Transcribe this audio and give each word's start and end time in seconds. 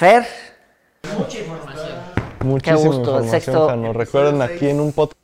Fer, 0.00 0.24
Mucha 1.18 1.40
información. 1.40 1.98
Muchísima 2.42 2.76
gusto, 2.78 3.00
información, 3.00 3.30
sexto. 3.30 3.68
Jano. 3.68 3.92
Recuerden 3.92 4.40
aquí 4.40 4.70
en 4.70 4.80
un 4.80 4.94
podcast 4.94 5.20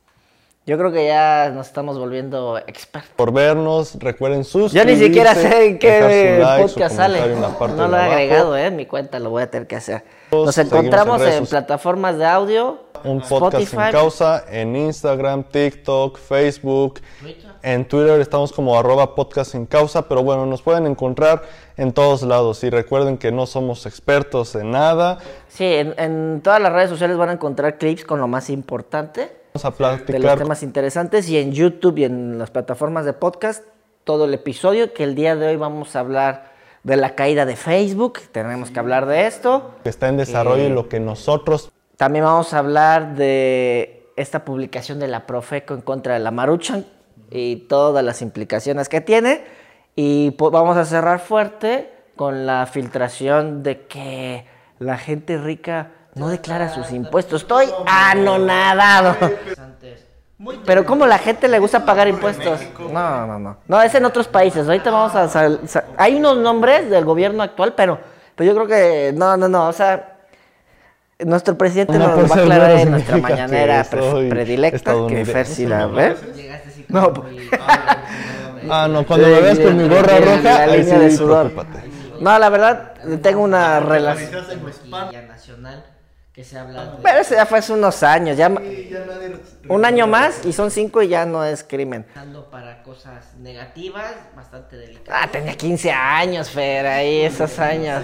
yo 0.67 0.77
creo 0.77 0.91
que 0.91 1.07
ya 1.07 1.49
nos 1.55 1.67
estamos 1.67 1.97
volviendo 1.97 2.57
expertos. 2.57 3.09
por 3.15 3.31
vernos. 3.31 3.95
Recuerden 3.99 4.43
sus. 4.43 4.73
Yo 4.73 4.83
ni 4.83 4.97
siquiera 4.97 5.33
sé 5.33 5.65
en 5.65 5.79
qué 5.79 6.43
podcast 6.61 6.97
sale. 6.97 7.21
No 7.75 7.87
lo 7.87 7.97
he 7.97 8.01
agregado, 8.01 8.57
¿eh? 8.57 8.65
En 8.65 8.75
mi 8.75 8.85
cuenta 8.85 9.17
lo 9.19 9.29
voy 9.29 9.43
a 9.43 9.49
tener 9.49 9.65
que 9.65 9.77
hacer. 9.77 10.03
Nos 10.29 10.53
Seguimos 10.53 10.79
encontramos 10.79 11.21
en 11.21 11.29
en 11.29 11.45
plataformas 11.45 12.17
de 12.17 12.25
audio, 12.25 12.81
Un 13.03 13.21
podcast 13.21 13.63
Spotify. 13.63 13.83
sin 13.83 13.91
causa 13.91 14.45
en 14.49 14.75
Instagram, 14.75 15.43
TikTok, 15.43 16.17
Facebook. 16.17 16.99
Twitter. 17.21 17.51
En 17.63 17.87
Twitter 17.87 18.19
estamos 18.21 18.51
como 18.51 18.77
arroba 18.77 19.15
podcast 19.15 19.51
sin 19.51 19.65
causa, 19.65 20.07
pero 20.07 20.23
bueno, 20.23 20.45
nos 20.45 20.61
pueden 20.61 20.85
encontrar 20.87 21.43
en 21.75 21.91
todos 21.93 22.21
lados. 22.23 22.63
Y 22.63 22.69
recuerden 22.69 23.17
que 23.17 23.31
no 23.31 23.45
somos 23.45 23.85
expertos 23.85 24.55
en 24.55 24.71
nada. 24.71 25.19
Sí, 25.47 25.65
en, 25.65 25.93
en 25.97 26.41
todas 26.41 26.61
las 26.61 26.71
redes 26.73 26.89
sociales 26.89 27.17
van 27.17 27.29
a 27.29 27.33
encontrar 27.33 27.77
clips 27.77 28.05
con 28.05 28.19
lo 28.19 28.27
más 28.27 28.49
importante 28.49 29.31
Vamos 29.53 29.65
a 29.65 29.71
de 29.71 29.91
los 29.91 30.01
platicar 30.01 30.37
temas 30.37 30.63
interesantes 30.63 31.27
y 31.29 31.37
en 31.37 31.51
YouTube 31.51 31.97
y 31.97 32.03
en 32.03 32.37
las 32.37 32.51
plataformas 32.51 33.05
de 33.05 33.13
podcast 33.13 33.63
todo 34.03 34.25
el 34.25 34.33
episodio 34.33 34.93
que 34.93 35.03
el 35.03 35.15
día 35.15 35.35
de 35.35 35.47
hoy 35.47 35.55
vamos 35.55 35.95
a 35.95 35.99
hablar 35.99 36.51
de 36.83 36.95
la 36.95 37.15
caída 37.15 37.45
de 37.45 37.55
Facebook, 37.57 38.19
tenemos 38.31 38.71
que 38.71 38.79
hablar 38.79 39.07
de 39.07 39.27
esto. 39.27 39.71
que 39.83 39.89
está 39.89 40.07
en 40.07 40.15
desarrollo 40.17 40.63
Eh, 40.63 40.67
y 40.67 40.69
lo 40.69 40.87
que 40.87 40.99
nosotros 41.01 41.71
También 41.97 42.25
vamos 42.25 42.53
a 42.53 42.59
hablar 42.59 43.15
de 43.15 44.07
esta 44.15 44.45
publicación 44.45 44.99
de 44.99 45.07
la 45.07 45.25
Profeco 45.25 45.73
en 45.73 45.81
contra 45.81 46.13
de 46.13 46.19
la 46.19 46.31
Maruchan 46.31 46.85
y 47.31 47.55
todas 47.67 48.03
las 48.03 48.21
implicaciones 48.21 48.87
que 48.87 49.01
tiene. 49.01 49.43
Y 49.95 50.31
po- 50.31 50.51
vamos 50.51 50.77
a 50.77 50.85
cerrar 50.85 51.19
fuerte 51.19 51.91
con 52.15 52.45
la 52.45 52.67
filtración 52.67 53.63
de 53.63 53.87
que 53.87 54.45
la 54.79 54.97
gente 54.97 55.37
rica 55.39 55.89
no 56.13 56.29
declara 56.29 56.69
sus 56.69 56.91
impuestos. 56.91 57.41
Estoy 57.41 57.67
anonadado. 57.87 59.15
Pero 60.67 60.85
¿cómo 60.85 61.07
la 61.07 61.17
gente 61.17 61.47
le 61.47 61.57
gusta 61.57 61.83
pagar 61.83 62.07
impuestos? 62.07 62.59
No, 62.91 63.25
no, 63.25 63.39
no. 63.39 63.57
No, 63.67 63.81
es 63.81 63.93
en 63.95 64.05
otros 64.05 64.27
países. 64.27 64.67
Ahorita 64.67 64.91
vamos 64.91 65.15
a... 65.15 65.49
Hay 65.97 66.15
unos 66.15 66.37
nombres 66.37 66.91
del 66.91 67.05
gobierno 67.05 67.41
actual, 67.41 67.73
pero, 67.75 67.97
pero 68.35 68.51
yo 68.51 68.55
creo 68.55 68.67
que... 68.67 69.13
No, 69.17 69.35
no, 69.35 69.47
no. 69.47 69.67
O 69.67 69.73
sea, 69.73 70.16
nuestro 71.25 71.57
presidente 71.57 71.93
Una 71.95 72.07
nos 72.07 72.21
lo 72.23 72.27
va 72.27 72.35
a 72.35 72.39
aclarar 72.39 72.71
en 72.71 72.91
nuestra 72.91 73.17
mañanera 73.17 73.83
pre- 73.83 74.29
predilecta, 74.29 74.93
que 75.07 75.25
Fer 75.25 75.45
sí 75.45 75.65
la 75.65 75.87
ve. 75.87 76.15
Llegaste 76.35 76.69
así 76.69 76.85
No, 76.89 77.13
Ah, 78.69 78.87
no, 78.89 79.05
cuando 79.05 79.27
Sí, 79.27 79.33
me 79.33 79.41
veas 79.41 79.59
con 79.59 79.77
mi 79.77 79.87
gorra 79.87 80.17
roja, 80.19 80.41
la 80.43 80.73
ahí 80.73 80.81
línea 80.81 80.99
de 80.99 81.11
sí, 81.11 81.17
sudor. 81.17 81.51
No, 82.19 82.37
la 82.39 82.49
verdad, 82.49 82.93
tengo 83.21 83.41
una 83.43 83.79
relación... 83.79 84.45
Nacional 85.27 85.85
que 86.33 86.43
se 86.43 86.59
habla 86.59 86.83
de 86.85 86.89
Pero 87.01 87.19
eso 87.19 87.33
ya 87.33 87.45
fue 87.45 87.59
hace 87.59 87.71
unos 87.73 88.03
años. 88.03 88.35
Ya, 88.35 88.51
un 89.69 89.85
año 89.85 90.05
más 90.07 90.45
y 90.45 90.51
son 90.53 90.69
cinco 90.69 91.01
y 91.01 91.07
ya 91.07 91.25
no 91.25 91.43
es 91.45 91.63
crimen. 91.63 92.05
para 92.51 92.83
cosas 92.83 93.35
negativas, 93.39 94.11
bastante 94.35 94.75
delicadas. 94.77 95.23
Ah, 95.23 95.29
tenía 95.31 95.55
15 95.55 95.91
años, 95.91 96.49
Fer, 96.49 96.85
ahí 96.87 97.21
esos 97.21 97.57
años. 97.59 98.03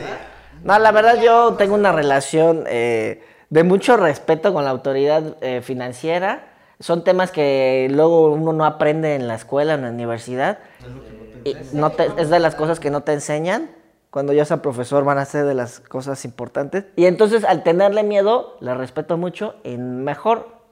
No, 0.63 0.77
la 0.79 0.91
verdad 0.91 1.21
yo 1.21 1.55
tengo 1.55 1.75
una 1.75 1.91
relación 1.91 2.63
eh, 2.67 3.23
de 3.49 3.63
mucho 3.63 3.97
respeto 3.97 4.53
con 4.53 4.63
la 4.63 4.71
autoridad 4.71 5.37
eh, 5.41 5.61
financiera. 5.61 6.53
Son 6.79 7.03
temas 7.03 7.31
que 7.31 7.87
luego 7.91 8.31
uno 8.33 8.53
no 8.53 8.65
aprende 8.65 9.15
en 9.15 9.27
la 9.27 9.35
escuela, 9.35 9.75
en 9.75 9.83
la 9.83 9.89
universidad. 9.89 10.59
Y 11.43 11.55
no 11.73 11.91
es 12.17 12.29
de 12.29 12.39
las 12.39 12.55
cosas 12.55 12.79
que 12.79 12.89
no 12.89 13.01
te 13.01 13.13
enseñan. 13.13 13.69
Cuando 14.09 14.33
yo 14.33 14.45
sea 14.45 14.61
profesor 14.61 15.03
van 15.03 15.17
a 15.17 15.25
ser 15.25 15.45
de 15.45 15.55
las 15.55 15.79
cosas 15.79 16.23
importantes. 16.25 16.85
Y 16.95 17.05
entonces 17.05 17.43
al 17.43 17.63
tenerle 17.63 18.03
miedo, 18.03 18.57
le 18.59 18.73
respeto 18.75 19.17
mucho, 19.17 19.55
en 19.63 20.03
mejor 20.03 20.62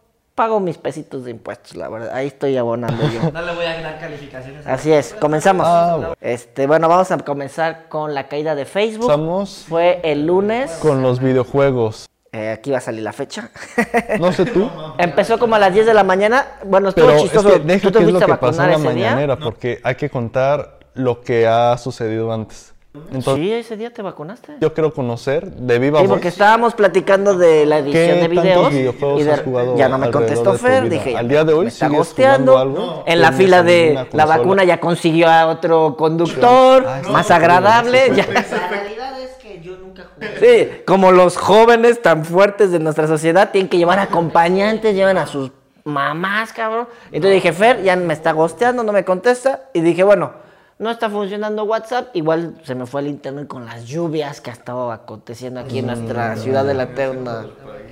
pago 0.41 0.59
mis 0.59 0.79
pesitos 0.79 1.23
de 1.25 1.29
impuestos, 1.29 1.75
la 1.75 1.87
verdad. 1.87 2.09
Ahí 2.15 2.25
estoy 2.25 2.57
abonando 2.57 3.03
yo. 3.11 3.29
No 3.31 3.43
le 3.43 3.53
voy 3.53 3.63
a 3.63 3.79
dar 3.79 3.99
calificaciones. 3.99 4.65
a- 4.65 4.73
Así 4.73 4.91
es, 4.91 5.13
comenzamos. 5.13 5.67
Ah, 5.69 5.93
bueno. 5.97 6.13
Este, 6.19 6.65
bueno, 6.65 6.89
vamos 6.89 7.11
a 7.11 7.17
comenzar 7.19 7.87
con 7.89 8.15
la 8.15 8.27
caída 8.27 8.55
de 8.55 8.65
Facebook. 8.65 9.03
Estamos 9.11 9.65
Fue 9.69 9.99
el 10.03 10.25
lunes. 10.25 10.71
con 10.81 11.03
los 11.03 11.19
videojuegos. 11.19 12.07
Eh, 12.31 12.49
aquí 12.49 12.71
va 12.71 12.79
a 12.79 12.81
salir 12.81 13.03
la 13.03 13.13
fecha. 13.13 13.51
No 14.19 14.31
sé 14.31 14.45
tú, 14.45 14.67
Empezó 14.97 15.37
como 15.37 15.53
a 15.53 15.59
las 15.59 15.71
10 15.75 15.85
de 15.85 15.93
la 15.93 16.03
mañana. 16.03 16.47
Bueno, 16.65 16.89
estuvo 16.89 17.05
pero 17.05 17.17
es 17.17 17.23
chistoso. 17.25 17.49
que 17.53 17.59
deja 17.59 17.91
¿Tú 17.91 17.99
te 17.99 18.03
es 18.03 18.11
lo 18.11 18.19
que 18.19 18.25
pasó 18.35 18.63
en 18.63 18.71
la 18.71 18.77
día? 18.77 18.85
mañanera, 18.89 19.37
porque 19.37 19.79
hay 19.83 19.93
que 19.93 20.09
contar 20.09 20.79
lo 20.95 21.21
que 21.21 21.45
ha 21.45 21.77
sucedido 21.77 22.33
antes. 22.33 22.70
Entonces, 22.93 23.35
Sí, 23.35 23.53
ese 23.53 23.77
día 23.77 23.93
te 23.93 24.01
vacunaste. 24.01 24.57
yo 24.59 24.73
quiero 24.73 24.93
conocer 24.93 25.49
de 25.49 25.79
viva 25.79 25.99
Sí, 26.01 26.07
voz 26.07 26.15
porque 26.15 26.27
estábamos 26.27 26.73
platicando 26.73 27.35
de 27.37 27.65
la 27.65 27.77
edición 27.77 28.05
¿Qué 28.05 28.13
de 28.15 28.27
videos. 28.27 28.45
tantos 28.63 28.71
videojuegos 28.73 29.21
y 29.21 29.23
de- 29.23 29.31
has 29.31 29.39
jugado 29.41 29.77
ya 29.77 29.87
no 29.87 29.97
me 29.97 30.11
contestó 30.11 30.53
Fer. 30.55 30.89
Dije, 30.89 31.15
Al 31.15 31.29
día 31.29 31.45
de 31.45 31.53
hoy 31.53 31.61
me 31.63 31.67
está 31.69 31.87
gosteando. 31.87 32.57
algo? 32.57 33.03
En 33.07 33.21
la 33.21 33.29
¿Tienes 33.29 33.45
fila 33.45 33.63
de 33.63 33.93
la 33.93 34.01
consola? 34.09 34.25
vacuna 34.25 34.63
ya 34.65 34.79
consiguió 34.81 35.29
a 35.29 35.47
otro 35.47 35.95
conductor, 35.97 36.85
más 37.09 37.31
agradable. 37.31 38.11
ya- 38.13 38.27
La 38.27 38.67
realidad 38.67 39.17
es 39.21 39.31
que 39.41 39.61
yo 39.61 39.77
nunca 39.77 40.07
jugué. 40.13 40.67
Sí, 40.75 40.81
como 40.85 41.13
los 41.13 41.37
jóvenes 41.37 42.01
tan 42.01 42.25
fuertes 42.25 42.71
de 42.73 42.79
nuestra 42.79 43.07
sociedad 43.07 43.51
tienen 43.51 43.69
que 43.69 43.77
llevar 43.77 43.99
acompañantes, 43.99 44.93
llevan 44.95 45.17
a 45.17 45.27
sus 45.27 45.51
mamás, 45.85 46.51
cabrón. 46.51 46.87
Entonces 47.13 47.35
dije, 47.35 47.53
Fer, 47.53 47.83
ya 47.83 47.95
me 47.95 48.13
está 48.13 48.33
gosteando, 48.33 48.83
no 48.83 48.91
me 48.91 49.05
contesta. 49.05 49.61
Y 49.73 49.79
dije, 49.79 50.03
bueno, 50.03 50.33
no 50.81 50.89
está 50.89 51.11
funcionando 51.11 51.63
WhatsApp. 51.63 52.15
Igual 52.15 52.55
se 52.63 52.73
me 52.73 52.87
fue 52.87 53.01
el 53.01 53.07
internet 53.07 53.47
con 53.47 53.65
las 53.65 53.85
lluvias 53.85 54.41
que 54.41 54.49
ha 54.49 54.53
estado 54.53 54.91
aconteciendo 54.91 55.59
aquí 55.59 55.77
en 55.79 55.85
nuestra 55.85 56.35
ciudad 56.35 56.65
de 56.65 56.73
la 56.73 56.83
eterna 56.83 57.45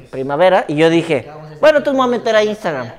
primavera. 0.10 0.66
Y 0.68 0.76
yo 0.76 0.90
dije, 0.90 1.32
bueno, 1.62 1.78
entonces 1.78 1.94
me 1.94 2.06
voy 2.06 2.16
a 2.16 2.18
meter 2.18 2.36
a 2.36 2.44
Instagram. 2.44 2.92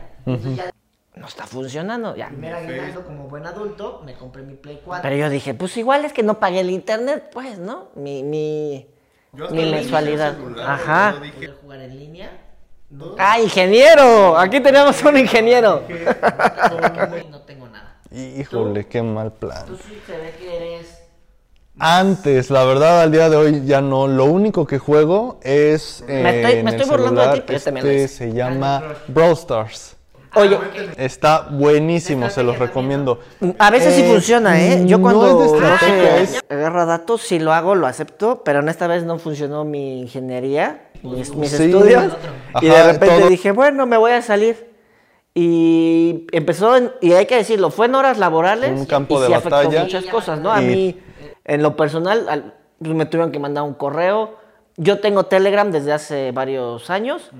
No 1.17 1.27
está 1.27 1.45
funcionando, 1.45 2.15
ya. 2.15 2.29
Primer 2.29 2.55
aguinaldo 2.55 3.05
como 3.05 3.29
buen 3.29 3.45
adulto, 3.45 4.00
me 4.06 4.15
compré 4.15 4.43
mi 4.43 4.55
Play 4.55 4.81
4. 4.83 5.03
Pero 5.03 5.17
yo 5.17 5.29
dije, 5.29 5.55
pues 5.55 5.77
igual 5.77 6.05
es 6.05 6.12
que 6.12 6.23
no 6.23 6.39
pagué 6.39 6.61
el 6.61 6.71
internet, 6.71 7.29
pues, 7.33 7.59
¿no? 7.59 7.89
Mi, 7.97 8.23
mi, 8.23 8.87
mi 9.50 9.71
mensualidad. 9.71 10.37
Ajá. 10.65 11.17
Poder 11.19 11.56
jugar 11.61 11.81
en 11.81 11.99
línea. 11.99 12.31
¡Ah, 13.19 13.41
ingeniero! 13.41 14.39
Aquí 14.39 14.61
tenemos 14.61 15.03
un 15.03 15.17
ingeniero. 15.19 15.83
Porque 15.83 17.27
no 17.29 17.41
tengo 17.43 17.69
nada. 17.69 18.00
Híjole, 18.12 18.87
qué 18.87 19.03
mal 19.03 19.32
plan. 19.32 19.66
Tú 19.66 19.76
sí 19.76 20.00
se 20.06 20.12
ve 20.16 20.34
que 20.38 20.56
eres 20.56 20.98
Antes, 21.78 22.50
la 22.50 22.65
verdad, 22.65 23.00
al 23.03 23.12
día 23.12 23.31
de 23.31 23.37
hoy 23.37 23.62
ya 23.65 23.81
no. 23.81 24.06
Lo 24.06 24.25
único 24.26 24.66
que 24.66 24.78
juego 24.78 25.38
es. 25.43 26.04
Me 26.06 26.41
estoy- 26.41 26.59
en 26.59 26.65
me 26.65 26.70
el 26.72 26.76
estoy 26.81 26.91
burlando 26.91 27.22
de 27.26 27.32
ti, 27.37 27.43
pero 27.47 27.60
también 27.60 27.87
este 27.87 28.04
hice. 28.04 28.09
se 28.16 28.32
llama 28.32 28.82
Brawl 29.09 29.32
Stars. 29.32 29.97
Oye, 30.37 30.59
Está 30.97 31.49
buenísimo, 31.50 32.31
se 32.31 32.43
los 32.44 32.59
recomiendo. 32.59 33.19
a 33.59 33.70
veces 33.70 33.94
sí 33.94 34.03
Eh, 34.03 34.09
funciona, 34.12 34.60
¿eh? 34.60 34.84
Yo 34.87 34.99
no 34.99 35.03
cuando 35.03 35.44
es 35.44 35.50
de 35.50 35.56
estrategia, 35.59 36.16
sé- 36.19 36.22
es- 36.22 36.44
agarro 36.49 36.87
datos, 36.87 37.22
si 37.22 37.38
lo 37.41 37.53
hago, 37.53 37.75
lo 37.75 37.87
acepto, 37.88 38.43
pero 38.44 38.60
en 38.60 38.69
esta 38.69 38.87
vez 38.87 39.03
no 39.04 39.19
funcionó 39.19 39.65
mi 39.65 40.03
ingeniería, 40.03 40.82
mis, 41.03 41.34
mis 41.34 41.50
Sí. 41.50 41.65
estudios. 41.65 42.12
y 42.60 42.66
de 42.69 42.82
repente 42.93 43.19
todo. 43.20 43.28
dije, 43.28 43.50
bueno, 43.53 43.87
me 43.87 43.97
voy 43.97 44.12
a 44.12 44.22
salir. 44.22 44.69
Y 45.35 46.27
empezó, 46.33 46.77
en- 46.77 46.93
y 47.01 47.13
hay 47.13 47.27
que 47.27 47.37
decirlo, 47.37 47.71
fue 47.71 47.87
en 47.87 47.95
horas 47.95 48.19
laborales. 48.19 48.71
Un 48.79 48.87
campo 48.87 49.19
y 49.19 49.23
de 49.23 49.27
sí 49.29 49.33
afectó 49.33 49.57
batalla. 49.57 49.83
muchas 49.83 50.05
cosas, 50.07 50.41
¿no? 50.41 50.51
A 50.51 50.61
mí, 50.61 50.99
en 51.45 51.63
lo 51.63 51.77
personal, 51.77 52.29
al- 52.29 52.55
pues, 52.79 52.93
me 52.95 53.07
tuvieron 53.07 53.31
que 53.31 53.39
mandar 53.39 53.65
un 53.65 53.75
correo. 53.75 54.37
Yo 54.77 54.99
tengo 55.01 55.25
Telegram 55.25 55.71
desde 55.71 55.93
hace 55.93 56.33
varios 56.33 56.91
años 56.91 57.31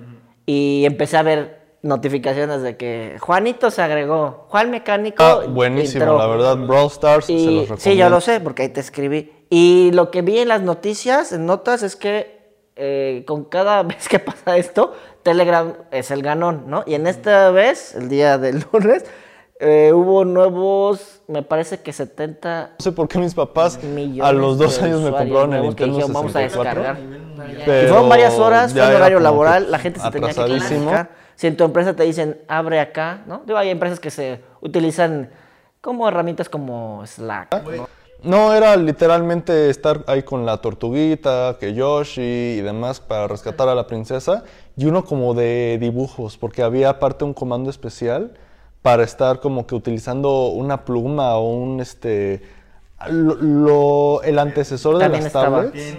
y 0.47 0.85
empecé 0.85 1.17
a 1.17 1.23
ver 1.23 1.61
notificaciones 1.83 2.61
de 2.63 2.77
que 2.77 3.17
Juanito 3.21 3.71
se 3.71 3.81
agregó, 3.83 4.47
Juan 4.51 4.71
Mecánico. 4.71 5.23
Ah, 5.23 5.41
buenísimo, 5.49 6.05
entró. 6.05 6.19
la 6.19 6.27
verdad. 6.27 6.57
Brawl 6.59 6.87
Stars 6.89 7.25
se 7.27 7.33
los 7.33 7.43
recomiendo. 7.45 7.77
sí, 7.79 7.97
yo 7.97 8.09
lo 8.11 8.21
sé, 8.21 8.41
porque 8.41 8.63
ahí 8.63 8.69
te 8.69 8.81
escribí. 8.81 9.33
Y 9.49 9.91
lo 9.95 10.11
que 10.11 10.23
vi 10.23 10.39
en 10.39 10.49
las 10.49 10.63
noticias, 10.63 11.33
en 11.33 11.47
notas, 11.47 11.83
es 11.83 11.97
que 11.97 12.39
eh, 12.77 13.25
con 13.27 13.45
cada 13.45 13.83
vez 13.85 14.09
que 14.09 14.19
pasa 14.19 14.57
esto, 14.59 14.93
Telegram 15.23 15.75
es 15.91 16.11
el 16.11 16.23
ganón, 16.23 16.65
¿no? 16.67 16.83
Y 16.87 16.95
en 16.95 17.07
esta 17.07 17.51
vez, 17.51 17.95
el 17.95 18.09
día 18.09 18.39
del 18.39 18.65
lunes, 18.73 19.05
eh, 19.59 19.93
hubo 19.93 20.25
nuevos, 20.25 21.21
me 21.29 21.43
parece 21.43 21.81
que 21.81 21.93
70 21.93 22.71
No 22.79 22.83
sé 22.83 22.93
por 22.93 23.09
qué 23.09 23.19
mis 23.19 23.35
papás 23.35 23.79
a 24.23 24.33
los 24.33 24.57
dos 24.57 24.81
años 24.81 25.03
me 25.03 25.11
compraron 25.11 25.53
el 25.53 25.63
Nintendo 25.63 25.97
dijeron, 25.97 26.13
vamos 26.15 26.35
a 26.35 26.41
64. 26.41 26.83
descargar. 26.83 27.65
pero 27.67 27.83
Y 27.85 27.89
fueron 27.89 28.09
varias 28.09 28.39
horas, 28.39 28.73
fue 28.73 28.83
en 28.83 28.95
horario 28.97 29.21
laboral, 29.21 29.71
la 29.71 29.79
gente 29.79 30.01
se 30.01 30.11
tenía 30.11 30.29
que 30.29 30.45
clasificar. 30.45 31.11
Si 31.35 31.47
en 31.47 31.57
tu 31.57 31.65
empresa 31.65 31.95
te 31.95 32.03
dicen, 32.05 32.39
abre 32.49 32.81
acá, 32.81 33.23
¿no? 33.27 33.43
Digo, 33.47 33.59
hay 33.59 33.71
empresas 33.71 34.01
que 34.01 34.11
se 34.11 34.41
utilizan 34.61 35.31
como 35.81 36.09
herramientas 36.09 36.49
como 36.49 37.03
Slack, 37.07 37.63
¿no? 37.77 37.89
No, 38.23 38.53
era 38.55 38.77
literalmente 38.77 39.71
estar 39.71 40.05
ahí 40.07 40.23
con 40.23 40.45
la 40.45 40.59
tortuguita, 40.59 41.57
que 41.59 41.73
Yoshi 41.75 42.21
y 42.59 42.61
demás 42.61 43.01
para 43.01 43.27
rescatar 43.29 43.69
a 43.69 43.75
la 43.75 43.87
princesa. 43.87 44.45
Y 44.77 44.87
uno 44.87 45.05
como 45.05 45.33
de 45.35 45.79
dibujos, 45.81 46.37
porque 46.37 46.63
había 46.63 46.91
aparte 46.91 47.25
un 47.25 47.33
comando 47.33 47.71
especial 47.71 48.35
para 48.83 49.05
estar 49.05 49.41
como 49.41 49.67
que 49.67 49.75
utilizando 49.75 50.49
una 50.49 50.85
pluma 50.85 51.37
o 51.37 51.49
un 51.51 51.81
este 51.81 52.43
lo, 53.09 53.35
lo- 53.37 54.23
el 54.23 54.39
antecesor 54.39 54.95
de 54.95 55.01
También 55.05 55.25
las 55.25 55.33
tablets 55.33 55.97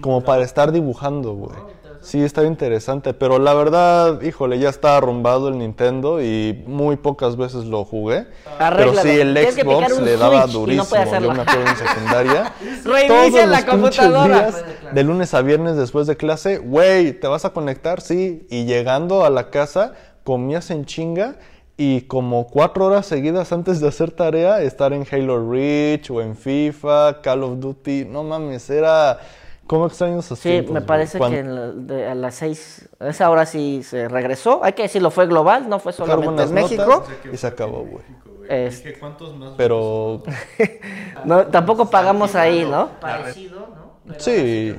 como 0.00 0.24
para 0.24 0.44
estar 0.44 0.70
dibujando, 0.72 1.34
güey. 1.34 1.56
Sí, 2.04 2.22
estaba 2.22 2.46
interesante, 2.46 3.14
pero 3.14 3.38
la 3.38 3.54
verdad, 3.54 4.20
híjole, 4.20 4.58
ya 4.58 4.68
está 4.68 4.98
arrumbado 4.98 5.48
el 5.48 5.58
Nintendo 5.58 6.22
y 6.22 6.62
muy 6.66 6.96
pocas 6.96 7.36
veces 7.36 7.64
lo 7.64 7.84
jugué. 7.84 8.26
Pero 8.58 8.94
sí, 8.96 9.08
el 9.08 9.36
Xbox 9.36 10.00
le 10.00 10.16
daba 10.18 10.46
no 10.46 10.52
durísimo. 10.52 10.82
hacerlo. 10.82 11.28
Yo 11.28 11.34
me 11.34 11.42
acuerdo 11.42 11.66
en 11.66 11.76
secundaria. 11.76 12.52
Reinicia 12.84 13.46
la 13.46 13.64
computadora. 13.64 14.50
de 14.92 15.02
lunes 15.02 15.32
a 15.32 15.40
viernes 15.40 15.76
después 15.76 16.06
de 16.06 16.16
clase, 16.16 16.58
güey, 16.58 17.12
¿te 17.18 17.26
vas 17.26 17.46
a 17.46 17.50
conectar? 17.54 18.02
Sí. 18.02 18.46
Y 18.50 18.66
llegando 18.66 19.24
a 19.24 19.30
la 19.30 19.48
casa, 19.48 19.94
comías 20.24 20.70
en 20.70 20.84
chinga 20.84 21.36
y 21.76 22.02
como 22.02 22.46
cuatro 22.46 22.84
horas 22.84 23.06
seguidas 23.06 23.52
antes 23.52 23.80
de 23.80 23.88
hacer 23.88 24.10
tarea, 24.12 24.60
estar 24.62 24.92
en 24.92 25.06
Halo 25.10 25.50
Reach 25.50 26.10
o 26.10 26.20
en 26.20 26.36
FIFA, 26.36 27.22
Call 27.22 27.42
of 27.42 27.58
Duty. 27.60 28.04
No 28.04 28.22
mames, 28.22 28.68
era... 28.68 29.18
¿Cómo 29.66 29.86
extraño 29.86 30.18
esos 30.20 30.38
Sí, 30.38 30.50
tiempos, 30.50 30.74
me 30.74 30.82
parece 30.82 31.18
que 31.18 31.38
en 31.38 31.54
la- 31.54 31.70
de- 31.72 32.06
a 32.08 32.14
las 32.14 32.34
seis, 32.34 32.88
a 33.00 33.08
esa 33.08 33.30
hora 33.30 33.46
sí 33.46 33.82
se 33.82 34.08
regresó. 34.08 34.62
Hay 34.62 34.74
que 34.74 34.82
decirlo, 34.82 35.10
fue 35.10 35.26
global, 35.26 35.68
no 35.68 35.78
fue 35.78 35.92
solamente 35.92 36.42
en 36.42 36.52
México. 36.52 36.84
notas 36.84 37.08
y 37.32 37.36
se 37.36 37.46
acabó, 37.46 37.84
güey. 37.84 38.04
Es- 38.48 38.84
Dije, 38.84 38.98
¿cuántos 39.00 39.34
más? 39.34 39.52
Pero 39.56 40.22
No, 41.24 41.46
tampoco 41.46 41.88
pagamos 41.88 42.34
ahí, 42.34 42.64
¿no? 42.66 42.90
Parecido, 43.00 43.60
¿no? 43.60 43.92
Pero 44.06 44.20
Sí. 44.20 44.76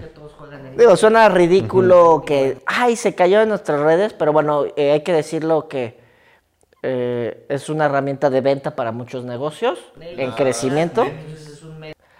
Digo, 0.78 0.96
suena 0.98 1.30
ridículo 1.30 2.24
que, 2.26 2.58
ay, 2.68 2.96
se 2.96 3.16
cayó 3.16 3.42
en 3.42 3.50
nuestras 3.50 3.80
redes, 3.80 4.14
pero 4.14 4.34
bueno, 4.34 4.66
eh, 4.76 4.92
hay 4.92 5.02
que 5.02 5.14
decirlo 5.14 5.68
que 5.68 5.98
eh, 6.84 7.46
es 7.50 7.70
una 7.70 7.86
herramienta 7.86 8.30
de 8.30 8.42
venta 8.42 8.76
para 8.76 8.92
muchos 8.92 9.24
negocios 9.24 9.80
en 10.18 10.32
crecimiento. 10.34 11.08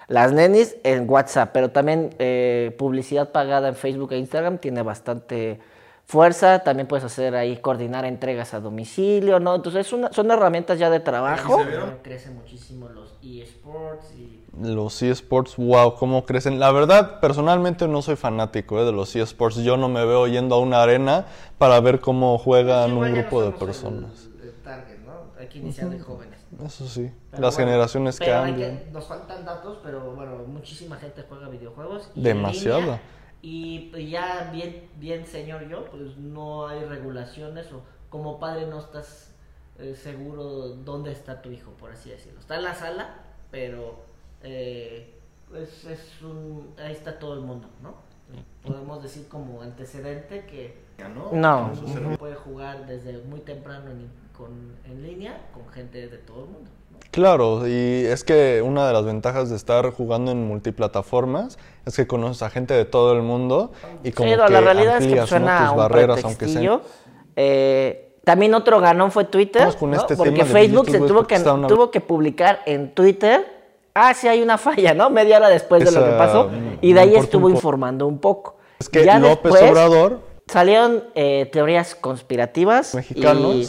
Las 0.08 0.32
nenis 0.34 0.76
en 0.84 1.10
WhatsApp, 1.10 1.50
pero 1.54 1.70
también 1.72 2.14
eh, 2.20 2.76
publicidad 2.78 3.32
pagada 3.32 3.68
en 3.70 3.76
Facebook 3.76 4.12
e 4.14 4.18
Instagram 4.18 4.60
tiene 4.60 4.82
bastante 4.84 5.60
fuerza. 6.06 6.60
También 6.60 6.88
puedes 6.88 7.04
hacer 7.04 7.36
ahí, 7.36 7.58
coordinar 7.58 8.06
entregas 8.06 8.54
a 8.54 8.60
domicilio, 8.60 9.40
¿no? 9.40 9.56
Entonces 9.56 9.88
es 9.88 9.94
una- 9.94 10.14
son 10.14 10.30
herramientas 10.30 10.78
ya 10.78 10.90
de 10.92 11.00
trabajo. 11.00 11.58
crece 12.04 12.30
muchísimo 12.30 12.88
los 12.90 13.16
eSports 13.24 14.14
y 14.16 14.42
los 14.62 15.02
eSports, 15.02 15.58
wow, 15.58 15.96
cómo 15.96 16.24
crecen. 16.24 16.60
La 16.60 16.72
verdad, 16.72 17.20
personalmente 17.20 17.88
no 17.88 18.02
soy 18.04 18.16
fanático 18.16 18.80
eh, 18.80 18.86
de 18.86 18.92
los 18.92 19.16
eSports. 19.16 19.58
Yo 19.58 19.76
no 19.76 19.90
me 19.90 20.06
veo 20.06 20.28
yendo 20.28 20.54
a 20.56 20.60
una 20.60 20.84
arena 20.84 21.26
para 21.58 21.80
ver 21.80 22.00
cómo 22.00 22.38
juegan 22.38 22.92
Igual 22.92 23.10
un 23.10 23.16
grupo 23.20 23.38
no 23.38 23.42
de 23.42 23.48
el- 23.50 23.56
personas. 23.56 24.30
el 24.44 24.52
target, 24.64 25.00
¿no? 25.06 25.14
Hay 25.42 25.48
que 25.48 25.58
iniciar 25.58 25.90
de 25.90 26.00
jóvenes. 26.00 26.35
Eso 26.64 26.88
sí, 26.88 27.12
Pero 27.32 27.42
las 27.44 27.56
bueno, 27.56 27.70
generaciones 27.72 28.18
pero 28.20 28.38
hay 28.40 28.52
cambian. 28.52 28.78
que- 28.80 28.92
nos 28.92 29.06
faltan 29.08 29.44
datos, 29.46 29.80
pero 29.84 30.12
bueno, 30.14 30.38
muchísima 30.48 30.96
gente 30.98 31.24
juega 31.28 31.50
videojuegos. 31.50 32.10
y 32.16 32.22
línea, 32.34 32.36
y 33.42 33.92
ya 34.10 34.50
bien, 34.54 34.90
bien 34.98 35.26
señor 35.28 35.68
yo, 35.68 35.86
pues 35.86 36.18
no 36.18 36.68
hay 36.68 36.84
regulaciones 36.86 37.72
o 37.74 37.82
como 38.10 38.40
padre 38.40 38.66
no 38.68 38.80
estás 38.80 39.32
eh, 39.78 39.94
seguro 39.96 40.70
dónde 40.70 41.12
está 41.12 41.42
tu 41.42 41.52
hijo, 41.52 41.72
por 41.72 41.92
así 41.92 42.10
decirlo. 42.10 42.40
Está 42.40 42.56
en 42.56 42.64
la 42.64 42.74
sala, 42.74 43.16
pero 43.52 44.00
eh, 44.42 45.20
pues 45.50 45.84
es 45.86 46.22
un, 46.22 46.74
ahí 46.78 46.94
está 46.94 47.20
todo 47.20 47.34
el 47.34 47.42
mundo, 47.42 47.68
¿no? 47.84 47.96
Podemos 48.64 49.04
decir 49.04 49.28
como 49.28 49.62
antecedente 49.62 50.46
que 50.46 50.78
No. 51.32 51.72
uno 51.98 52.18
puede 52.18 52.36
jugar 52.36 52.88
desde 52.88 53.18
muy 53.20 53.42
temprano 53.42 53.92
en, 53.92 54.10
con- 54.38 54.76
en 54.86 55.04
línea 55.04 55.38
con 55.54 55.68
gente 55.74 56.08
de 56.08 56.18
todo 56.18 56.42
el 56.46 56.50
mundo. 56.50 56.70
¿no? 56.92 56.98
Claro, 57.12 57.68
y 57.68 58.06
es 58.06 58.24
que 58.24 58.62
una 58.62 58.88
de 58.88 58.94
las 58.94 59.06
ventajas 59.06 59.50
de 59.50 59.56
estar 59.56 59.90
jugando 59.92 60.32
en 60.32 60.46
multiplataformas 60.48 61.58
es 61.86 61.96
que 61.96 62.08
conoces 62.08 62.42
a 62.44 62.50
gente 62.50 62.74
de 62.74 62.86
todo 62.86 63.14
el 63.14 63.22
mundo 63.22 63.72
y 64.04 64.12
como 64.12 64.30
Sí, 64.30 64.36
no, 64.36 64.46
que 64.46 64.52
la 64.54 64.62
realidad 64.62 64.98
es 65.02 65.08
que 65.08 65.16
¿no? 65.16 65.28
suena 65.28 65.58
a 65.58 65.62
tus 65.64 65.72
un 65.72 65.78
barreras, 65.78 66.24
aunque 66.24 66.48
sean... 66.48 66.82
Eh, 67.36 68.02
también 68.24 68.54
otro 68.56 68.80
ganón 68.80 69.12
fue 69.12 69.26
Twitter, 69.26 69.68
con 69.78 69.92
¿no? 69.92 69.98
este 69.98 70.16
porque 70.16 70.46
Facebook 70.46 70.90
se 70.90 70.98
tuvo 71.00 71.18
porque 71.20 71.36
que, 71.42 71.50
una- 71.50 71.68
tuvo 71.68 71.92
que 71.92 72.02
publicar 72.02 72.62
en 72.66 72.94
Twitter, 72.96 73.46
ah, 73.94 74.14
sí 74.16 74.28
hay 74.28 74.42
una 74.42 74.58
falla, 74.58 74.94
¿no? 74.96 75.10
Media 75.12 75.38
hora 75.38 75.50
después 75.50 75.86
de 75.86 75.92
lo 75.92 76.04
que 76.04 76.12
pasó, 76.14 76.50
y 76.82 76.94
de 76.94 77.00
ahí 77.02 77.16
estuvo 77.16 77.50
informando 77.50 78.08
un 78.08 78.18
poco. 78.20 78.58
Es 78.80 78.90
que 78.90 79.06
Ya 79.06 79.20
López 79.20 79.54
después 79.54 79.72
Obrador, 79.72 80.20
Salieron 80.48 81.04
eh, 81.16 81.50
teorías 81.52 81.96
conspirativas. 81.96 82.94
mexicanos, 82.94 83.56
y 83.56 83.68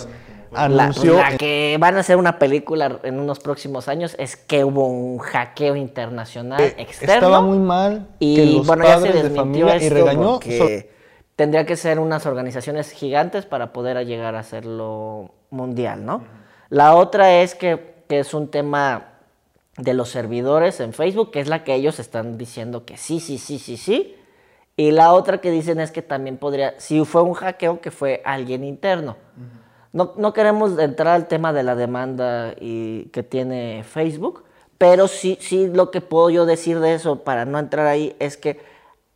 la, 0.52 0.64
anunció... 0.64 1.14
la 1.14 1.36
que 1.36 1.76
van 1.80 1.96
a 1.96 2.00
hacer 2.00 2.16
una 2.16 2.38
película 2.38 3.00
en 3.02 3.18
unos 3.18 3.40
próximos 3.40 3.88
años 3.88 4.16
es 4.18 4.36
que 4.36 4.64
hubo 4.64 4.86
un 4.86 5.18
hackeo 5.18 5.76
internacional 5.76 6.60
eh, 6.60 6.74
externo. 6.78 7.14
estaba 7.14 7.40
muy 7.40 7.58
mal 7.58 8.08
que 8.18 8.24
Y 8.24 8.56
los 8.56 8.66
bueno, 8.66 8.84
ya 8.84 8.98
se 8.98 9.12
de 9.12 9.22
desmintió 9.22 9.66
y 9.66 9.70
esto 9.70 9.94
regañó 9.94 10.32
porque 10.40 10.90
tendría 11.36 11.66
que 11.66 11.76
ser 11.76 11.98
unas 11.98 12.26
organizaciones 12.26 12.90
gigantes 12.92 13.46
para 13.46 13.72
poder 13.72 14.04
llegar 14.06 14.34
a 14.34 14.40
hacerlo 14.40 15.32
mundial, 15.50 16.04
¿no? 16.04 16.24
La 16.68 16.94
otra 16.94 17.40
es 17.42 17.54
que, 17.54 17.94
que 18.08 18.20
es 18.20 18.34
un 18.34 18.48
tema 18.48 19.12
de 19.76 19.94
los 19.94 20.08
servidores 20.08 20.80
en 20.80 20.92
Facebook, 20.92 21.30
que 21.30 21.40
es 21.40 21.48
la 21.48 21.62
que 21.62 21.74
ellos 21.74 21.98
están 21.98 22.38
diciendo 22.38 22.84
que 22.84 22.96
sí, 22.96 23.20
sí, 23.20 23.38
sí, 23.38 23.58
sí, 23.58 23.76
sí. 23.76 24.16
Y 24.76 24.90
la 24.90 25.12
otra 25.12 25.38
que 25.38 25.50
dicen 25.50 25.80
es 25.80 25.90
que 25.90 26.02
también 26.02 26.36
podría, 26.36 26.74
si 26.78 27.02
fue 27.04 27.22
un 27.22 27.32
hackeo, 27.32 27.80
que 27.80 27.90
fue 27.90 28.20
alguien 28.24 28.62
interno. 28.62 29.16
No, 29.96 30.34
queremos 30.34 30.78
entrar 30.78 31.14
al 31.14 31.26
tema 31.26 31.54
de 31.54 31.62
la 31.62 31.74
demanda 31.74 32.54
y, 32.60 33.04
que 33.12 33.22
tiene 33.22 33.82
Facebook, 33.82 34.44
pero 34.76 35.08
sí, 35.08 35.38
sí 35.40 35.68
lo 35.68 35.90
que 35.90 36.02
puedo 36.02 36.28
yo 36.28 36.44
decir 36.44 36.80
de 36.80 36.92
eso 36.92 37.24
para 37.24 37.46
no 37.46 37.58
entrar 37.58 37.86
ahí 37.86 38.14
es 38.18 38.36
que 38.36 38.60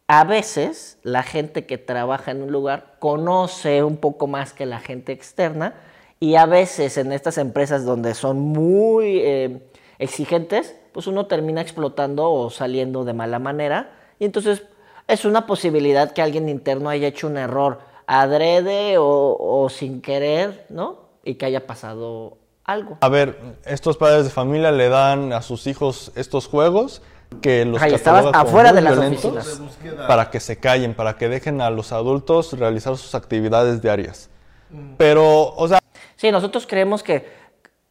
a 0.06 0.24
veces 0.24 0.96
la 1.02 1.22
gente 1.22 1.66
que 1.66 1.76
trabaja 1.76 2.30
en 2.30 2.40
un 2.42 2.50
lugar 2.50 2.96
conoce 2.98 3.84
un 3.84 3.98
poco 3.98 4.26
más 4.26 4.54
que 4.54 4.64
la 4.64 4.80
gente 4.80 5.12
externa 5.12 5.74
y 6.18 6.36
a 6.36 6.46
veces 6.46 6.96
en 6.96 7.12
estas 7.12 7.36
empresas 7.36 7.84
donde 7.84 8.14
son 8.14 8.40
muy 8.40 9.18
eh, 9.18 9.60
exigentes, 9.98 10.74
pues 10.92 11.06
uno 11.06 11.26
termina 11.26 11.60
explotando 11.60 12.32
o 12.32 12.48
saliendo 12.48 13.04
de 13.04 13.12
mala 13.12 13.38
manera 13.38 13.92
y 14.18 14.24
entonces 14.24 14.62
es 15.08 15.26
una 15.26 15.46
posibilidad 15.46 16.12
que 16.14 16.22
alguien 16.22 16.48
interno 16.48 16.88
haya 16.88 17.08
hecho 17.08 17.26
un 17.26 17.36
error 17.36 17.89
adrede 18.10 18.98
o, 18.98 19.36
o 19.38 19.68
sin 19.68 20.00
querer, 20.00 20.66
¿no? 20.68 20.98
Y 21.24 21.34
que 21.36 21.46
haya 21.46 21.66
pasado 21.66 22.38
algo. 22.64 22.98
A 23.00 23.08
ver, 23.08 23.38
estos 23.64 23.96
padres 23.96 24.24
de 24.24 24.30
familia 24.30 24.72
le 24.72 24.88
dan 24.88 25.32
a 25.32 25.42
sus 25.42 25.66
hijos 25.66 26.10
estos 26.16 26.48
juegos 26.48 27.02
que 27.40 27.64
los 27.64 27.80
Ahí 27.80 27.94
estabas 27.94 28.26
afuera 28.32 28.72
de 28.72 28.80
las 28.80 28.98
oficinas. 28.98 29.60
para 30.08 30.30
que 30.30 30.40
se 30.40 30.58
callen, 30.58 30.94
para 30.94 31.16
que 31.16 31.28
dejen 31.28 31.60
a 31.60 31.70
los 31.70 31.92
adultos 31.92 32.52
realizar 32.54 32.96
sus 32.96 33.14
actividades 33.14 33.80
diarias. 33.80 34.28
Mm. 34.70 34.94
Pero, 34.96 35.54
o 35.54 35.68
sea, 35.68 35.78
Sí, 36.16 36.30
nosotros 36.30 36.66
creemos 36.66 37.02
que 37.02 37.26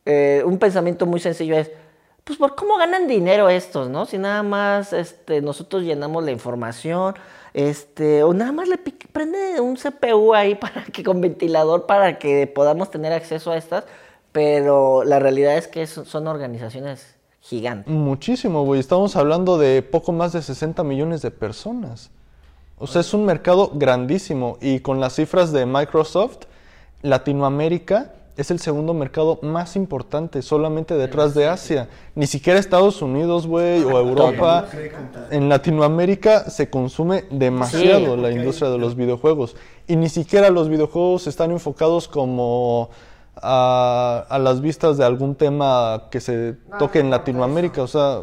eh, 0.05 0.43
un 0.46 0.60
pensamiento 0.60 1.08
muy 1.08 1.20
sencillo 1.20 1.55
es, 1.55 1.72
pues, 2.24 2.38
¿por 2.38 2.55
cómo 2.55 2.77
ganan 2.77 3.08
dinero 3.08 3.50
estos, 3.50 3.89
no? 3.89 4.05
Si 4.05 4.20
nada 4.20 4.43
más 4.43 4.93
este, 4.93 5.41
nosotros 5.41 5.82
llenamos 5.82 6.24
la 6.24 6.32
información, 6.32 7.15
este, 7.53 8.24
o 8.24 8.34
nada 8.34 8.51
más 8.51 8.68
le 8.68 8.77
pique- 8.77 9.08
prende 9.12 9.60
un 9.60 9.75
CPU 9.75 10.34
ahí 10.34 10.56
para 10.62 10.84
que 10.86 11.03
con 11.03 11.22
ventilador 11.22 11.86
para 11.86 12.20
que 12.20 12.48
podamos 12.48 12.91
tener 12.91 13.12
acceso 13.13 13.51
a 13.51 13.58
estas, 13.58 13.86
pero 14.32 15.03
la 15.03 15.20
realidad 15.20 15.58
es 15.58 15.68
que 15.68 15.86
son, 15.88 16.06
son 16.06 16.27
organizaciones 16.27 17.15
gigantes. 17.41 17.91
muchísimo, 17.91 18.63
güey. 18.65 18.79
Estamos 18.79 19.15
hablando 19.15 19.58
de 19.58 19.82
poco 19.82 20.12
más 20.12 20.34
de 20.34 20.41
60 20.41 20.84
millones 20.84 21.22
de 21.22 21.32
personas. 21.32 22.12
O 22.77 22.86
sea, 22.88 23.01
es 23.01 23.13
un 23.13 23.25
mercado 23.25 23.72
grandísimo. 23.74 24.58
Y 24.62 24.79
con 24.82 25.00
las 25.00 25.15
cifras 25.15 25.51
de 25.51 25.65
Microsoft, 25.65 26.39
Latinoamérica 27.01 28.13
es 28.39 28.51
el 28.51 28.60
segundo 28.60 28.93
mercado 28.93 29.39
más 29.41 29.75
importante, 29.75 30.41
solamente 30.41 30.96
detrás 30.96 31.34
de 31.34 31.48
Asia. 31.48 31.89
Ni 32.15 32.25
siquiera 32.25 32.60
Estados 32.60 33.01
Unidos, 33.01 33.46
güey, 33.46 33.84
o 33.84 34.00
Europa. 34.00 34.65
En 35.29 35.50
Latinoamérica 35.50 36.50
se 36.50 36.69
consume 36.69 37.25
demasiado 37.31 38.15
Sí. 38.15 38.22
la 38.22 38.31
industria 38.31 38.69
de 38.69 38.77
los 38.77 38.96
videojuegos. 38.96 39.55
Y 39.88 39.96
ni 39.98 40.08
siquiera 40.10 40.50
los 40.50 40.69
videojuegos 40.69 41.27
están 41.27 41.51
enfocados 41.51 42.08
como 42.08 42.89
a, 43.36 44.25
a 44.29 44.39
las 44.39 44.62
vistas 44.62 44.98
de 44.98 45.05
algún 45.05 45.36
tema 45.36 46.08
que 46.10 46.22
se 46.22 46.55
toque 46.77 47.00
en 47.00 47.10
Latinoamérica. 47.10 47.81
O 47.81 47.88
sea, 47.88 48.22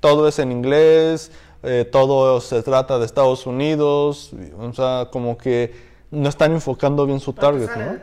todo 0.00 0.28
es 0.28 0.38
en 0.38 0.52
inglés, 0.52 1.32
eh, 1.62 1.88
todo 1.90 2.40
se 2.40 2.62
trata 2.62 2.98
de 2.98 3.06
Estados 3.06 3.46
Unidos. 3.46 4.32
O 4.58 4.72
sea, 4.72 5.08
como 5.10 5.38
que 5.38 5.88
no 6.10 6.28
están 6.28 6.52
enfocando 6.52 7.06
bien 7.06 7.20
su 7.20 7.32
target, 7.32 7.68
¿no? 7.76 7.98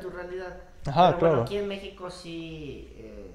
Ajá, 0.87 1.07
Pero 1.07 1.19
bueno, 1.19 1.19
claro. 1.19 1.41
aquí 1.43 1.57
en 1.57 1.67
México 1.67 2.09
sí, 2.09 2.89
eh, 2.95 3.31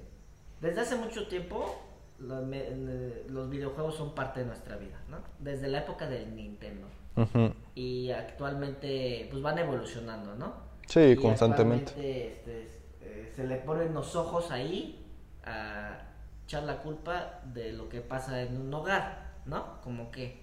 desde 0.61 0.80
hace 0.80 0.97
mucho 0.97 1.26
tiempo 1.28 1.80
los, 2.18 2.44
eh, 2.52 3.26
los 3.28 3.50
videojuegos 3.50 3.94
son 3.94 4.14
parte 4.14 4.40
de 4.40 4.47
nuestra 4.47 4.76
vida, 4.76 5.00
¿no? 5.09 5.18
Desde 5.38 5.68
la 5.68 5.78
época 5.78 6.09
del 6.09 6.35
Nintendo. 6.35 6.87
Ujú. 7.16 7.52
Y 7.75 8.11
actualmente 8.11 9.28
pues 9.30 9.42
van 9.42 9.59
evolucionando, 9.59 10.35
¿no? 10.35 10.54
Sí, 10.87 11.00
Y 11.00 11.16
constantemente. 11.16 11.92
este, 11.92 12.68
eh, 13.00 13.32
se 13.35 13.44
le 13.44 13.56
ponen 13.56 13.92
los 13.94 14.16
ojos 14.16 14.50
ahí 14.50 15.04
a, 15.44 15.99
echar 16.44 16.64
la 16.64 16.82
culpa 16.82 17.40
de 17.52 17.73
lo 17.73 17.88
que 17.88 18.00
pasa 18.00 18.42
en 18.42 18.61
un 18.61 18.75
hogar, 18.75 19.32
¿no? 19.47 19.80
Como 19.80 20.11
que 20.11 20.42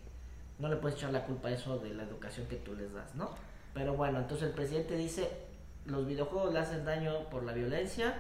no 0.57 0.67
le 0.67 0.77
puedes 0.77 0.97
echar 0.97 1.11
la 1.11 1.23
culpa 1.25 1.49
a 1.49 1.51
eso 1.51 1.77
de 1.77 1.93
la 1.93 2.03
educación 2.03 2.47
que 2.47 2.55
tú 2.55 2.73
les 2.73 2.91
das, 2.93 3.13
¿no? 3.15 3.29
Pero 3.73 3.93
bueno, 3.93 4.19
entonces 4.19 4.47
el 4.47 4.53
presidente 4.53 4.95
dice, 4.95 5.29
los 5.89 6.05
videojuegos 6.05 6.53
le 6.53 6.59
hacen 6.59 6.85
daño 6.85 7.29
por 7.31 7.43
la 7.43 7.53
violencia 7.53 8.15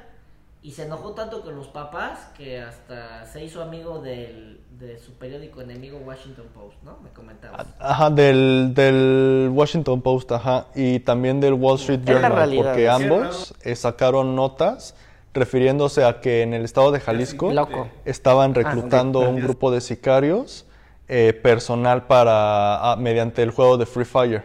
y 0.61 0.71
se 0.71 0.83
enojó 0.83 1.11
tanto 1.11 1.41
con 1.41 1.55
los 1.55 1.67
papás 1.67 2.27
que 2.37 2.59
hasta 2.59 3.25
se 3.25 3.43
hizo 3.43 3.61
amigo 3.61 4.01
del, 4.01 4.59
de 4.77 4.99
su 4.99 5.13
periódico 5.13 5.61
enemigo 5.61 5.99
Washington 5.99 6.47
Post, 6.53 6.75
¿no? 6.83 6.97
Me 7.01 7.09
comentabas. 7.11 7.65
Ajá, 7.79 8.09
del, 8.09 8.73
del 8.73 9.49
Washington 9.53 10.01
Post, 10.01 10.33
ajá, 10.33 10.67
y 10.75 10.99
también 10.99 11.39
del 11.39 11.53
Wall 11.53 11.77
Street 11.77 12.01
Journal, 12.05 12.33
realidad, 12.33 12.63
porque 12.65 12.89
ambos 12.89 13.53
eh, 13.61 13.75
sacaron 13.75 14.35
notas 14.35 14.95
refiriéndose 15.33 16.03
a 16.03 16.19
que 16.19 16.41
en 16.41 16.53
el 16.53 16.65
estado 16.65 16.91
de 16.91 16.99
Jalisco 16.99 17.53
Loco. 17.53 17.87
estaban 18.03 18.53
reclutando 18.53 19.19
un 19.21 19.39
grupo 19.39 19.71
de 19.71 19.79
sicarios 19.79 20.65
eh, 21.07 21.33
personal 21.33 22.07
para 22.07 22.91
ah, 22.91 22.95
mediante 22.97 23.43
el 23.43 23.51
juego 23.51 23.77
de 23.77 23.85
Free 23.85 24.05
Fire. 24.05 24.43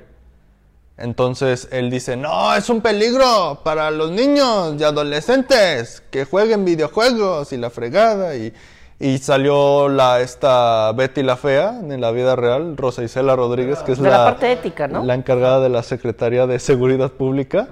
Entonces 0.96 1.68
él 1.72 1.90
dice, 1.90 2.16
no, 2.16 2.54
es 2.54 2.70
un 2.70 2.80
peligro 2.80 3.60
para 3.64 3.90
los 3.90 4.12
niños 4.12 4.76
y 4.78 4.84
adolescentes 4.84 6.02
que 6.10 6.24
jueguen 6.24 6.64
videojuegos 6.64 7.52
y 7.52 7.56
la 7.56 7.70
fregada. 7.70 8.36
Y, 8.36 8.52
y 9.00 9.18
salió 9.18 9.88
la, 9.88 10.20
esta 10.20 10.92
Betty 10.92 11.24
la 11.24 11.36
Fea 11.36 11.80
en 11.80 12.00
la 12.00 12.12
vida 12.12 12.36
real, 12.36 12.76
Rosa 12.76 13.02
Isela 13.02 13.34
Rodríguez, 13.34 13.80
que 13.80 13.92
es 13.92 14.00
De 14.00 14.08
la 14.08 14.24
parte 14.24 14.52
ética, 14.52 14.86
¿no? 14.86 15.02
la 15.04 15.14
encargada 15.14 15.60
de 15.60 15.68
la 15.68 15.82
Secretaría 15.82 16.46
de 16.46 16.60
Seguridad 16.60 17.10
Pública, 17.10 17.68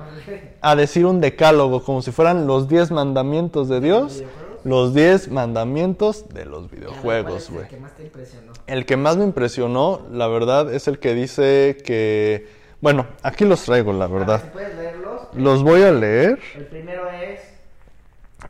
a 0.61 0.75
decir 0.75 1.07
un 1.07 1.21
decálogo 1.21 1.85
como 1.85 2.03
si 2.03 2.11
fueran 2.11 2.49
los 2.49 2.69
10 2.69 2.91
mandamientos 2.91 3.69
de 3.69 3.81
Dios, 3.81 4.25
los 4.65 4.95
10 4.95 5.31
mandamientos 5.31 6.29
de 6.29 6.45
los 6.45 6.67
¿Cuál 6.67 6.71
videojuegos, 6.81 7.43
es 7.45 7.49
el 7.51 7.55
güey. 7.55 7.69
que 7.69 7.77
más 7.77 7.97
te 7.97 8.03
impresionó? 8.03 8.53
El 8.67 8.85
que 8.85 8.97
más 8.97 9.17
me 9.17 9.25
impresionó, 9.25 10.01
la 10.11 10.27
verdad, 10.27 10.75
es 10.75 10.89
el 10.89 10.99
que 10.99 11.15
dice 11.15 11.79
que... 11.85 12.62
Bueno, 12.83 13.07
aquí 13.23 13.45
los 13.45 13.63
traigo, 13.65 13.93
la 13.93 14.09
Si 14.09 14.13
verdad. 14.13 14.53
puedes 14.53 14.75
leerlos. 14.77 15.23
Los 15.35 15.63
voy 15.63 15.83
a 15.83 15.93
leer. 15.93 16.39
El 16.57 16.67
primero 16.67 17.09
es, 17.11 17.41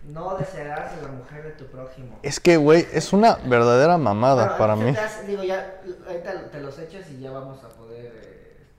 no 0.05 0.37
desearás 0.39 0.95
a 0.95 1.03
la 1.03 1.09
mujer 1.09 1.45
de 1.45 1.51
tu 1.51 1.67
prójimo. 1.67 2.19
Es 2.23 2.41
que, 2.41 2.57
güey, 2.57 2.87
es 2.95 3.13
una 3.13 3.37
verdadera 3.45 3.99
mamada 3.99 4.45
Bueno, 4.45 4.59
para 4.59 4.75
mí. 4.75 4.91
te 4.93 4.99
hace- 5.01 5.27
digo, 5.27 5.43
ya, 5.45 5.81
ahorita 6.09 6.51
te 6.51 6.61
los 6.61 6.79
echas 6.79 7.11
y 7.11 7.21
ya 7.21 7.31
vamos 7.31 7.63
a 7.63 7.69
poder 7.69 8.11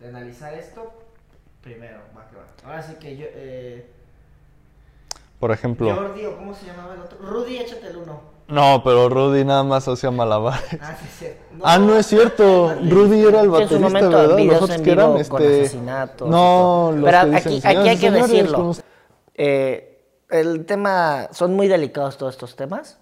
eh, 0.02 0.08
analizar 0.10 0.56
esto. 0.56 0.92
Primero, 1.62 2.00
va 2.18 2.28
que 2.28 2.36
va. 2.36 2.46
Ahora 2.66 2.82
sí 2.82 2.96
que 2.96 3.16
yo, 3.16 3.26
eh, 3.30 3.90
Por 5.40 5.52
ejemplo... 5.52 5.96
Jordi, 5.96 6.26
o 6.26 6.36
cómo 6.36 6.56
se 6.56 6.66
llamaba 6.66 6.96
el 6.96 7.02
otro. 7.02 7.20
Rudy, 7.20 7.60
échate 7.60 7.88
el 7.88 7.98
uno. 7.98 8.33
No, 8.54 8.82
pero 8.84 9.10
Rudy 9.10 9.44
nada 9.44 9.64
más 9.64 9.88
hacía 9.88 10.12
malabares. 10.12 10.64
Ah, 10.82 10.96
sí, 11.02 11.08
sí. 11.20 11.28
Ah, 11.64 11.80
no 11.80 11.98
es 11.98 12.06
cierto. 12.06 12.74
Rudy 12.88 13.22
era 13.22 13.42
el 13.42 13.52
Que 13.52 13.64
en 13.64 13.70
su 13.70 13.80
baterista, 13.80 13.80
momento 13.80 14.10
¿verdad? 14.10 14.36
que 14.36 14.92
eran 14.92 15.16
vivo 15.16 15.30
con 15.30 15.42
este. 15.42 15.62
asesinatos 15.62 16.30
No, 16.30 16.92
los 16.96 17.04
Pero 17.12 17.30
que 17.32 17.36
aquí, 17.38 17.50
dicen, 17.50 17.78
aquí 17.78 17.90
hay 17.90 17.98
que 17.98 18.08
"Señores, 18.12 18.32
decirlo. 18.32 18.58
¿cómo 18.58 18.74
Eh, 19.36 19.90
el 20.30 20.66
tema, 20.66 21.30
son 21.32 21.56
muy 21.56 21.68
delicados 21.68 22.18
todos 22.18 22.34
estos 22.36 22.56
temas. 22.56 23.00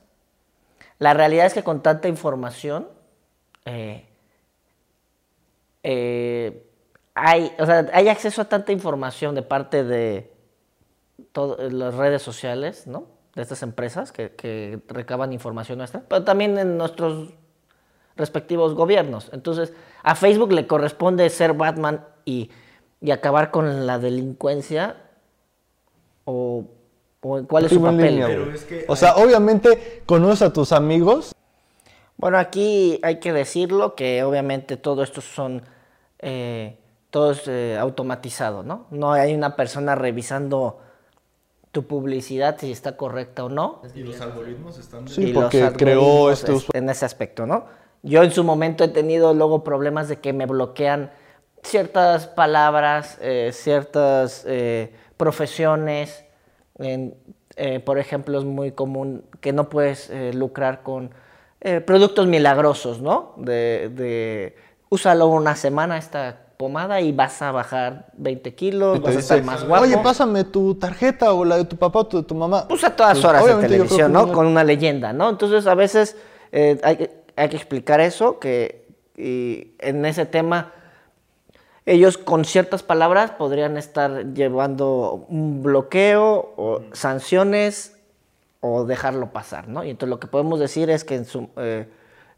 La 1.00 1.14
realidad 1.14 1.46
es 1.48 1.54
que 1.54 1.64
con 1.64 1.82
tanta 1.82 2.08
información, 2.08 2.88
eh, 3.66 4.06
eh, 5.84 6.64
hay, 7.16 7.52
o 7.60 7.66
sea, 7.66 7.90
hay 7.94 8.08
acceso 8.10 8.42
a 8.42 8.46
tanta 8.46 8.72
información 8.72 9.36
de 9.36 9.42
parte 9.42 9.84
de 9.84 10.32
todas 11.32 11.72
las 11.74 11.96
redes 11.96 12.22
sociales, 12.22 12.88
¿no? 12.88 13.06
De 13.36 13.42
estas 13.42 13.64
empresas 13.64 14.12
que, 14.12 14.32
que 14.32 14.80
recaban 14.88 15.32
información 15.32 15.78
nuestra, 15.78 16.04
pero 16.08 16.24
también 16.24 16.58
en 16.58 16.78
nuestros 16.78 17.30
respectivos 18.18 18.74
gobiernos. 18.76 19.30
Entonces, 19.32 19.74
a 20.04 20.16
Facebook 20.16 20.52
le 20.52 20.68
corresponde 20.68 21.30
ser 21.30 21.54
Batman 21.54 22.04
y, 22.26 22.50
y 23.00 23.12
acabar 23.12 23.50
con 23.50 23.88
la 23.88 24.00
delincuencia 24.00 24.98
o, 26.26 26.66
o 27.22 27.44
cuál 27.48 27.66
es 27.66 27.72
su 27.72 27.82
papel. 27.82 28.16
línea, 28.16 28.28
Pero 28.28 28.52
es 28.52 28.66
que 28.66 28.86
O 28.88 28.96
sea, 28.96 29.16
obviamente 29.16 30.04
conoces 30.06 30.42
a 30.42 30.54
tus 30.54 30.74
amigos. 30.74 31.34
Bueno, 32.18 32.38
aquí 32.38 33.00
hay 33.02 33.20
que 33.20 33.32
decirlo 33.32 33.96
que 33.96 34.24
obviamente 34.24 34.78
todo 34.78 35.04
esto 35.04 35.22
son 35.22 35.64
eh, 36.20 36.78
todo 37.10 37.32
es 37.32 37.48
eh, 37.48 37.78
automatizado, 37.80 38.64
¿no? 38.64 38.88
No 38.92 39.12
hay 39.12 39.34
una 39.34 39.56
persona 39.56 39.96
revisando 39.96 40.80
tu 41.72 41.88
publicidad 41.88 42.58
si 42.60 42.72
está 42.72 42.98
correcta 42.98 43.46
o 43.46 43.50
no. 43.50 43.82
y 43.96 44.04
los 44.04 44.20
algoritmos 44.22 44.78
están 44.78 45.08
Sí, 45.08 45.22
y 45.24 45.34
los 45.34 45.44
porque 45.44 45.60
creó 45.78 46.02
algoritmos, 46.28 46.40
este 46.40 46.54
es- 46.54 46.66
en 46.74 46.90
ese 46.90 47.06
aspecto, 47.06 47.46
¿no? 47.46 47.66
Yo 48.04 48.24
en 48.24 48.32
su 48.32 48.44
momento 48.44 48.84
he 48.84 48.88
tenido 48.90 49.34
luego 49.34 49.64
problemas 49.64 50.08
de 50.10 50.18
que 50.20 50.34
me 50.34 50.46
bloquean 50.48 51.12
ciertas 51.64 52.28
palabras, 52.28 53.18
eh, 53.22 53.52
ciertas 53.54 54.44
eh, 54.48 54.94
profesiones. 55.18 56.26
En- 56.80 57.16
eh, 57.56 57.80
por 57.80 58.00
ejemplo, 58.00 58.40
es 58.40 58.46
muy 58.46 58.72
común 58.72 59.24
que 59.40 59.54
no 59.54 59.70
puedes 59.70 60.10
eh, 60.10 60.34
lucrar 60.34 60.84
con 60.84 61.12
eh, 61.62 61.80
productos 61.80 62.26
milagrosos, 62.28 63.02
¿no? 63.02 63.34
De, 63.38 63.90
de 63.94 64.56
úsalo 64.90 65.28
una 65.28 65.56
semana 65.56 65.98
esta 65.98 66.41
pomada 66.62 67.02
y 67.02 67.12
vas 67.12 67.42
a 67.42 67.52
bajar 67.52 68.06
20 68.18 68.54
kilos, 68.54 69.02
vas 69.02 69.08
a 69.16 69.18
dice, 69.18 69.20
estar 69.22 69.44
más 69.44 69.68
guapo. 69.68 69.84
Oye, 69.84 69.98
pásame 69.98 70.44
tu 70.44 70.76
tarjeta 70.76 71.34
o 71.34 71.44
la 71.44 71.58
de 71.58 71.66
tu 71.66 71.76
papá 71.76 72.00
o 72.00 72.06
tu- 72.08 72.18
de 72.18 72.24
tu 72.24 72.36
mamá. 72.36 72.68
Pues 72.68 72.84
a 72.84 72.96
todas 72.96 73.14
Pues, 73.14 73.26
horas 73.26 73.46
de 73.48 73.56
televisión, 73.68 74.14
¿no? 74.14 74.32
Con 74.32 74.46
una 74.46 74.64
leyenda, 74.64 75.12
¿no? 75.12 75.28
Entonces 75.32 75.66
a 75.66 75.74
veces 75.74 76.16
eh, 76.52 76.80
hay, 76.84 76.98
que- 76.98 77.12
hay 77.36 77.50
que 77.50 77.56
explicar 77.56 78.00
eso, 78.00 78.38
que 78.38 78.86
y 79.18 79.74
en 79.80 80.06
ese 80.06 80.26
tema 80.28 80.72
ellos 81.88 82.18
con 82.20 82.46
ciertas 82.46 82.84
palabras 82.84 83.32
podrían 83.32 83.76
estar 83.78 84.34
llevando 84.34 85.26
un 85.30 85.64
bloqueo 85.64 86.54
o 86.58 86.82
sanciones 86.94 87.98
o 88.60 88.86
dejarlo 88.86 89.32
pasar, 89.34 89.68
¿no? 89.68 89.84
Y 89.84 89.90
entonces 89.90 90.10
lo 90.12 90.20
que 90.20 90.28
podemos 90.28 90.60
decir 90.60 90.92
es 90.92 91.04
que 91.04 91.16
en 91.16 91.26
su- 91.26 91.50
eh, 91.58 91.88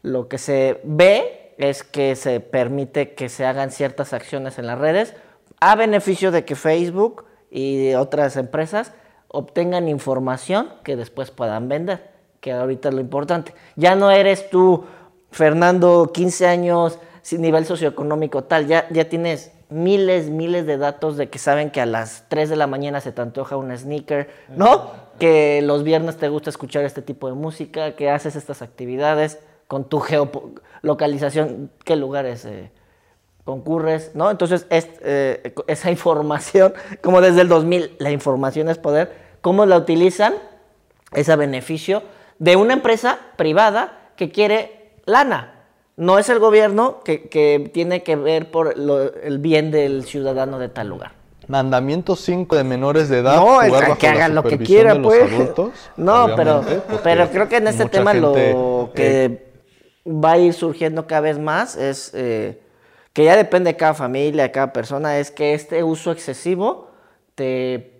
lo 0.02 0.28
que 0.28 0.38
se 0.38 0.80
ve 0.84 1.43
es 1.58 1.82
que 1.82 2.16
se 2.16 2.40
permite 2.40 3.14
que 3.14 3.28
se 3.28 3.46
hagan 3.46 3.70
ciertas 3.70 4.12
acciones 4.12 4.58
en 4.58 4.66
las 4.66 4.78
redes 4.78 5.14
a 5.60 5.76
beneficio 5.76 6.30
de 6.30 6.44
que 6.44 6.56
Facebook 6.56 7.24
y 7.50 7.94
otras 7.94 8.36
empresas 8.36 8.92
obtengan 9.28 9.88
información 9.88 10.68
que 10.84 10.96
después 10.96 11.30
puedan 11.30 11.68
vender, 11.68 12.10
que 12.40 12.52
ahorita 12.52 12.88
es 12.88 12.94
lo 12.94 13.00
importante. 13.00 13.54
Ya 13.76 13.96
no 13.96 14.10
eres 14.10 14.50
tú, 14.50 14.84
Fernando, 15.30 16.10
15 16.12 16.46
años, 16.46 16.98
sin 17.22 17.40
nivel 17.40 17.64
socioeconómico 17.64 18.44
tal, 18.44 18.66
ya, 18.66 18.86
ya 18.90 19.08
tienes 19.08 19.52
miles, 19.70 20.28
miles 20.28 20.66
de 20.66 20.76
datos 20.76 21.16
de 21.16 21.30
que 21.30 21.38
saben 21.38 21.70
que 21.70 21.80
a 21.80 21.86
las 21.86 22.26
3 22.28 22.50
de 22.50 22.56
la 22.56 22.66
mañana 22.66 23.00
se 23.00 23.12
te 23.12 23.22
antoja 23.22 23.56
un 23.56 23.76
sneaker, 23.76 24.28
¿no? 24.56 24.90
Que 25.18 25.62
los 25.62 25.82
viernes 25.82 26.16
te 26.16 26.28
gusta 26.28 26.50
escuchar 26.50 26.84
este 26.84 27.02
tipo 27.02 27.28
de 27.28 27.34
música, 27.34 27.96
que 27.96 28.10
haces 28.10 28.36
estas 28.36 28.62
actividades 28.62 29.40
con 29.68 29.88
tu 29.88 30.00
geolocalización, 30.00 31.70
qué 31.84 31.96
lugares 31.96 32.44
eh, 32.44 32.70
concurres, 33.44 34.12
¿no? 34.14 34.30
Entonces, 34.30 34.66
es, 34.70 34.88
eh, 35.02 35.54
esa 35.66 35.90
información, 35.90 36.74
como 37.02 37.20
desde 37.20 37.40
el 37.42 37.48
2000, 37.48 37.96
la 37.98 38.10
información 38.10 38.68
es 38.68 38.78
poder, 38.78 39.12
¿cómo 39.40 39.66
la 39.66 39.76
utilizan? 39.76 40.34
Es 41.12 41.28
a 41.28 41.36
beneficio 41.36 42.02
de 42.38 42.56
una 42.56 42.72
empresa 42.74 43.18
privada 43.36 44.10
que 44.16 44.30
quiere 44.30 44.90
lana. 45.06 45.50
No 45.96 46.18
es 46.18 46.28
el 46.28 46.40
gobierno 46.40 47.00
que, 47.04 47.28
que 47.28 47.70
tiene 47.72 48.02
que 48.02 48.16
ver 48.16 48.50
por 48.50 48.76
lo- 48.76 49.14
el 49.14 49.38
bien 49.38 49.70
del 49.70 50.04
ciudadano 50.04 50.58
de 50.58 50.68
tal 50.68 50.88
lugar. 50.88 51.12
Mandamiento 51.46 52.16
5 52.16 52.56
de 52.56 52.64
menores 52.64 53.08
de 53.08 53.18
edad. 53.18 53.36
No, 53.36 53.60
que 53.98 54.08
hagan 54.08 54.34
lo 54.34 54.42
que 54.42 54.50
supervisión 54.50 54.66
quiera, 54.66 54.94
de 54.94 54.98
los 54.98 55.12
pues. 55.14 55.32
adultos, 55.32 55.70
no, 55.96 56.26
pero, 56.34 56.64
pero 57.04 57.28
creo 57.30 57.48
que 57.48 57.58
en 57.58 57.68
este 57.68 57.84
tema 57.86 58.14
lo 58.14 58.34
eh, 58.36 58.90
que 58.94 59.53
va 60.06 60.32
a 60.32 60.38
ir 60.38 60.52
surgiendo 60.52 61.06
cada 61.06 61.22
vez 61.22 61.38
más 61.38 61.76
es 61.76 62.12
eh, 62.14 62.60
que 63.12 63.24
ya 63.24 63.36
depende 63.36 63.70
de 63.70 63.76
cada 63.76 63.94
familia, 63.94 64.42
de 64.42 64.50
cada 64.50 64.72
persona, 64.72 65.18
es 65.18 65.30
que 65.30 65.54
este 65.54 65.82
uso 65.84 66.10
excesivo 66.10 66.90
te 67.36 67.94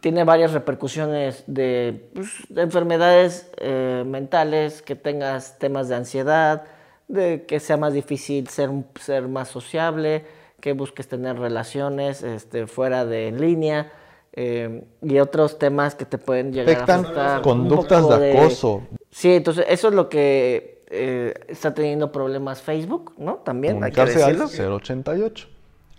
tiene 0.00 0.22
varias 0.22 0.52
repercusiones 0.52 1.42
de, 1.46 2.08
pues, 2.14 2.28
de 2.48 2.62
enfermedades 2.62 3.50
eh, 3.56 4.04
mentales, 4.06 4.80
que 4.80 4.94
tengas 4.94 5.58
temas 5.58 5.88
de 5.88 5.96
ansiedad, 5.96 6.64
de 7.08 7.46
que 7.46 7.58
sea 7.58 7.76
más 7.76 7.94
difícil 7.94 8.48
ser, 8.48 8.70
ser 9.00 9.26
más 9.26 9.48
sociable, 9.48 10.24
que 10.60 10.72
busques 10.72 11.08
tener 11.08 11.38
relaciones 11.38 12.22
este, 12.22 12.66
fuera 12.66 13.04
de 13.04 13.32
línea 13.32 13.92
eh, 14.32 14.84
y 15.02 15.18
otros 15.18 15.58
temas 15.58 15.94
que 15.96 16.04
te 16.04 16.18
pueden 16.18 16.52
llegar 16.52 16.74
Afectan 16.74 16.98
a 16.98 17.08
afectar. 17.08 17.42
conductas 17.42 18.20
de 18.20 18.38
acoso. 18.38 18.82
Sí, 19.10 19.34
entonces 19.34 19.64
eso 19.68 19.88
es 19.88 19.94
lo 19.94 20.08
que 20.08 20.77
eh, 20.90 21.34
está 21.48 21.74
teniendo 21.74 22.10
problemas 22.12 22.62
Facebook, 22.62 23.12
¿no? 23.18 23.36
También 23.36 23.82
hay 23.84 23.90
que 23.90 23.96
comunicarse 23.96 24.24
al 24.24 24.38
decirlo. 24.38 24.76
088. 24.76 25.48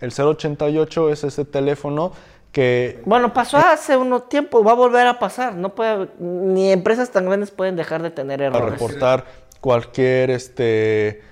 El 0.00 0.12
088 0.12 1.10
es 1.10 1.24
ese 1.24 1.44
teléfono 1.44 2.12
que 2.52 3.00
Bueno, 3.04 3.32
pasó 3.32 3.58
hace 3.58 3.96
uno 3.96 4.22
tiempo, 4.22 4.64
va 4.64 4.72
a 4.72 4.74
volver 4.74 5.06
a 5.06 5.18
pasar. 5.18 5.54
No 5.54 5.74
puede, 5.74 6.08
ni 6.18 6.72
empresas 6.72 7.10
tan 7.10 7.26
grandes 7.26 7.50
pueden 7.50 7.76
dejar 7.76 8.02
de 8.02 8.10
tener 8.10 8.38
para 8.38 8.48
errores. 8.64 8.72
reportar 8.80 9.24
cualquier 9.60 10.30
este, 10.30 11.22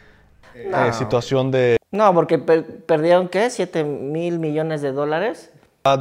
eh, 0.54 0.92
situación 0.92 1.50
de 1.50 1.78
No, 1.90 2.12
porque 2.14 2.38
per- 2.38 2.84
perdieron, 2.84 3.28
¿qué? 3.28 3.50
7 3.50 3.82
mil 3.84 4.38
millones 4.38 4.82
de 4.82 4.92
dólares. 4.92 5.50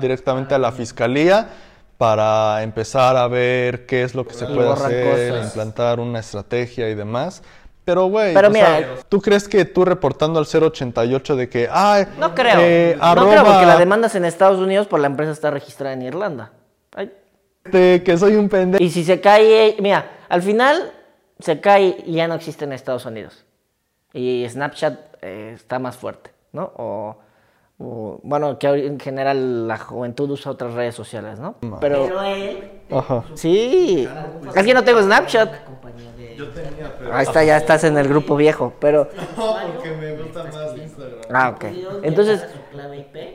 directamente 0.02 0.54
a 0.54 0.60
la 0.60 0.72
fiscalía 0.74 1.48
para 1.98 2.62
empezar 2.64 3.16
a 3.18 3.28
ver 3.28 3.86
qué 3.86 4.04
es 4.04 4.14
lo 4.14 4.26
que 4.26 4.34
se 4.34 4.46
Y 4.46 4.54
puede 4.54 4.72
hacer, 4.72 5.30
cosas. 5.32 5.46
implantar 5.48 6.00
una 6.00 6.20
estrategia 6.20 6.90
y 6.90 6.96
demás. 6.96 7.42
Pero, 7.86 8.08
güey, 8.08 8.36
¿tú 9.08 9.22
crees 9.22 9.48
que 9.48 9.64
tú 9.64 9.86
reportando 9.86 10.40
al 10.40 10.46
088 10.46 11.36
de 11.38 11.48
que, 11.50 11.70
ay, 11.72 12.06
No 12.20 12.36
creo. 12.36 12.60
eh, 12.60 12.98
No 13.00 13.28
creo 13.30 13.44
porque 13.46 13.66
la 13.66 13.78
demanda 13.78 14.08
es 14.08 14.16
en 14.16 14.26
Estados 14.26 14.60
Unidos, 14.60 14.88
por 14.88 15.00
la 15.00 15.08
empresa 15.08 15.32
está 15.32 15.50
registrada 15.52 15.94
en 15.94 16.02
Irlanda. 16.02 16.52
Ay. 16.94 17.12
este, 17.64 18.04
que 18.04 18.18
soy 18.18 18.36
un 18.36 18.50
pendejo? 18.50 18.84
Y 18.84 18.90
si 18.90 19.04
se 19.06 19.22
cae, 19.22 19.78
mira, 19.80 20.12
al 20.30 20.42
final 20.42 20.92
se 21.40 21.62
cae 21.62 22.04
y 22.06 22.14
ya 22.16 22.28
no 22.28 22.36
existe 22.36 22.66
en 22.66 22.74
Estados 22.74 23.06
Unidos. 23.06 23.46
Y 24.14 24.46
Snapchat 24.50 25.00
eh, 25.22 25.54
está 25.56 25.80
más 25.80 25.96
fuerte, 25.96 26.32
¿no? 26.52 26.72
O, 26.76 27.18
o, 27.80 28.20
bueno, 28.24 28.58
que 28.58 28.68
en 28.68 29.00
general 29.00 29.68
la 29.68 29.78
juventud 29.78 30.30
usa 30.32 30.52
otras 30.52 30.74
redes 30.74 30.96
sociales, 30.96 31.40
¿no? 31.40 31.56
Pero 31.62 31.80
Pero 31.80 32.24
él, 32.24 32.72
Ajá. 32.92 33.24
sí, 33.36 34.08
es 34.56 34.64
que 34.64 34.74
no 34.74 34.84
tengo 34.84 35.02
Snapchat. 35.02 35.54
Yo 36.36 36.50
tenía, 36.50 36.94
pero 37.00 37.16
Ahí 37.16 37.24
está, 37.24 37.44
ya 37.44 37.58
estás 37.58 37.84
en 37.84 37.98
el 37.98 38.08
grupo 38.08 38.36
viejo, 38.36 38.72
pero 38.80 39.10
no, 39.38 39.56
porque 39.74 39.90
me 39.92 40.16
gusta 40.18 40.44
más 40.44 40.78
Instagram. 40.78 41.20
ah, 41.34 41.50
ok. 41.56 41.66
Entonces. 42.04 42.46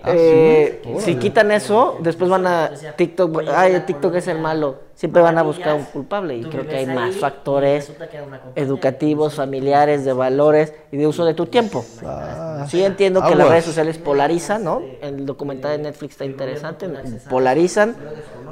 Eh, 0.06 0.82
si 0.98 1.16
quitan 1.16 1.50
eso, 1.50 1.96
después 2.00 2.30
van 2.30 2.46
a 2.46 2.70
TikTok, 2.96 3.42
ay, 3.48 3.80
TikTok 3.86 4.14
es 4.14 4.28
el 4.28 4.38
malo. 4.38 4.78
Siempre 5.02 5.20
van 5.20 5.36
a 5.36 5.42
buscar 5.42 5.74
un 5.74 5.82
culpable 5.82 6.36
y 6.36 6.44
creo 6.44 6.64
que 6.64 6.76
hay 6.76 6.86
más 6.86 7.16
factores 7.16 7.92
educativos, 8.54 9.34
familiares, 9.34 10.04
de 10.04 10.12
valores 10.12 10.72
y 10.92 10.96
de 10.96 11.08
uso 11.08 11.24
de 11.24 11.34
tu 11.34 11.46
tiempo. 11.46 11.84
Sí 12.68 12.84
entiendo 12.84 13.20
que 13.20 13.34
las 13.34 13.48
redes 13.48 13.64
sociales 13.64 13.98
polarizan, 13.98 14.62
¿no? 14.62 14.80
El 15.00 15.26
documental 15.26 15.72
de 15.72 15.78
Netflix 15.78 16.12
está 16.12 16.24
interesante, 16.24 16.88
polarizan, 17.28 17.96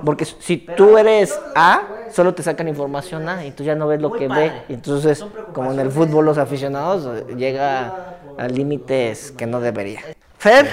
porque 0.05 0.25
si 0.25 0.57
tú 0.57 0.99
eres 0.99 1.39
A, 1.55 1.83
solo 2.11 2.35
te 2.35 2.43
sacan 2.43 2.67
información 2.67 3.29
A 3.29 3.47
y 3.47 3.53
tú 3.53 3.63
ya 3.63 3.77
no 3.77 3.87
ves 3.87 4.01
lo 4.01 4.11
que 4.11 4.27
ve. 4.27 4.51
Entonces, 4.69 5.25
como 5.53 5.73
en 5.73 5.79
el 5.79 5.93
fútbol 5.93 6.25
los 6.25 6.37
aficionados, 6.37 7.07
eh, 7.17 7.37
llega 7.37 8.17
a 8.37 8.49
límites 8.49 9.31
que 9.31 9.47
no 9.47 9.61
debería. 9.61 10.01
Fer. 10.37 10.67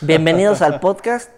Bienvenidos 0.00 0.60
al 0.60 0.80
podcast. 0.80 1.30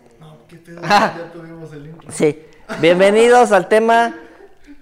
¿Qué 0.49 0.57
pedo? 0.57 0.81
Ah. 0.83 1.13
Ya 1.19 1.31
tuvimos 1.31 1.71
el 1.75 1.87
intro. 1.89 2.11
Sí. 2.11 2.47
Bienvenidos 2.79 3.53
al 3.53 3.69
tema 3.69 4.15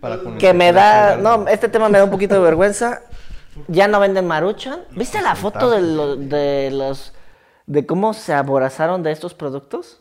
Para 0.00 0.18
que 0.38 0.52
me 0.52 0.72
da. 0.72 1.16
No, 1.16 1.48
este 1.48 1.68
tema 1.68 1.88
me 1.88 1.98
da 1.98 2.04
un 2.04 2.10
poquito 2.10 2.34
de 2.34 2.40
vergüenza. 2.40 3.02
Ya 3.66 3.88
no 3.88 3.98
venden 4.00 4.26
maruchan. 4.26 4.84
¿Viste 4.90 5.20
la 5.20 5.34
foto 5.34 5.70
de, 5.70 5.80
lo- 5.80 6.16
de 6.16 6.70
los. 6.70 7.12
de 7.66 7.86
cómo 7.86 8.14
se 8.14 8.32
aborazaron 8.34 9.02
de 9.02 9.12
estos 9.12 9.34
productos? 9.34 10.00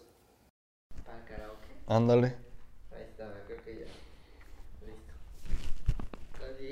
Ándale. 1.87 2.35
Ahí 2.93 3.03
está, 3.09 3.25
creo 3.47 3.57
que 3.63 3.75
ya. 3.79 4.85
Listo. 4.85 5.13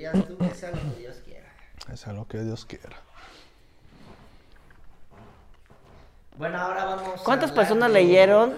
Ya 0.02 0.12
tú 0.28 0.38
que 0.38 0.50
sea 0.54 0.72
lo 0.72 0.78
que 0.94 1.00
Dios 1.00 1.16
quiera. 1.26 1.48
Es 1.94 2.06
a 2.08 2.14
lo 2.14 2.28
que 2.28 2.40
Dios 2.40 2.66
quiera. 2.66 2.98
Bueno, 6.38 6.58
ahora 6.60 6.84
vamos. 6.86 7.22
a 7.22 7.24
¿Cuántas 7.24 7.52
personas 7.52 7.90
leyeron 7.92 8.56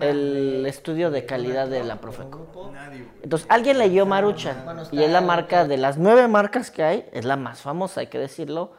el 0.00 0.64
estudio 0.66 1.10
de 1.10 1.26
calidad 1.26 1.66
de 1.66 1.82
la 1.82 1.96
Profeco? 1.96 2.70
Nadie. 2.72 3.08
Entonces, 3.22 3.46
alguien 3.50 3.78
leyó 3.78 4.06
Maruchan 4.06 4.56
y 4.92 5.02
es 5.02 5.10
la 5.10 5.20
marca 5.20 5.64
de 5.66 5.76
las 5.76 5.98
nueve 5.98 6.28
marcas 6.28 6.70
que 6.70 6.82
hay, 6.84 7.08
es 7.12 7.24
la 7.24 7.36
más 7.36 7.60
famosa, 7.60 8.00
hay 8.00 8.06
que 8.06 8.18
decirlo. 8.18 8.72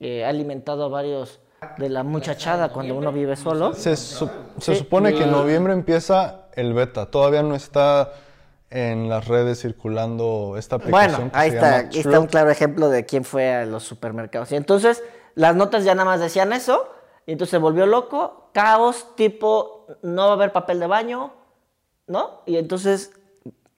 Eh, 0.00 0.24
ha 0.24 0.28
alimentado 0.28 0.84
a 0.84 0.88
varios 0.88 1.40
de 1.78 1.88
la 1.88 2.02
muchachada 2.02 2.68
cuando 2.68 2.94
uno 2.94 3.10
vive 3.10 3.36
solo. 3.36 3.72
Se, 3.74 3.96
su- 3.96 4.30
se 4.58 4.74
Sí. 4.74 4.78
supone 4.80 5.14
que 5.14 5.24
en 5.24 5.30
noviembre 5.32 5.72
empieza 5.72 6.42
el 6.54 6.74
beta. 6.74 7.06
Todavía 7.06 7.42
no 7.42 7.54
está 7.54 8.12
en 8.70 9.08
las 9.08 9.26
redes 9.26 9.60
circulando 9.62 10.56
esta 10.58 10.76
aplicación. 10.76 11.10
Bueno, 11.16 11.32
que 11.32 11.38
ahí 11.38 11.50
se 11.50 11.56
está, 11.56 11.70
llama 11.70 11.88
aquí 11.88 11.98
está 12.00 12.20
un 12.20 12.26
claro 12.26 12.50
ejemplo 12.50 12.90
de 12.90 13.06
quién 13.06 13.24
fue 13.24 13.54
a 13.54 13.64
los 13.64 13.82
supermercados. 13.82 14.52
Y 14.52 14.56
entonces, 14.56 15.02
las 15.34 15.56
notas 15.56 15.84
ya 15.84 15.94
nada 15.94 16.04
más 16.04 16.20
decían 16.20 16.52
eso, 16.52 16.86
y 17.28 17.32
entonces 17.32 17.50
se 17.50 17.58
volvió 17.58 17.84
loco, 17.84 18.48
caos, 18.54 19.14
tipo, 19.16 19.84
no 20.00 20.24
va 20.24 20.30
a 20.30 20.32
haber 20.32 20.50
papel 20.50 20.80
de 20.80 20.86
baño, 20.86 21.30
¿no? 22.06 22.40
Y 22.46 22.56
entonces, 22.56 23.12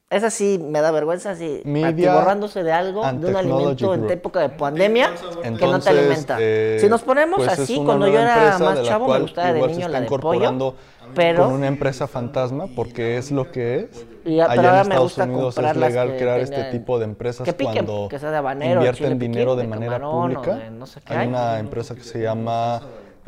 esa 0.09 0.31
sí 0.31 0.65
me 0.65 0.81
da 0.81 0.93
vergüenza, 0.93 1.31
así, 1.33 1.61
Media 1.65 2.15
borrándose 2.15 2.63
de 2.63 2.71
algo, 2.71 3.03
de 3.03 3.27
un 3.27 3.35
alimento 3.35 3.71
Technology 3.71 3.85
en 3.87 4.01
Group. 4.03 4.11
época 4.13 4.41
de 4.41 4.49
pandemia, 4.51 5.11
que 5.17 5.35
no 5.37 5.43
Entonces, 5.43 5.83
te 5.93 5.99
alimenta. 5.99 6.37
eh, 6.41 6.77
si 6.81 6.89
nos 6.89 7.03
ponemos 7.03 7.39
pues 7.39 7.53
es 7.53 7.59
así, 7.59 7.83
cuando 7.85 8.07
yo 8.07 8.21
era 8.21 8.57
más 8.61 8.83
chavo, 8.85 9.09
me 9.09 9.19
gustaba 9.19 9.53
de 9.53 9.61
niño 9.63 9.71
está 9.81 9.89
la 9.89 10.01
de 10.01 10.07
pollo, 10.07 10.19
incorporando 10.21 10.77
pero... 11.17 11.43
con 11.43 11.53
una 11.53 11.67
empresa 11.67 12.07
fantasma 12.07 12.69
porque 12.77 13.19
es 13.19 13.33
lo 13.33 13.51
que 13.51 13.81
es. 13.81 14.07
Y 14.25 14.37
pero 14.37 14.43
Allá 14.49 14.53
ahora 14.55 14.69
en 14.83 14.89
me 14.89 14.95
Estados 14.95 15.03
gusta 15.03 15.25
Unidos 15.25 15.55
comprar 15.57 15.75
es 15.75 15.81
legal 15.81 16.17
crear 16.17 16.39
este 16.39 16.65
tipo 16.71 16.99
de 17.01 17.05
empresas 17.07 17.45
que 17.45 17.53
piquen, 17.53 17.85
cuando 17.85 18.09
que 18.09 18.19
sea 18.21 18.31
de 18.31 18.37
habanero, 18.37 18.75
invierten 18.77 19.07
chile 19.07 19.19
dinero 19.19 19.57
de 19.57 19.65
piquín, 19.65 19.71
de 19.81 19.87
manera 19.89 19.99
camarón 19.99 20.23
pública. 20.23 20.55
de 20.55 20.71
no 20.71 20.87
sé 20.87 21.01
qué 21.01 21.13
Hay 21.13 21.19
hay. 21.21 21.27
una 21.27 21.59
empresa 21.59 21.97
que 21.97 22.03
se 22.05 22.23
llama 22.23 22.81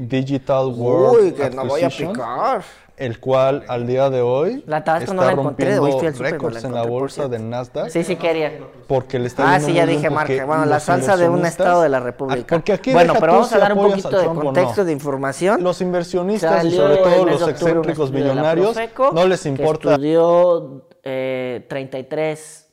Digital 0.09 0.67
World 0.75 1.23
Uy, 1.25 1.33
que 1.33 1.51
no 1.51 1.65
voy 1.67 1.83
a 1.83 1.88
picar. 1.88 2.62
el 2.97 3.19
cual 3.21 3.65
al 3.69 3.87
día 3.87 4.11
de 4.11 4.21
hoy 4.21 4.62
La 4.67 4.85
Tabasco 4.85 5.15
no 5.15 5.23
está 5.23 5.35
la 5.35 5.41
encontré, 5.41 5.79
hoy 5.79 5.91
rompiendo 5.93 6.23
la 6.23 6.31
récords 6.31 6.65
en 6.65 6.75
la 6.75 6.83
bolsa 6.83 7.23
de 7.29 7.38
cierto. 7.38 7.49
Nasdaq 7.49 7.88
Sí, 7.91 8.05
sí 8.05 8.17
quería. 8.17 8.53
porque 8.87 9.19
le 9.19 9.27
está 9.27 9.55
Ah, 9.55 9.61
sí, 9.61 9.73
ya 9.73 9.87
dije 9.87 10.11
marca. 10.11 10.45
Bueno, 10.45 10.67
la 10.67 10.79
salsa 10.81 11.17
de 11.17 11.29
un 11.29 11.45
estado 11.47 11.83
de 11.83 11.88
la 11.88 12.01
República. 12.01 12.47
Porque 12.57 12.73
aquí 12.73 12.93
bueno, 12.93 13.15
pero 13.19 13.33
vamos 13.33 13.49
si 13.49 13.55
a 13.55 13.59
dar 13.59 13.73
un 13.73 13.88
poquito 13.88 14.09
de 14.11 14.17
Trump 14.23 14.31
o 14.31 14.35
no. 14.35 14.45
contexto 14.53 14.85
de 14.85 14.93
información. 14.93 15.62
Los 15.62 15.81
inversionistas 15.81 16.53
y 16.65 16.71
Salió 16.71 16.83
sobre 16.83 16.95
el 16.95 17.03
todo 17.03 17.27
los 17.27 17.49
excéntricos 17.49 18.12
millonarios 18.12 18.73
Profeco 18.75 19.11
no 19.12 19.27
les 19.27 19.43
que 19.43 19.49
importa. 19.49 19.91
Estudió 19.93 20.87
eh, 21.03 21.67
33, 21.69 22.69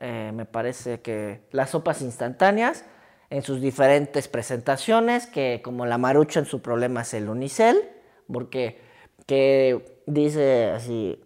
eh, 0.00 0.30
me 0.34 0.44
parece 0.44 1.00
que 1.00 1.46
las 1.50 1.70
sopas 1.70 2.02
instantáneas 2.02 2.84
en 3.32 3.42
sus 3.42 3.62
diferentes 3.62 4.28
presentaciones, 4.28 5.26
que 5.26 5.62
como 5.64 5.86
la 5.86 5.96
marucha 5.96 6.40
en 6.40 6.44
su 6.44 6.60
problema 6.60 7.00
es 7.00 7.14
el 7.14 7.30
unicel, 7.30 7.78
porque 8.30 8.78
que 9.24 10.02
dice 10.04 10.68
así, 10.68 11.18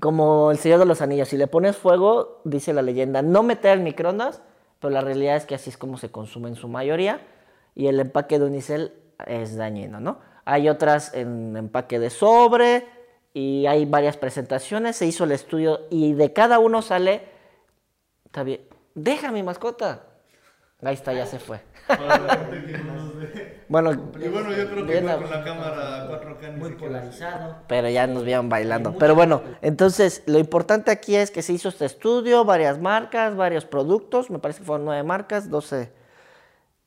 como 0.00 0.50
el 0.50 0.58
Señor 0.58 0.80
de 0.80 0.86
los 0.86 1.02
Anillos, 1.02 1.28
si 1.28 1.36
le 1.36 1.46
pones 1.46 1.76
fuego, 1.76 2.40
dice 2.42 2.72
la 2.72 2.82
leyenda, 2.82 3.22
no 3.22 3.44
meter 3.44 3.78
en 3.78 3.84
microondas, 3.84 4.42
pero 4.80 4.92
la 4.92 5.02
realidad 5.02 5.36
es 5.36 5.46
que 5.46 5.54
así 5.54 5.70
es 5.70 5.76
como 5.76 5.98
se 5.98 6.10
consume 6.10 6.48
en 6.48 6.56
su 6.56 6.66
mayoría, 6.66 7.20
y 7.76 7.86
el 7.86 8.00
empaque 8.00 8.40
de 8.40 8.46
unicel 8.46 8.92
es 9.24 9.54
dañino, 9.54 10.00
¿no? 10.00 10.18
Hay 10.44 10.68
otras 10.68 11.14
en 11.14 11.56
empaque 11.56 12.00
de 12.00 12.10
sobre, 12.10 12.88
y 13.34 13.66
hay 13.66 13.84
varias 13.84 14.16
presentaciones, 14.16 14.96
se 14.96 15.06
hizo 15.06 15.22
el 15.22 15.30
estudio, 15.30 15.82
y 15.90 16.12
de 16.14 16.32
cada 16.32 16.58
uno 16.58 16.82
sale, 16.82 17.22
está 18.24 18.42
bien, 18.42 18.62
deja 18.96 19.30
mi 19.30 19.44
mascota. 19.44 20.09
Ahí 20.82 20.94
está, 20.94 21.12
ya 21.12 21.26
se 21.26 21.38
fue. 21.38 21.60
Para 21.86 22.18
la 22.18 22.36
gente 22.36 22.72
que 22.72 22.78
no 22.78 22.94
nos 22.94 23.16
ve. 23.16 23.60
Bueno, 23.68 23.92
Y 23.92 24.28
bueno, 24.28 24.50
yo 24.50 24.68
creo 24.68 24.86
que 24.86 24.92
bien 24.92 25.06
con 25.06 25.30
la 25.30 25.44
cámara 25.44 26.08
4K 26.08 26.54
ni 26.54 26.58
Muy 26.58 26.72
polarizado. 26.72 27.56
pero 27.68 27.88
ya 27.88 28.06
nos 28.06 28.24
vieron 28.24 28.48
bailando. 28.48 28.96
Pero 28.98 29.14
bueno, 29.14 29.42
entonces 29.62 30.22
lo 30.26 30.38
importante 30.38 30.90
aquí 30.90 31.14
es 31.16 31.30
que 31.30 31.42
se 31.42 31.52
hizo 31.52 31.68
este 31.68 31.84
estudio, 31.84 32.44
varias 32.44 32.80
marcas, 32.80 33.36
varios 33.36 33.64
productos, 33.64 34.30
me 34.30 34.38
parece 34.38 34.60
que 34.60 34.66
fueron 34.66 34.86
nueve 34.86 35.02
marcas, 35.02 35.50
12 35.50 35.92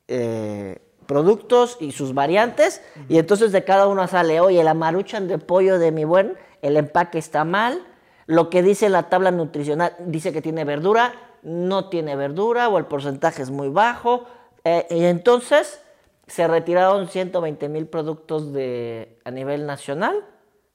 eh, 0.08 0.78
productos 1.06 1.76
y 1.80 1.92
sus 1.92 2.12
variantes, 2.14 2.82
y 3.08 3.18
entonces 3.18 3.52
de 3.52 3.64
cada 3.64 3.86
uno 3.86 4.06
sale, 4.08 4.40
oye, 4.40 4.62
la 4.64 4.74
maruchan 4.74 5.28
de 5.28 5.38
pollo 5.38 5.78
de 5.78 5.92
mi 5.92 6.04
buen, 6.04 6.36
el 6.62 6.76
empaque 6.76 7.18
está 7.18 7.44
mal, 7.44 7.80
lo 8.26 8.50
que 8.50 8.62
dice 8.62 8.88
la 8.88 9.04
tabla 9.04 9.30
nutricional 9.30 9.94
dice 10.00 10.32
que 10.32 10.42
tiene 10.42 10.64
verdura, 10.64 11.12
no 11.44 11.88
tiene 11.88 12.16
verdura 12.16 12.68
o 12.68 12.78
el 12.78 12.86
porcentaje 12.86 13.42
es 13.42 13.50
muy 13.50 13.68
bajo, 13.68 14.24
eh, 14.64 14.86
y 14.90 15.04
entonces 15.04 15.80
se 16.26 16.48
retiraron 16.48 17.08
120 17.08 17.68
mil 17.68 17.86
productos 17.86 18.52
de, 18.52 19.20
a 19.24 19.30
nivel 19.30 19.66
nacional, 19.66 20.24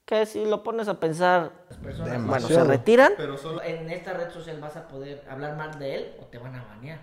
que 0.05 0.25
si 0.25 0.45
lo 0.45 0.63
pones 0.63 0.88
a 0.88 0.99
pensar, 0.99 1.51
bueno, 2.25 2.47
se 2.47 2.63
retiran. 2.63 3.13
Pero 3.17 3.38
solo 3.38 3.62
En 3.62 3.89
esta 3.89 4.13
red 4.13 4.32
social 4.32 4.60
vas 4.60 4.75
a 4.75 4.88
poder 4.88 5.23
hablar 5.29 5.55
mal 5.55 5.77
de 5.77 5.95
él 5.95 6.15
o 6.21 6.25
te 6.25 6.38
van 6.38 6.55
a 6.55 6.63
banear. 6.63 6.99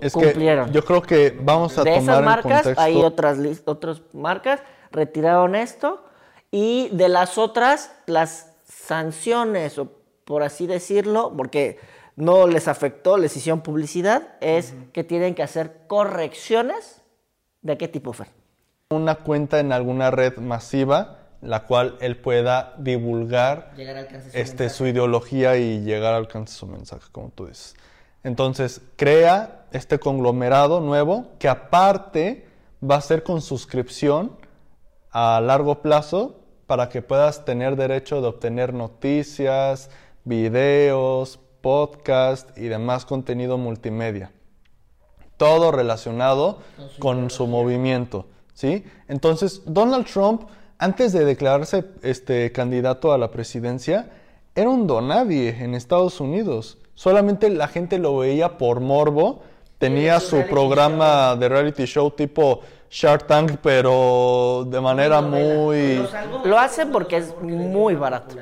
Es 0.00 0.14
Cumplieron. 0.14 0.68
que 0.68 0.72
yo 0.72 0.84
creo 0.84 1.02
que 1.02 1.36
vamos 1.38 1.76
a 1.76 1.84
de 1.84 1.96
tomar 1.96 2.02
esas 2.02 2.24
marcas 2.24 2.62
contexto. 2.62 2.80
hay 2.80 2.96
otras 3.02 3.38
otras 3.66 4.00
marcas 4.14 4.62
retiraron 4.90 5.54
esto 5.54 6.02
y 6.50 6.88
de 6.92 7.10
las 7.10 7.36
otras 7.36 7.94
las 8.06 8.54
sanciones 8.66 9.78
o 9.78 9.92
por 10.24 10.42
así 10.42 10.66
decirlo 10.66 11.34
porque 11.36 11.78
no 12.18 12.46
les 12.46 12.68
afectó 12.68 13.16
les 13.16 13.36
hicieron 13.36 13.62
publicidad 13.62 14.36
es 14.40 14.74
que 14.92 15.04
tienen 15.04 15.34
que 15.34 15.42
hacer 15.42 15.86
correcciones 15.86 17.02
de 17.62 17.78
qué 17.78 17.88
tipo 17.88 18.12
Fer 18.12 18.28
una 18.90 19.16
cuenta 19.16 19.60
en 19.60 19.72
alguna 19.72 20.10
red 20.10 20.36
masiva 20.38 21.18
la 21.40 21.64
cual 21.64 21.96
él 22.00 22.16
pueda 22.16 22.74
divulgar 22.78 23.72
su 23.74 23.82
este, 23.82 24.64
mensaje. 24.64 24.70
su 24.70 24.86
ideología 24.86 25.56
y 25.56 25.80
llegar 25.80 26.14
al 26.14 26.20
alcance 26.22 26.54
su 26.54 26.66
mensaje, 26.66 27.06
como 27.12 27.30
tú 27.30 27.46
dices. 27.46 27.76
Entonces, 28.24 28.80
crea 28.96 29.66
este 29.72 29.98
conglomerado 29.98 30.80
nuevo 30.80 31.28
que 31.38 31.48
aparte 31.48 32.46
va 32.82 32.96
a 32.96 33.00
ser 33.00 33.22
con 33.22 33.40
suscripción 33.40 34.36
a 35.10 35.40
largo 35.40 35.80
plazo 35.80 36.40
para 36.66 36.88
que 36.88 37.02
puedas 37.02 37.44
tener 37.44 37.76
derecho 37.76 38.20
de 38.20 38.28
obtener 38.28 38.74
noticias, 38.74 39.90
videos, 40.24 41.38
podcast 41.60 42.56
y 42.56 42.68
demás 42.68 43.04
contenido 43.04 43.58
multimedia. 43.58 44.32
Todo 45.36 45.70
relacionado 45.70 46.58
Con 46.98 47.30
su 47.30 47.46
movimiento, 47.46 48.26
¿sí? 48.54 48.84
Entonces, 49.06 49.62
Donald 49.66 50.06
Trump, 50.06 50.42
antes 50.78 51.12
de 51.12 51.24
declararse 51.24 51.84
este 52.02 52.50
candidato 52.52 53.12
a 53.12 53.18
la 53.18 53.30
presidencia, 53.30 54.10
era 54.54 54.68
un 54.68 54.88
donadie 54.88 55.50
en 55.62 55.74
Estados 55.74 56.20
Unidos. 56.20 56.78
Solamente 56.94 57.48
la 57.50 57.68
gente 57.68 57.98
lo 57.98 58.16
veía 58.18 58.58
por 58.58 58.80
morbo. 58.80 59.42
Tenía 59.78 60.18
su 60.18 60.44
programa 60.50 61.36
de 61.36 61.48
reality 61.48 61.84
show 61.84 62.10
tipo 62.10 62.62
Shark 62.90 63.28
Tank, 63.28 63.58
pero 63.62 64.66
de 64.68 64.80
manera 64.80 65.20
muy... 65.20 66.04
Lo 66.44 66.58
hacen 66.58 66.90
porque 66.90 67.18
es 67.18 67.40
muy 67.40 67.94
barato, 67.94 68.34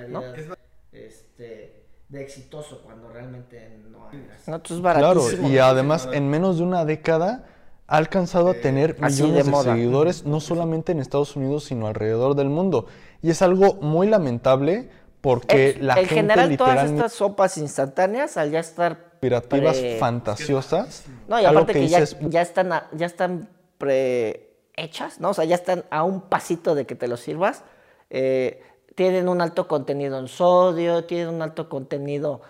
Este, 0.93 1.66
de 2.09 2.23
exitoso 2.23 2.83
cuando 2.85 3.09
realmente 3.09 3.81
no 3.91 4.09
hay 4.09 4.21
gracia. 4.27 4.45
No, 4.51 4.57
esto 4.57 4.75
es 4.75 4.81
Claro, 4.81 5.01
baratísimo. 5.21 5.49
y 5.49 5.59
además 5.59 6.09
en 6.13 6.29
menos 6.29 6.59
de 6.59 6.63
una 6.63 6.85
década 6.85 7.45
ha 7.89 7.97
alcanzado 7.97 8.51
a 8.51 8.55
tener 8.55 8.97
Así 9.01 9.23
millones 9.23 9.47
de 9.47 9.63
seguidores, 9.63 10.25
no 10.25 10.41
solamente 10.41 10.93
en 10.93 11.01
Estados 11.01 11.37
Unidos, 11.37 11.65
sino 11.65 11.87
alrededor 11.87 12.35
del 12.37 12.49
mundo. 12.49 12.87
Y 13.23 13.31
es 13.31 13.43
algo 13.43 13.75
muy 13.75 14.07
lamentable 14.09 14.89
porque 15.21 15.71
En- 15.71 15.87
la 15.87 15.95
en 15.95 15.99
gente 16.01 16.15
general, 16.15 16.37
todas 16.37 16.51
literalmente 16.75 17.07
estas 17.07 17.13
sopas 17.13 17.59
instantáneas, 17.59 18.37
al 18.37 18.51
ya 18.53 18.61
estar 18.61 18.93
aspirativas 19.15 19.77
pre- 19.79 19.99
fantasiosas, 19.99 21.05
No, 21.27 21.41
y 21.41 21.45
aparte 21.45 21.73
que, 21.73 21.81
que 21.81 21.89
ya, 21.89 22.01
dices, 22.01 22.17
ya 22.29 22.43
están, 22.43 22.73
a- 22.73 22.89
ya 22.93 23.07
están 23.07 23.49
prehechas, 23.79 25.21
¿no? 25.21 25.31
O 25.31 25.35
sea, 25.35 25.45
ya 25.45 25.55
están 25.57 25.85
a 25.91 26.03
un 26.05 26.21
pasito 26.23 26.75
de 26.75 26.87
que 26.87 26.95
te 26.95 27.09
lo 27.09 27.17
sirvas. 27.17 27.63
Eh, 28.11 28.63
tienen 28.97 29.29
un 29.29 29.41
alto 29.41 29.69
contenido 29.69 30.19
en 30.19 30.27
sodio, 30.27 31.05
tienen 31.05 31.29
un 31.29 31.43
alto 31.43 31.69
contenido 31.69 32.41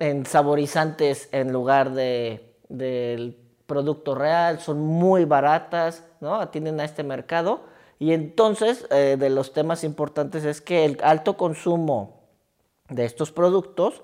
en 0.00 0.26
saborizantes 0.26 1.28
en 1.30 1.52
lugar 1.52 1.92
de, 1.92 2.56
del 2.68 3.38
producto 3.66 4.14
real, 4.14 4.58
son 4.58 4.80
muy 4.80 5.24
baratas, 5.26 6.04
¿no? 6.20 6.36
Atienden 6.36 6.80
a 6.80 6.84
este 6.84 7.04
mercado. 7.04 7.60
Y 7.98 8.12
entonces, 8.12 8.86
eh, 8.90 9.16
de 9.18 9.30
los 9.30 9.52
temas 9.52 9.84
importantes 9.84 10.44
es 10.44 10.60
que 10.60 10.84
el 10.84 10.98
alto 11.04 11.36
consumo 11.36 12.22
de 12.88 13.04
estos 13.04 13.30
productos 13.30 14.02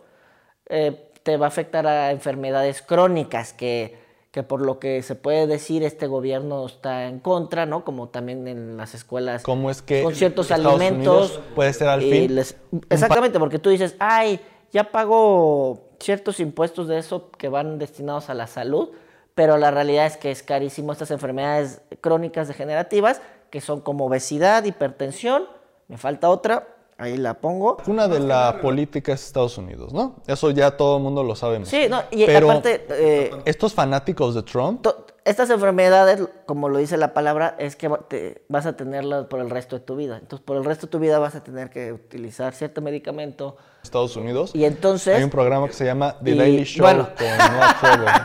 eh, 0.67 1.11
te 1.23 1.37
va 1.37 1.47
a 1.47 1.49
afectar 1.49 1.87
a 1.87 2.13
enfermedades 2.13 2.83
crónicas 2.83 3.53
que, 3.53 3.99
que 4.31 4.43
por 4.43 4.61
lo 4.61 4.79
que 4.79 5.03
se 5.03 5.15
puede 5.15 5.47
decir 5.47 5.83
este 5.83 6.07
gobierno 6.07 6.67
está 6.67 7.07
en 7.07 7.19
contra, 7.19 7.65
¿no? 7.67 7.85
Como 7.85 8.09
también 8.09 8.47
en 8.47 8.77
las 8.77 8.95
escuelas 8.95 9.43
¿Cómo 9.43 9.71
es 9.71 9.81
que 9.81 10.03
con 10.03 10.15
ciertos 10.15 10.51
alimentos 10.51 11.31
Unidos 11.33 11.41
puede 11.55 11.73
ser 11.73 11.89
al 11.89 12.03
fin 12.03 12.35
les- 12.35 12.57
exactamente, 12.91 13.39
porque 13.39 13.59
tú 13.59 13.71
dices, 13.71 13.97
ay, 13.99 14.39
ya 14.71 14.85
pago 14.91 15.89
ciertos 15.99 16.41
impuestos 16.41 16.89
de 16.89 16.99
eso 16.99 17.31
que 17.31 17.49
van 17.49 17.79
destinados 17.79 18.29
a 18.29 18.35
la 18.35 18.47
salud, 18.47 18.91
pero 19.35 19.57
la 19.57 19.71
realidad 19.71 20.05
es 20.07 20.17
que 20.17 20.31
es 20.31 20.43
carísimo 20.43 20.93
estas 20.93 21.11
enfermedades 21.11 21.81
crónicas 22.01 22.49
degenerativas 22.49 23.23
que 23.51 23.61
son 23.63 23.81
como 23.81 24.05
obesidad, 24.07 24.63
hipertensión, 24.65 25.45
me 25.89 25.97
falta 25.97 26.29
otra, 26.29 26.69
ahí 26.99 27.17
la 27.17 27.35
pongo. 27.35 27.79
una 27.87 28.09
de 28.09 28.21
la 28.21 28.61
política 28.61 29.13
es 29.13 29.25
Estados 29.25 29.57
Unidos, 29.57 29.93
¿no? 29.93 30.17
Eso 30.27 30.51
ya 30.51 30.77
todo 30.77 30.99
el 30.99 31.03
mundo 31.03 31.23
lo 31.25 31.35
sabemos. 31.37 31.69
Sí, 31.69 31.87
no, 31.89 32.03
y 32.11 32.27
Pero 32.27 32.51
aparte, 32.51 32.87
eh, 32.91 33.31
estos 33.47 33.73
fanáticos 33.73 34.35
de 34.35 34.43
Trump 34.43 34.87
estas 35.25 35.51
enfermedades, 35.51 36.27
como 36.47 36.71
lo 36.71 36.79
dice 36.79 36.97
la 36.97 37.13
palabra, 37.13 37.55
es 37.59 37.77
que 37.77 37.91
te- 38.09 38.45
vas 38.49 38.65
a 38.65 38.77
tenerlas 38.79 39.27
por 39.27 39.41
el 39.41 39.51
resto 39.51 39.77
de 39.79 39.85
tu 39.85 39.95
vida. 39.95 40.17
Entonces, 40.17 40.43
por 40.43 40.57
el 40.57 40.65
resto 40.65 40.87
de 40.87 40.91
tu 40.91 40.99
vida 40.99 41.19
vas 41.19 41.35
a 41.35 41.45
tener 41.45 41.69
que 41.69 41.93
utilizar 41.93 42.55
cierto 42.55 42.81
medicamento. 42.81 43.59
Estados 43.89 44.17
Unidos. 44.17 44.51
Y 44.55 44.65
entonces... 44.65 45.17
Hay 45.17 45.25
un 45.25 45.31
programa 45.31 45.67
que 45.67 45.73
se 45.73 45.85
llama 45.85 46.17
The 46.23 46.31
Y, 46.31 46.39
Daily 46.39 46.65
Show 46.65 46.85
bueno. 46.85 47.09
con 47.17 47.27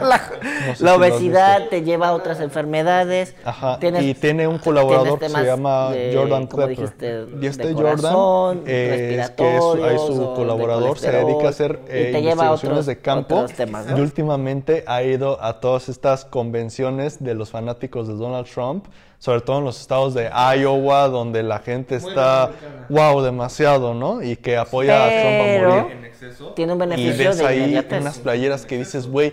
la, 0.10 0.22
No 0.68 0.76
sé 0.76 0.84
la 0.84 0.96
obesidad 0.96 1.68
te 1.70 1.82
lleva 1.84 2.10
a 2.10 2.14
otras 2.14 2.40
enfermedades. 2.40 3.36
Ajá, 3.46 3.80
Tienes- 3.80 4.04
y 4.04 4.14
tiene 4.14 4.48
un 4.48 4.58
colaborador 4.60 5.20
que 5.20 5.30
se 5.30 5.44
llama 5.46 5.92
de, 5.92 6.14
Jordan 6.16 6.48
Klepper. 6.48 6.80
y 7.42 7.46
este 7.48 7.68
de 7.68 7.74
Jordan, 7.74 7.98
corazón, 7.98 8.64
es 8.66 9.30
que 9.32 9.56
es, 9.56 10.02
su- 10.02 10.34
colaborador 10.36 10.96
de 10.96 11.00
se 11.00 11.12
dedica 11.12 11.48
a 11.48 11.50
hacer 11.50 11.80
eh, 11.88 12.12
investigaciones 12.14 12.64
otros- 12.80 12.86
de 12.86 12.98
campo 13.00 13.36
otros 13.36 13.54
temas, 13.54 13.86
¿no? 13.86 13.98
y 13.98 14.02
últimamente 14.02 14.84
ha 14.88 15.02
ido 15.04 15.42
a 15.42 15.60
todas 15.60 15.90
estas 15.90 16.26
convenciones 16.26 17.24
de 17.24 17.34
los 17.36 17.50
fanáticos 17.50 18.08
de 18.08 18.14
Donald 18.16 18.48
Trump, 18.48 18.86
sobre 19.24 19.40
todo 19.40 19.60
en 19.60 19.64
los 19.64 19.80
estados 19.80 20.14
de 20.14 20.30
Iowa, 20.60 21.08
donde 21.08 21.44
la 21.44 21.60
gente 21.60 21.96
está, 21.96 22.52
wow, 22.90 23.22
demasiado, 23.22 23.94
¿no? 23.94 24.22
Y 24.22 24.36
que 24.36 24.58
apoya 24.58 25.06
a 25.06 25.08
Trump 25.08 25.24
a 25.24 25.44
Pero- 25.46 25.70
morir. 25.84 25.92
En 25.98 26.04
exceso. 26.06 26.48
Tiene 26.56 26.74
un 26.74 26.78
Y 26.78 26.86
beneficio 26.88 27.30
ves 27.30 27.38
de 27.38 27.46
ahí 27.48 27.60
inmediatez. 27.60 28.02
unas 28.02 28.20
playeras 28.20 28.66
que 28.66 28.78
dices, 28.78 29.08
güey, 29.08 29.32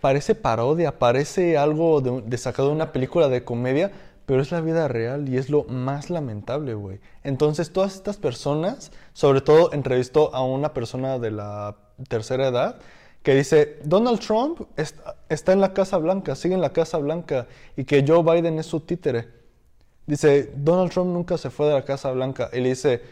parece 0.00 0.34
parodia, 0.34 0.98
parece 0.98 1.58
algo 1.58 2.00
de, 2.00 2.22
de 2.24 2.38
sacado 2.38 2.68
de 2.68 2.76
una 2.76 2.92
película 2.92 3.28
de 3.28 3.44
comedia, 3.44 3.90
pero 4.24 4.40
es 4.40 4.50
la 4.52 4.62
vida 4.62 4.88
real 4.88 5.28
y 5.28 5.36
es 5.36 5.50
lo 5.50 5.64
más 5.64 6.08
lamentable, 6.08 6.72
güey. 6.72 6.98
Entonces, 7.22 7.70
todas 7.74 7.94
estas 7.94 8.16
personas, 8.16 8.90
sobre 9.12 9.42
todo 9.42 9.70
entrevistó 9.74 10.34
a 10.34 10.42
una 10.42 10.72
persona 10.72 11.18
de 11.18 11.30
la 11.32 11.76
tercera 12.08 12.48
edad 12.48 12.76
que 13.26 13.34
dice, 13.34 13.80
Donald 13.82 14.20
Trump 14.20 14.60
está, 14.76 15.52
en 15.52 15.60
la 15.60 15.74
Casa 15.74 15.98
Blanca, 15.98 16.36
sigue 16.36 16.54
en 16.54 16.60
la 16.60 16.72
Casa 16.72 16.96
Blanca 16.98 17.48
y 17.76 17.82
que 17.82 18.04
Joe 18.06 18.22
Biden 18.22 18.60
es 18.60 18.66
su 18.66 18.78
títere. 18.78 19.26
Dice, 20.06 20.52
Donald 20.54 20.92
Trump 20.92 21.12
nunca 21.12 21.36
se 21.36 21.50
fue 21.50 21.66
de 21.66 21.74
la 21.74 21.84
Casa 21.84 22.12
Blanca. 22.12 22.50
Y 22.52 22.60
le 22.60 22.68
dice, 22.68 23.02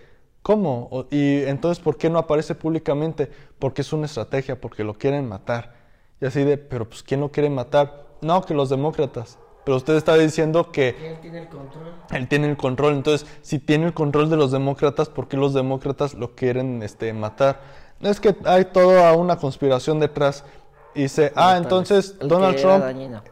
¿cómo? 0.40 1.08
Y 1.10 1.42
entonces, 1.42 1.82
¿por 1.82 1.96
qué 1.96 2.10
no 2.10 2.20
aparece 2.20 2.54
públicamente? 2.54 3.28
Porque 3.58 3.82
es 3.82 3.92
una 3.92 4.06
estrategia, 4.06 4.60
porque 4.60 4.84
lo 4.84 4.94
quieren 4.94 5.28
matar. 5.28 5.74
Y 6.20 6.26
así 6.26 6.44
de, 6.44 6.58
pero 6.58 6.88
pues, 6.88 7.02
¿quién 7.02 7.20
lo 7.20 7.32
quiere 7.32 7.50
matar? 7.50 8.06
No, 8.22 8.40
que 8.42 8.54
los 8.54 8.70
demócratas. 8.70 9.40
Pero 9.64 9.78
usted 9.78 9.96
está 9.96 10.16
diciendo 10.16 10.70
que 10.70 10.90
Él 10.90 11.18
tiene 11.22 11.40
el 11.40 11.48
control. 11.48 11.92
él 12.12 12.28
tiene 12.28 12.48
el 12.50 12.56
control. 12.56 12.94
Entonces, 12.94 13.28
si 13.42 13.58
tiene 13.58 13.86
el 13.86 13.94
control 13.94 14.30
de 14.30 14.36
los 14.36 14.52
demócratas, 14.52 15.08
¿por 15.08 15.26
qué 15.26 15.36
los 15.36 15.54
demócratas 15.54 16.14
lo 16.14 16.36
quieren 16.36 16.84
este, 16.84 17.12
matar? 17.12 17.83
Es 18.04 18.20
que 18.20 18.36
hay 18.44 18.66
toda 18.66 19.12
una 19.14 19.36
conspiración 19.36 19.98
detrás. 19.98 20.44
Y 20.94 21.02
dice, 21.02 21.32
ah, 21.34 21.56
entonces 21.56 22.16
Donald 22.20 22.56
Trump 22.56 22.84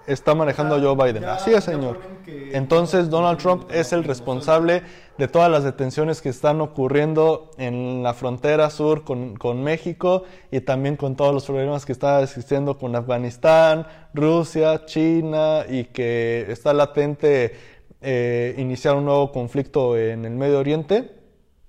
está 0.09 0.35
manejando 0.35 0.75
a 0.75 0.81
Joe 0.81 0.97
Biden. 0.97 1.25
Así 1.25 1.55
es, 1.55 1.63
señor. 1.63 2.01
Entonces, 2.27 3.09
Donald 3.09 3.39
Trump 3.39 3.71
es 3.71 3.93
el 3.93 4.03
responsable 4.03 4.83
de 5.17 5.29
todas 5.29 5.49
las 5.49 5.63
detenciones 5.63 6.21
que 6.21 6.29
están 6.29 6.61
ocurriendo 6.61 7.51
en 7.59 8.03
la 8.03 8.15
frontera 8.15 8.69
sur 8.71 9.05
con, 9.05 9.37
con 9.37 9.63
México 9.63 10.25
y 10.51 10.61
también 10.61 10.97
con 10.97 11.15
todos 11.15 11.33
los 11.33 11.45
problemas 11.45 11.87
que 11.87 11.93
están 11.93 12.25
existiendo 12.25 12.79
con 12.79 12.97
Afganistán, 12.97 13.87
Rusia, 14.13 14.85
China 14.87 15.65
y 15.69 15.85
que 15.85 16.47
está 16.49 16.73
latente 16.73 17.55
eh, 18.01 18.57
iniciar 18.59 18.97
un 18.97 19.05
nuevo 19.05 19.31
conflicto 19.31 19.97
en 19.97 20.25
el 20.25 20.33
Medio 20.33 20.59
Oriente. 20.59 21.13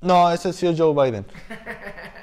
No, 0.01 0.31
ese 0.31 0.53
sí 0.53 0.65
es 0.65 0.79
Joe 0.79 0.93
Biden. 0.93 1.25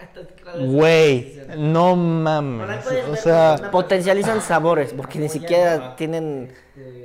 Güey, 0.66 1.40
no 1.56 1.96
mames. 1.96 2.86
O 3.10 3.16
sea, 3.16 3.70
Potencializan 3.70 4.40
sabores, 4.40 4.92
porque 4.92 5.18
ni 5.18 5.28
siquiera 5.28 5.94
tienen. 5.96 6.52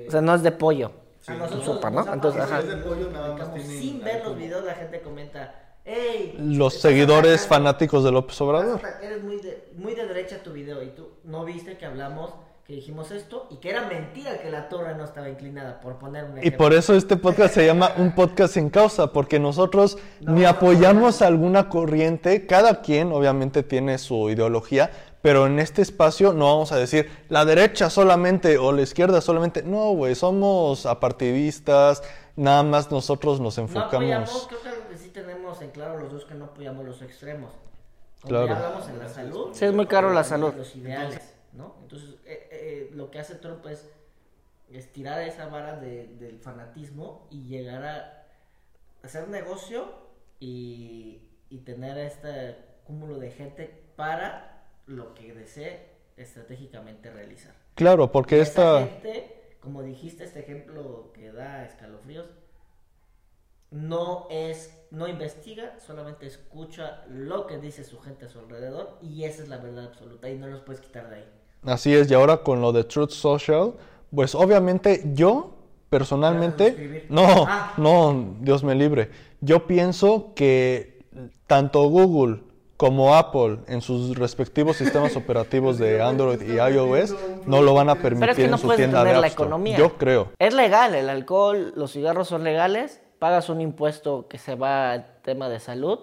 O 0.07 0.11
sea, 0.11 0.21
no 0.21 0.35
es 0.35 0.43
de 0.43 0.51
pollo. 0.51 0.91
A 1.27 1.33
nosotros 1.33 1.65
sopa, 1.65 1.89
¿no? 1.89 2.01
ha 2.01 2.13
Entonces, 2.13 2.39
pasado 2.41 2.59
ajá. 2.61 2.69
que 2.69 2.75
de 2.75 2.83
pollo 2.83 3.09
nada 3.09 3.29
más 3.29 3.47
publicamos 3.49 3.55
tienen 3.67 3.81
Sin 3.81 4.03
ver 4.03 4.23
los 4.23 4.37
videos, 4.37 4.63
la 4.63 4.73
gente 4.75 5.01
comenta, 5.01 5.55
hey, 5.83 6.35
los 6.39 6.75
seguidores 6.75 7.41
atacando- 7.45 7.47
fanáticos 7.55 8.03
de 8.03 8.11
López 8.11 8.39
Obrador. 8.41 8.79
Eres 9.01 9.23
muy 9.23 9.37
de, 9.37 9.69
muy 9.75 9.95
de 9.95 10.05
derecha 10.05 10.43
tu 10.43 10.53
video 10.53 10.83
y 10.83 10.89
tú 10.89 11.09
no 11.23 11.43
viste 11.43 11.77
que 11.77 11.85
hablamos, 11.87 12.31
que 12.65 12.73
dijimos 12.73 13.11
esto 13.11 13.47
y 13.51 13.57
que 13.57 13.69
era 13.69 13.85
mentira 13.87 14.39
que 14.39 14.49
la 14.49 14.69
torre 14.69 14.95
no 14.95 15.03
estaba 15.03 15.29
inclinada, 15.29 15.79
por 15.81 15.97
poner 15.99 16.23
un 16.25 16.37
Y 16.37 16.39
ejemplo. 16.39 16.57
por 16.57 16.73
eso 16.73 16.95
este 16.95 17.15
podcast 17.15 17.53
se 17.53 17.65
llama 17.65 17.91
un 17.97 18.15
podcast 18.15 18.55
sin 18.55 18.71
causa, 18.71 19.13
porque 19.13 19.39
nosotros 19.39 19.99
ni 20.21 20.45
apoyamos 20.45 21.21
alguna 21.21 21.69
corriente, 21.69 22.47
cada 22.47 22.81
quien 22.81 23.11
obviamente 23.11 23.61
tiene 23.61 23.99
su 23.99 24.31
ideología, 24.31 24.89
pero 25.21 25.45
en 25.45 25.59
este 25.59 25.83
espacio 25.83 26.33
no 26.33 26.45
vamos 26.47 26.71
a 26.71 26.77
decir 26.77 27.09
la 27.29 27.45
derecha 27.45 27.91
solamente 27.91 28.57
o 28.57 28.71
la 28.71 28.81
izquierda 28.81 29.21
solamente, 29.21 29.61
no, 29.61 29.91
güey, 29.91 30.15
somos 30.15 30.87
apartidistas, 30.87 32.01
nada 32.35 32.63
más 32.63 32.89
nosotros 32.89 33.39
nos 33.39 33.57
No 33.57 33.63
enfocamos. 33.65 33.93
apoyamos, 33.93 34.47
creo 34.61 34.87
que 34.89 34.97
sí 34.97 35.09
tenemos 35.09 35.61
en 35.61 35.69
claro 35.69 35.99
los 35.99 36.11
dos 36.11 36.25
que 36.25 36.33
no 36.33 36.45
apoyamos 36.45 36.83
los 36.83 36.99
extremos. 37.03 37.51
Como 38.21 38.29
Claro. 38.29 38.47
ya 38.47 38.55
hablamos 38.55 38.89
en 38.89 38.97
la 38.99 39.07
salud. 39.09 39.49
Sí, 39.53 39.65
es 39.65 39.73
muy 39.73 39.85
caro 39.85 40.11
la 40.11 40.23
salud. 40.23 40.51
Los 40.57 40.75
ideales, 40.75 41.34
¿no? 41.55 41.77
Entonces, 41.81 42.15
eh, 42.25 42.47
eh, 42.51 42.89
lo 42.93 43.09
que 43.11 43.19
hace 43.19 43.35
Trump 43.35 43.65
es 43.67 43.89
estirar 44.71 45.21
esa 45.21 45.47
vara 45.47 45.77
de- 45.79 46.07
del 46.07 46.39
fanatismo 46.39 47.27
y 47.31 47.43
llegar 47.47 47.83
a 47.85 48.25
hacer 49.03 49.27
negocio 49.27 49.93
y, 50.39 51.21
y 51.49 51.59
tener 51.59 51.97
este 51.97 52.55
cúmulo 52.85 53.19
de 53.19 53.31
gente 53.31 53.83
para 53.95 54.63
lo 54.87 55.13
que 55.13 55.33
desee 55.33 55.89
estratégicamente 56.17 57.11
realizar. 57.11 57.53
Claro, 57.75 58.11
porque 58.11 58.39
Esa 58.41 58.79
esta... 58.79 58.87
gente, 58.87 59.41
como 59.59 59.83
dijiste, 59.83 60.23
este 60.23 60.39
ejemplo 60.39 61.11
que 61.13 61.31
da 61.31 61.65
escalofríos, 61.65 62.27
no 63.71 64.27
es, 64.29 64.85
no 64.91 65.07
investiga, 65.07 65.79
solamente 65.79 66.27
escucha 66.27 67.03
lo 67.09 67.45
que 67.47 67.57
dice 67.57 67.83
su 67.83 67.99
gente 67.99 68.25
a 68.25 68.29
su 68.29 68.39
alrededor 68.39 68.97
y 69.01 69.23
esa 69.25 69.43
es 69.43 69.49
la 69.49 69.57
verdad 69.57 69.85
absoluta 69.85 70.29
y 70.29 70.37
no 70.37 70.47
los 70.47 70.61
puedes 70.61 70.81
quitar 70.81 71.09
de 71.09 71.15
ahí. 71.17 71.29
Así 71.65 71.93
es, 71.93 72.09
y 72.09 72.13
ahora 72.13 72.37
con 72.37 72.61
lo 72.61 72.71
de 72.71 72.83
Truth 72.83 73.11
Social, 73.11 73.73
pues 74.13 74.35
obviamente 74.35 75.01
yo 75.13 75.51
personalmente, 75.89 77.05
no, 77.09 77.45
Ah. 77.47 77.73
no, 77.77 78.35
Dios 78.41 78.63
me 78.63 78.75
libre. 78.75 79.09
Yo 79.41 79.65
pienso 79.67 80.33
que 80.35 80.99
tanto 81.47 81.83
Google 81.89 82.41
como 82.77 83.15
Apple 83.15 83.59
en 83.67 83.81
sus 83.81 84.17
respectivos 84.17 84.75
sistemas 84.77 85.15
operativos 85.15 85.77
de 85.77 86.01
Android 86.01 86.41
y 86.41 86.55
iOS 86.57 87.15
no 87.45 87.61
lo 87.61 87.73
van 87.73 87.89
a 87.89 87.95
permitir 87.95 88.19
Pero 88.19 88.31
es 88.33 88.37
que 88.37 88.45
en 88.45 88.51
no 88.51 88.57
su 88.57 88.67
tienda 88.75 88.99
de 88.99 89.05
detener 89.05 89.13
la 89.13 89.19
App 89.19 89.25
Store. 89.31 89.45
economía. 89.47 89.77
Yo 89.77 89.93
creo. 89.97 90.29
Es 90.39 90.53
legal, 90.53 90.93
el 90.95 91.09
alcohol, 91.09 91.71
los 91.75 91.93
cigarros 91.93 92.27
son 92.27 92.43
legales, 92.43 93.01
pagas 93.19 93.49
un 93.49 93.61
impuesto 93.61 94.27
que 94.27 94.37
se 94.37 94.55
va 94.55 94.91
al 94.91 95.05
tema 95.21 95.47
de 95.47 95.59
salud, 95.59 95.99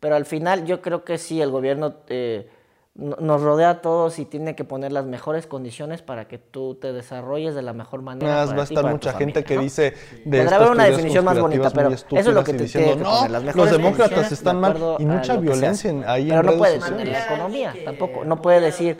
pero 0.00 0.16
al 0.16 0.24
final 0.26 0.64
yo 0.66 0.80
creo 0.82 1.04
que 1.04 1.18
sí, 1.18 1.40
el 1.40 1.50
gobierno 1.50 1.94
eh, 2.08 2.48
no- 2.50 2.57
nos 2.98 3.40
rodea 3.42 3.70
a 3.70 3.80
todos 3.80 4.18
y 4.18 4.24
tiene 4.24 4.56
que 4.56 4.64
poner 4.64 4.90
las 4.90 5.06
mejores 5.06 5.46
condiciones 5.46 6.02
para 6.02 6.26
que 6.26 6.36
tú 6.36 6.74
te 6.74 6.92
desarrolles 6.92 7.54
de 7.54 7.62
la 7.62 7.72
mejor 7.72 8.02
manera. 8.02 8.44
Más 8.44 8.56
va 8.56 8.62
a 8.62 8.64
estar 8.64 8.84
mucha 8.84 9.12
gente 9.12 9.42
familia, 9.42 9.44
que 9.44 9.54
¿no? 9.54 9.62
dice 9.62 9.94
de 10.24 10.42
Podrá 10.42 10.56
haber 10.56 10.70
una 10.70 10.84
definición 10.86 11.24
más 11.24 11.38
bonita, 11.38 11.70
pero 11.70 11.90
eso 11.90 12.06
es 12.10 12.26
lo 12.26 12.42
que 12.42 12.52
te 12.52 12.58
que 12.58 12.62
diciendo, 12.64 13.04
poner, 13.04 13.30
no, 13.30 13.40
las 13.40 13.54
los 13.54 13.70
demócratas 13.70 14.32
están 14.32 14.56
de 14.56 14.62
mal 14.62 14.96
y 14.98 15.06
mucha 15.06 15.34
que 15.34 15.40
violencia 15.40 15.90
ahí 16.06 16.28
Pero 16.28 16.40
en 16.40 16.46
no 16.46 16.50
redes 16.50 16.58
puede 16.58 16.80
sociales. 16.80 17.12
la 17.12 17.24
economía, 17.24 17.72
que 17.72 17.80
tampoco, 17.82 18.24
no 18.24 18.42
puede 18.42 18.60
decir 18.60 18.98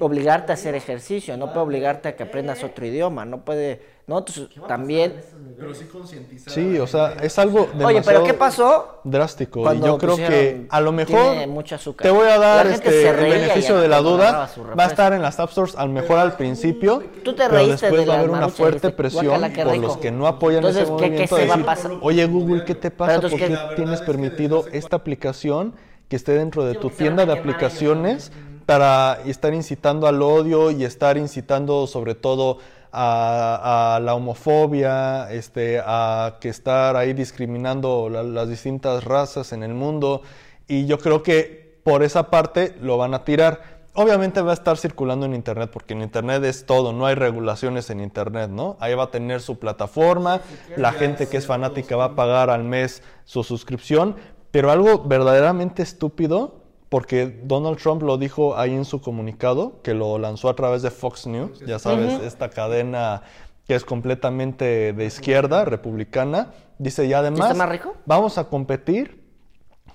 obligarte 0.00 0.52
a 0.52 0.54
hacer 0.54 0.74
ejercicio, 0.74 1.36
no 1.36 1.48
puede 1.48 1.66
obligarte 1.66 2.08
a 2.08 2.16
que 2.16 2.22
aprendas 2.22 2.64
otro 2.64 2.86
idioma, 2.86 3.26
no 3.26 3.44
puede, 3.44 3.82
no, 4.06 4.18
Entonces, 4.18 4.48
también, 4.68 5.14
Pero 5.58 5.72
sí 5.74 5.84
concientizar. 5.86 6.52
Sí, 6.52 6.78
o 6.78 6.86
sea, 6.86 7.14
es 7.22 7.38
algo 7.38 7.68
oye, 7.84 8.02
pero 8.02 8.22
¿qué 8.24 8.34
pasó? 8.34 9.00
drástico. 9.04 9.60
Y 9.60 9.62
Cuando 9.62 9.86
yo 9.86 9.98
creo 9.98 10.16
que 10.16 10.66
a 10.68 10.80
lo 10.80 10.92
mejor 10.92 11.36
azúcar. 11.72 12.02
te 12.04 12.10
voy 12.10 12.28
a 12.28 12.38
dar 12.38 12.66
este, 12.66 13.08
el 13.08 13.16
beneficio 13.16 13.76
de 13.78 13.88
la 13.88 14.00
duda. 14.02 14.50
Va 14.78 14.84
a 14.84 14.86
estar 14.88 15.12
en 15.14 15.22
las 15.22 15.38
App 15.40 15.50
Stores, 15.50 15.74
a 15.76 15.86
lo 15.86 15.92
mejor 15.92 16.18
al 16.18 16.36
principio. 16.36 17.02
Tú 17.22 17.32
te 17.34 17.44
pero 17.44 17.54
reíste 17.54 17.86
después 17.86 18.00
de 18.02 18.06
va 18.06 18.14
a 18.14 18.18
haber 18.18 18.30
una 18.30 18.48
fuerte 18.48 18.74
dijiste, 18.88 18.90
presión 18.96 19.26
"Guácala, 19.26 19.52
qué 19.52 19.62
por 19.62 19.72
rico". 19.72 19.86
los 19.86 19.96
que 19.98 20.10
no 20.10 20.26
apoyan 20.26 20.58
Entonces, 20.64 20.82
ese 20.82 20.90
¿qué- 20.90 20.96
qué 20.96 21.04
movimiento. 21.08 21.36
se 21.36 21.46
va 21.46 21.54
a 21.54 21.64
pasar? 21.64 21.92
Oye, 22.02 22.26
Google, 22.26 22.64
¿qué 22.64 22.74
te 22.74 22.90
pasa? 22.90 23.14
entonces, 23.14 23.40
¿Por 23.40 23.48
¿qué- 23.70 23.76
tienes 23.76 24.02
permitido 24.02 24.64
esta 24.72 24.96
aplicación 24.96 25.74
que 26.08 26.16
esté 26.16 26.32
dentro 26.32 26.64
de 26.64 26.74
tu 26.74 26.90
tienda 26.90 27.24
de 27.24 27.32
aplicaciones 27.32 28.32
para 28.66 29.18
estar 29.24 29.54
incitando 29.54 30.06
al 30.06 30.20
odio 30.22 30.70
y 30.70 30.84
estar 30.84 31.16
incitando 31.16 31.86
sobre 31.86 32.14
todo 32.14 32.58
a, 32.94 33.96
a 33.96 34.00
la 34.00 34.14
homofobia, 34.14 35.30
este, 35.32 35.80
a 35.84 36.36
que 36.40 36.48
estar 36.48 36.96
ahí 36.96 37.12
discriminando 37.12 38.08
la- 38.08 38.22
las 38.22 38.48
distintas 38.48 39.04
razas 39.04 39.52
en 39.52 39.62
el 39.62 39.74
mundo. 39.74 40.22
Y 40.68 40.86
yo 40.86 40.98
creo 40.98 41.22
que 41.22 41.80
por 41.84 42.02
esa 42.02 42.30
parte 42.30 42.74
lo 42.80 42.96
van 42.96 43.12
a 43.14 43.24
tirar. 43.24 43.74
Obviamente 43.96 44.40
va 44.42 44.50
a 44.50 44.54
estar 44.54 44.76
circulando 44.76 45.26
en 45.26 45.34
Internet, 45.34 45.70
porque 45.72 45.92
en 45.94 46.02
Internet 46.02 46.42
es 46.44 46.66
todo, 46.66 46.92
no 46.92 47.06
hay 47.06 47.14
regulaciones 47.14 47.90
en 47.90 48.00
Internet, 48.00 48.50
¿no? 48.50 48.76
Ahí 48.80 48.94
va 48.94 49.04
a 49.04 49.10
tener 49.10 49.40
su 49.40 49.58
plataforma, 49.58 50.40
la 50.76 50.92
gente 50.92 51.28
que 51.28 51.36
es 51.36 51.46
fanática 51.46 51.94
va 51.96 52.06
a 52.06 52.14
pagar 52.16 52.50
al 52.50 52.64
mes 52.64 53.02
su 53.24 53.44
suscripción, 53.44 54.16
pero 54.50 54.72
algo 54.72 55.04
verdaderamente 55.04 55.82
estúpido, 55.82 56.63
porque 56.94 57.40
Donald 57.42 57.76
Trump 57.76 58.02
lo 58.02 58.18
dijo 58.18 58.56
ahí 58.56 58.72
en 58.72 58.84
su 58.84 59.00
comunicado, 59.00 59.82
que 59.82 59.94
lo 59.94 60.16
lanzó 60.16 60.48
a 60.48 60.54
través 60.54 60.80
de 60.82 60.92
Fox 60.92 61.26
News, 61.26 61.58
ya 61.66 61.80
sabes, 61.80 62.22
esta 62.22 62.50
cadena 62.50 63.22
que 63.66 63.74
es 63.74 63.84
completamente 63.84 64.92
de 64.92 65.04
izquierda, 65.04 65.64
republicana, 65.64 66.52
dice, 66.78 67.04
y 67.06 67.12
además 67.12 67.50
está 67.50 67.54
más 67.54 67.68
rico? 67.68 67.96
vamos 68.06 68.38
a 68.38 68.44
competir 68.44 69.24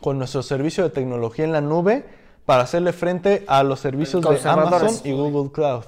con 0.02 0.18
nuestro 0.18 0.44
servicio 0.44 0.84
de 0.84 0.90
tecnología 0.90 1.46
en 1.46 1.54
la 1.54 1.62
nube 1.62 2.04
para 2.46 2.64
hacerle 2.64 2.92
frente 2.92 3.46
a 3.48 3.64
los 3.64 3.80
servicios 3.80 4.22
de. 4.22 4.50
Amazon 4.50 4.94
y 5.06 5.14
Google 5.14 5.54
Cloud. 5.54 5.86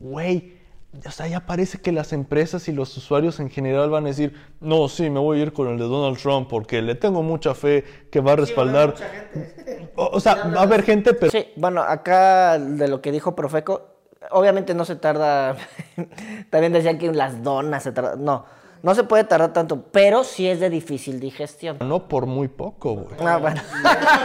Güey, 0.00 0.55
o 1.04 1.10
sea, 1.10 1.26
ya 1.26 1.46
parece 1.46 1.78
que 1.78 1.92
las 1.92 2.12
empresas 2.12 2.68
y 2.68 2.72
los 2.72 2.96
usuarios 2.96 3.40
en 3.40 3.50
general 3.50 3.90
van 3.90 4.04
a 4.04 4.08
decir, 4.08 4.34
no, 4.60 4.88
sí, 4.88 5.10
me 5.10 5.20
voy 5.20 5.40
a 5.40 5.42
ir 5.42 5.52
con 5.52 5.68
el 5.68 5.78
de 5.78 5.84
Donald 5.84 6.18
Trump 6.18 6.48
porque 6.48 6.82
le 6.82 6.94
tengo 6.94 7.22
mucha 7.22 7.54
fe 7.54 7.84
que 8.10 8.20
va 8.20 8.32
a 8.32 8.36
respaldar. 8.36 8.90
Mucha 8.90 9.08
gente. 9.08 9.90
O, 9.96 10.06
o 10.12 10.20
sea, 10.20 10.34
va 10.48 10.60
a 10.60 10.62
haber 10.62 10.82
gente, 10.82 11.14
pero 11.14 11.30
Sí, 11.30 11.46
bueno, 11.56 11.82
acá 11.82 12.58
de 12.58 12.88
lo 12.88 13.00
que 13.00 13.12
dijo 13.12 13.34
Profeco, 13.34 13.96
obviamente 14.30 14.74
no 14.74 14.84
se 14.84 14.96
tarda, 14.96 15.56
también 16.50 16.72
decían 16.72 16.98
que 16.98 17.12
las 17.12 17.42
donas 17.42 17.82
se 17.82 17.92
tardan, 17.92 18.24
no, 18.24 18.44
no 18.82 18.94
se 18.94 19.04
puede 19.04 19.24
tardar 19.24 19.52
tanto, 19.52 19.82
pero 19.90 20.24
sí 20.24 20.48
es 20.48 20.60
de 20.60 20.70
difícil 20.70 21.18
digestión. 21.20 21.78
no 21.80 22.08
por 22.08 22.26
muy 22.26 22.48
poco, 22.48 22.94
güey. 22.94 23.16
Ah, 23.20 23.38
bueno. 23.38 23.60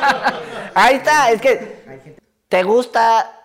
Ahí 0.73 0.95
está, 0.95 1.31
es 1.31 1.41
que 1.41 2.17
te 2.47 2.63
gusta 2.63 3.40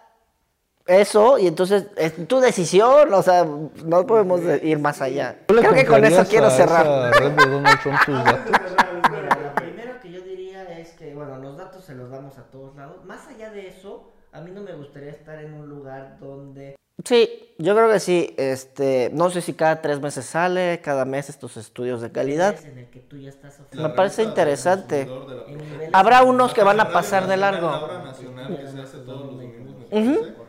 eso 0.86 1.38
y 1.38 1.46
entonces 1.46 1.86
es 1.96 2.26
tu 2.28 2.40
decisión, 2.40 3.12
o 3.12 3.22
sea, 3.22 3.46
no 3.84 4.06
podemos 4.06 4.40
ir 4.62 4.78
más 4.78 5.02
allá. 5.02 5.36
¿Tú 5.46 5.54
le 5.54 5.60
Creo 5.62 5.74
que 5.74 5.86
con 5.86 6.04
eso 6.04 6.24
quiero 6.28 6.50
cerrar. 6.50 7.12
red 7.14 7.32
de 7.32 7.46
Donald 7.46 7.80
Trump 7.82 7.98
tus 8.04 8.24
datos? 8.24 8.52
Mira, 9.10 9.38
lo 9.42 9.54
primero 9.54 10.00
que 10.00 10.10
yo 10.12 10.20
diría 10.22 10.62
es 10.78 10.90
que, 10.92 11.14
bueno, 11.14 11.38
los 11.38 11.56
datos 11.56 11.84
se 11.84 11.94
los 11.94 12.10
damos 12.10 12.38
a 12.38 12.44
todos 12.44 12.76
lados. 12.76 13.04
Más 13.04 13.26
allá 13.28 13.50
de 13.50 13.68
eso, 13.68 14.12
a 14.36 14.40
mí 14.40 14.50
no 14.52 14.60
me 14.60 14.74
gustaría 14.74 15.10
estar 15.10 15.38
en 15.38 15.54
un 15.54 15.68
lugar 15.68 16.18
donde 16.20 16.76
Sí, 17.04 17.54
yo 17.58 17.74
creo 17.74 17.90
que 17.90 18.00
sí. 18.00 18.34
Este, 18.36 19.10
no 19.12 19.30
sé 19.30 19.40
si 19.40 19.54
cada 19.54 19.80
tres 19.82 20.00
meses 20.00 20.26
sale, 20.26 20.80
cada 20.82 21.04
mes 21.04 21.28
estos 21.28 21.56
estudios 21.56 22.00
de 22.00 22.10
calidad. 22.10 22.54
es 22.56 22.66
en 22.66 22.78
el 22.78 22.86
que 22.90 23.00
tú 23.00 23.16
ya 23.18 23.28
estás 23.30 23.52
Me 23.76 23.90
parece 23.90 24.22
interesante. 24.22 25.12
Habrá 25.92 26.22
unos 26.22 26.52
que 26.52 26.62
van 26.62 26.80
a 26.80 26.92
pasar 26.92 27.26
de 27.26 27.36
largo. 27.36 27.82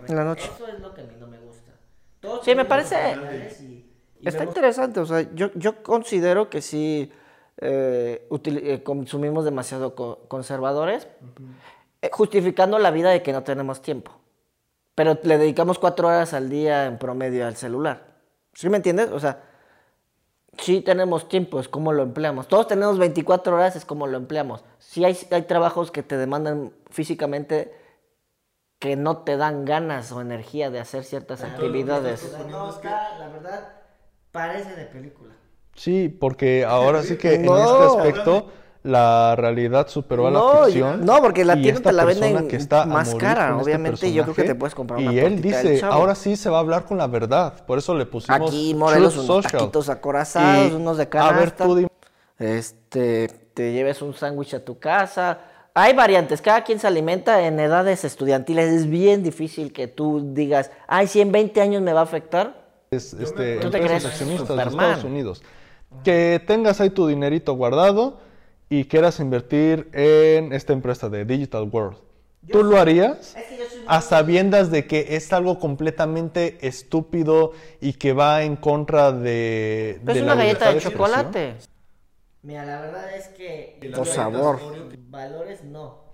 En 0.07 0.15
la 0.15 0.23
noche. 0.23 0.49
Eso 0.53 0.71
es 0.73 0.79
lo 0.79 0.93
que 0.93 1.01
a 1.01 1.03
mí 1.05 1.15
no 1.19 1.27
me 1.27 1.39
gusta. 1.39 1.73
Todos 2.21 2.43
Sí, 2.43 2.55
me 2.55 2.65
parece- 2.65 2.95
oportunidades 2.95 3.61
y- 3.61 3.83
y 4.21 4.27
Está 4.27 4.43
interesante, 4.45 4.99
o 4.99 5.05
sea, 5.05 5.21
yo, 5.33 5.51
yo 5.55 5.83
considero 5.83 6.49
que 6.49 6.61
sí 6.61 7.11
eh, 7.59 8.27
util- 8.29 8.61
eh, 8.63 8.83
consumimos 8.83 9.43
demasiado 9.43 9.95
co- 9.95 10.19
conservadores, 10.27 11.07
justificando 12.11 12.79
la 12.79 12.91
vida 12.91 13.09
de 13.09 13.21
que 13.23 13.33
no 13.33 13.43
tenemos 13.43 13.81
tiempo. 13.81 14.11
Pero 14.95 15.17
le 15.23 15.37
dedicamos 15.37 15.79
cuatro 15.79 16.07
horas 16.07 16.33
al 16.33 16.49
día 16.49 16.85
en 16.85 16.97
promedio 16.97 17.45
al 17.45 17.55
celular. 17.55 18.15
¿Sí 18.53 18.69
me 18.69 18.77
entiendes? 18.77 19.11
O 19.11 19.19
sea, 19.19 19.43
sí 20.57 20.81
tenemos 20.81 21.29
tiempo, 21.29 21.59
es 21.59 21.67
como 21.69 21.93
lo 21.93 22.03
empleamos. 22.03 22.47
Todos 22.47 22.67
tenemos 22.67 22.97
24 22.97 23.55
horas, 23.55 23.75
es 23.75 23.85
como 23.85 24.07
lo 24.07 24.17
empleamos. 24.17 24.63
Sí 24.79 25.05
hay, 25.05 25.15
hay 25.31 25.43
trabajos 25.43 25.91
que 25.91 26.01
te 26.03 26.17
demandan 26.17 26.73
físicamente 26.89 27.73
que 28.79 28.95
no 28.95 29.17
te 29.19 29.37
dan 29.37 29.65
ganas 29.65 30.11
o 30.11 30.21
energía 30.21 30.69
de 30.69 30.79
hacer 30.79 31.03
ciertas 31.03 31.43
actividades. 31.43 32.31
La 32.33 32.39
nota, 32.45 33.17
la 33.19 33.27
verdad, 33.29 33.73
parece 34.31 34.75
de 34.75 34.85
película. 34.85 35.33
Sí, 35.75 36.09
porque 36.09 36.65
ahora 36.65 37.03
sí 37.03 37.17
que 37.17 37.35
en 37.35 37.45
No. 37.45 37.57
este 37.57 37.97
aspecto 37.97 38.49
la 38.87 39.35
realidad 39.35 39.87
superó 39.87 40.27
a 40.27 40.31
la 40.31 40.39
No, 40.39 40.63
ficción. 40.65 41.05
no, 41.05 41.21
porque 41.21 41.43
la 41.45 41.55
tienda 41.55 41.81
te 41.81 41.91
la 41.91 42.05
venden 42.05 42.47
que 42.47 42.55
está 42.55 42.85
más 42.85 43.13
cara, 43.15 43.49
este 43.49 43.63
obviamente, 43.63 44.13
yo 44.13 44.23
creo 44.23 44.35
que 44.35 44.43
te 44.43 44.55
puedes 44.55 44.73
comprar 44.73 44.99
una 44.99 45.13
Y 45.13 45.19
él 45.19 45.41
dice, 45.41 45.81
ahora 45.83 46.15
sí 46.15 46.35
se 46.35 46.49
va 46.49 46.57
a 46.57 46.59
hablar 46.61 46.85
con 46.85 46.97
la 46.97 47.07
verdad. 47.07 47.65
Por 47.65 47.77
eso 47.77 47.93
le 47.93 48.05
pusimos 48.05 48.49
Aquí 48.49 48.73
Morelos 48.73 49.13
unos 49.15 49.25
Social. 49.27 49.51
taquitos 49.51 49.89
acorazados, 49.89 50.71
Y, 50.71 50.75
unos 50.75 50.97
de 50.97 51.03
A 51.03 51.05
ver, 51.05 51.11
canasta. 51.53 51.63
tú 51.65 51.75
dime. 51.75 51.89
Este, 52.39 53.27
te 53.53 53.73
lleves 53.73 54.01
un 54.01 54.13
sándwich 54.13 54.53
a 54.53 54.63
tu 54.63 54.79
casa. 54.79 55.39
Hay 55.73 55.93
variantes, 55.93 56.41
cada 56.41 56.63
quien 56.63 56.79
se 56.79 56.87
alimenta 56.87 57.45
en 57.45 57.59
edades 57.59 58.03
estudiantiles. 58.03 58.71
Es 58.73 58.89
bien 58.89 59.21
difícil 59.21 59.73
que 59.73 59.87
tú 59.87 60.31
digas, 60.33 60.71
ay, 60.87 61.07
si 61.07 61.21
en 61.21 61.31
20 61.31 61.61
años 61.61 61.81
me 61.81 61.93
va 61.93 61.99
a 61.99 62.03
afectar. 62.03 62.65
es, 62.89 63.13
este, 63.13 63.57
Tú 63.57 63.69
te 63.69 63.79
crees 63.79 64.05
accionistas 64.05 64.55
de. 64.55 64.63
Estados 64.63 65.03
Unidos. 65.03 65.43
Que 66.03 66.41
tengas 66.45 66.81
ahí 66.81 66.89
tu 66.89 67.07
dinerito 67.07 67.53
guardado 67.53 68.19
y 68.69 68.85
quieras 68.85 69.19
invertir 69.19 69.89
en 69.93 70.51
esta 70.53 70.73
empresa 70.73 71.09
de 71.09 71.25
Digital 71.25 71.69
World. 71.71 71.97
¿Tú 72.51 72.63
lo 72.63 72.77
harías? 72.77 73.35
Es 73.35 73.45
que 73.47 73.57
yo 73.57 73.65
soy 73.65 73.79
A 73.85 74.01
sabiendas 74.01 74.71
de 74.71 74.85
que 74.87 75.15
es 75.15 75.31
algo 75.33 75.59
completamente 75.59 76.57
estúpido 76.65 77.51
y 77.81 77.93
que 77.93 78.13
va 78.13 78.43
en 78.43 78.55
contra 78.55 79.11
de, 79.11 79.99
Pero 80.05 80.13
de 80.13 80.19
es 80.19 80.25
la 80.25 80.33
una 80.33 80.43
galleta 80.43 80.65
de 80.69 80.77
expresión. 80.77 80.93
chocolate. 80.93 81.53
Mira, 82.43 82.65
la 82.65 82.81
verdad 82.81 83.15
es 83.15 83.27
que 83.29 83.91
Por 83.93 84.07
sabor. 84.07 84.59
valores 85.09 85.63
no. 85.63 86.05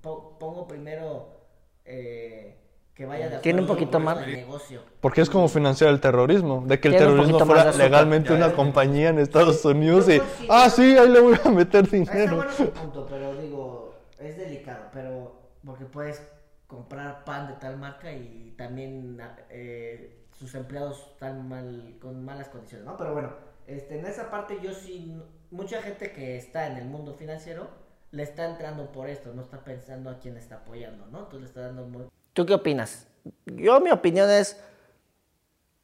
Po- 0.00 0.36
pongo 0.38 0.66
primero 0.66 1.36
eh, 1.84 2.56
que 2.94 3.06
vaya 3.06 3.28
de 3.30 3.38
Tiene 3.38 3.60
un 3.60 3.64
acuerdo 3.64 3.80
poquito 3.80 3.98
con 3.98 4.04
más. 4.04 4.18
el 4.26 4.32
negocio. 4.32 4.82
Porque 5.00 5.20
es 5.22 5.30
como 5.30 5.48
financiar 5.48 5.90
el 5.90 6.00
terrorismo, 6.00 6.62
de 6.66 6.78
que 6.78 6.88
el 6.88 6.94
un 6.94 6.98
terrorismo 7.00 7.38
fuera 7.40 7.72
legalmente 7.72 8.32
una 8.34 8.52
compañía 8.52 9.08
en 9.08 9.18
Estados 9.18 9.64
Unidos 9.64 10.08
y, 10.08 10.18
considero- 10.18 10.46
ah, 10.50 10.68
sí, 10.70 10.96
ahí 10.98 11.08
le 11.08 11.20
voy 11.20 11.36
a 11.44 11.48
meter 11.50 11.84
Está 11.84 11.96
dinero. 11.96 12.36
bueno 12.36 12.50
punto, 12.74 13.06
pero 13.08 13.34
digo, 13.40 13.94
es 14.18 14.36
delicado, 14.36 14.84
pero 14.92 15.40
porque 15.64 15.84
puedes 15.86 16.22
comprar 16.66 17.24
pan 17.24 17.48
de 17.48 17.54
tal 17.54 17.76
marca 17.78 18.12
y 18.12 18.54
también 18.58 19.18
eh, 19.50 20.24
sus 20.38 20.54
empleados 20.54 21.06
están 21.12 21.48
mal, 21.48 21.96
con 22.00 22.24
malas 22.24 22.48
condiciones, 22.48 22.86
¿no? 22.86 22.96
Pero 22.96 23.12
bueno, 23.12 23.30
este, 23.66 23.98
en 23.98 24.06
esa 24.06 24.30
parte 24.30 24.58
yo 24.62 24.72
sí, 24.72 25.14
mucha 25.50 25.80
gente 25.82 26.12
que 26.12 26.36
está 26.36 26.66
en 26.66 26.76
el 26.78 26.84
mundo 26.86 27.14
financiero 27.14 27.68
le 28.10 28.22
está 28.22 28.44
entrando 28.50 28.92
por 28.92 29.08
esto, 29.08 29.32
no 29.34 29.42
está 29.42 29.64
pensando 29.64 30.10
a 30.10 30.18
quién 30.18 30.36
está 30.36 30.56
apoyando, 30.56 31.06
¿no? 31.06 31.20
Entonces 31.20 31.40
le 31.40 31.46
está 31.46 31.60
dando 31.62 31.86
muy... 31.86 32.04
¿Tú 32.32 32.46
qué 32.46 32.54
opinas? 32.54 33.06
Yo, 33.46 33.80
mi 33.80 33.90
opinión 33.90 34.28
es, 34.30 34.58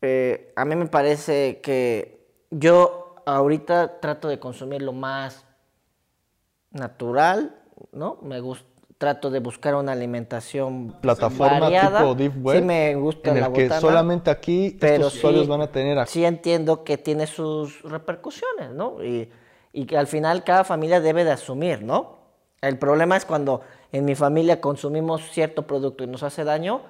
eh, 0.02 0.52
a 0.56 0.64
mí 0.64 0.74
me 0.76 0.86
parece 0.86 1.60
que 1.60 2.26
yo 2.50 3.16
ahorita 3.26 4.00
trato 4.00 4.28
de 4.28 4.38
consumir 4.38 4.82
lo 4.82 4.92
más 4.92 5.44
natural, 6.70 7.54
¿no? 7.92 8.18
Me 8.22 8.40
gusta, 8.40 8.66
trato 8.98 9.30
de 9.30 9.38
buscar 9.38 9.74
una 9.76 9.92
alimentación 9.92 10.96
Plataforma 11.00 11.60
variada. 11.60 12.00
tipo 12.00 12.14
Deep 12.14 12.44
Web, 12.44 12.56
Sí 12.58 12.62
me 12.64 12.94
gusta 12.96 13.30
en 13.30 13.40
la 13.40 13.46
el 13.46 13.52
que 13.52 13.62
botana, 13.64 13.80
solamente 13.80 14.30
aquí 14.30 14.76
pero 14.80 15.06
estos 15.06 15.14
usuarios 15.18 15.44
sí- 15.44 15.50
van 15.50 15.60
a 15.60 15.70
tener 15.70 15.98
acceso. 15.98 16.14
Sí 16.14 16.24
entiendo 16.24 16.82
que 16.84 16.98
tiene 16.98 17.26
sus 17.26 17.82
repercusiones, 17.82 18.70
¿no? 18.72 19.02
Y, 19.04 19.30
y 19.72 19.86
que 19.86 19.96
al 19.96 20.06
final 20.08 20.42
cada 20.44 20.64
familia 20.64 21.00
debe 21.00 21.24
de 21.24 21.30
asumir, 21.32 21.82
¿no? 21.82 22.17
El 22.60 22.78
problema 22.78 23.16
es 23.16 23.24
cuando 23.24 23.62
en 23.92 24.04
mi 24.04 24.14
familia 24.14 24.60
consumimos 24.60 25.30
cierto 25.30 25.66
producto 25.66 26.04
y 26.04 26.06
nos 26.08 26.22
hace 26.22 26.44
daño, 26.44 26.82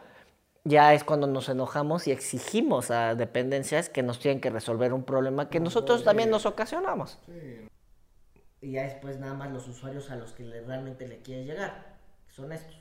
ya 0.65 0.95
es 0.95 1.05
cuando 1.05 1.27
nos 1.27 1.49
enojamos 1.49 2.07
y 2.07 2.13
exigimos 2.13 2.91
a 2.91 3.15
dependencias 3.15 3.89
que 3.89 4.03
nos 4.03 4.19
tienen 4.19 4.41
que 4.41 4.51
resolver 4.51 4.93
un 4.93 5.05
problema 5.05 5.49
que 5.49 5.61
nosotros 5.61 6.05
también 6.05 6.31
nos 6.31 6.47
ocasionamos. 6.47 7.19
Y 8.61 8.73
ya 8.73 8.83
después 8.83 9.19
nada 9.19 9.35
más 9.35 9.53
los 9.53 9.69
usuarios 9.69 10.11
a 10.11 10.17
los 10.17 10.33
que 10.33 10.45
realmente 10.45 11.07
le 11.07 11.23
quieres 11.23 11.47
llegar, 11.47 11.97
son 12.29 12.53
estos, 12.53 12.77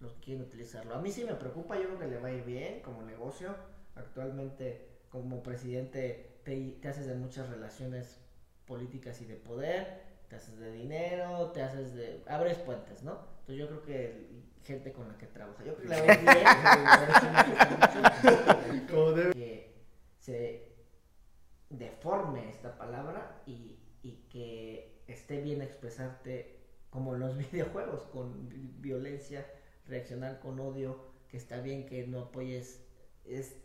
los 0.00 0.12
que 0.14 0.20
quieren 0.20 0.44
utilizarlo. 0.44 0.94
A 0.94 0.98
mí 0.98 1.10
sí 1.10 1.24
me 1.24 1.34
preocupa, 1.34 1.76
yo 1.76 1.84
creo 1.84 1.98
que 1.98 2.06
le 2.06 2.18
va 2.18 2.28
a 2.28 2.32
ir 2.32 2.44
bien 2.44 2.80
como 2.82 3.02
negocio. 3.02 3.54
Actualmente 3.96 4.88
como 5.08 5.42
presidente 5.42 6.40
te, 6.44 6.76
te 6.80 6.88
haces 6.88 7.06
de 7.06 7.14
muchas 7.14 7.48
relaciones 7.48 8.18
políticas 8.66 9.20
y 9.20 9.24
de 9.24 9.36
poder, 9.36 10.02
te 10.34 10.38
haces 10.40 10.58
de 10.58 10.72
dinero, 10.72 11.50
te 11.52 11.62
haces 11.62 11.94
de... 11.94 12.22
abres 12.26 12.58
puentes, 12.58 13.04
¿no? 13.04 13.12
Entonces 13.40 13.56
yo 13.56 13.68
creo 13.68 13.82
que 13.82 14.42
gente 14.64 14.92
con 14.92 15.06
la 15.06 15.16
que 15.16 15.26
trabaja, 15.26 15.62
yo 15.64 15.76
creo 15.76 15.88
que 15.88 15.94
le 15.94 16.00
va 16.00 16.12
a 16.12 16.14
ir 16.14 16.20
bien. 18.72 18.86
Como 18.90 19.12
debe- 19.12 19.32
que 19.32 19.74
se 20.18 20.72
deforme 21.70 22.48
esta 22.50 22.76
palabra 22.76 23.42
y, 23.46 23.78
y 24.02 24.26
que 24.28 25.02
esté 25.06 25.40
bien 25.40 25.62
expresarte 25.62 26.58
como 26.90 27.14
en 27.14 27.20
los 27.20 27.36
videojuegos, 27.52 28.02
con 28.06 28.48
vi- 28.48 28.74
violencia, 28.78 29.46
reaccionar 29.86 30.40
con 30.40 30.58
odio, 30.58 31.12
que 31.28 31.36
está 31.36 31.60
bien 31.60 31.86
que 31.86 32.06
no 32.06 32.20
apoyes. 32.22 32.80
Es, 33.24 33.56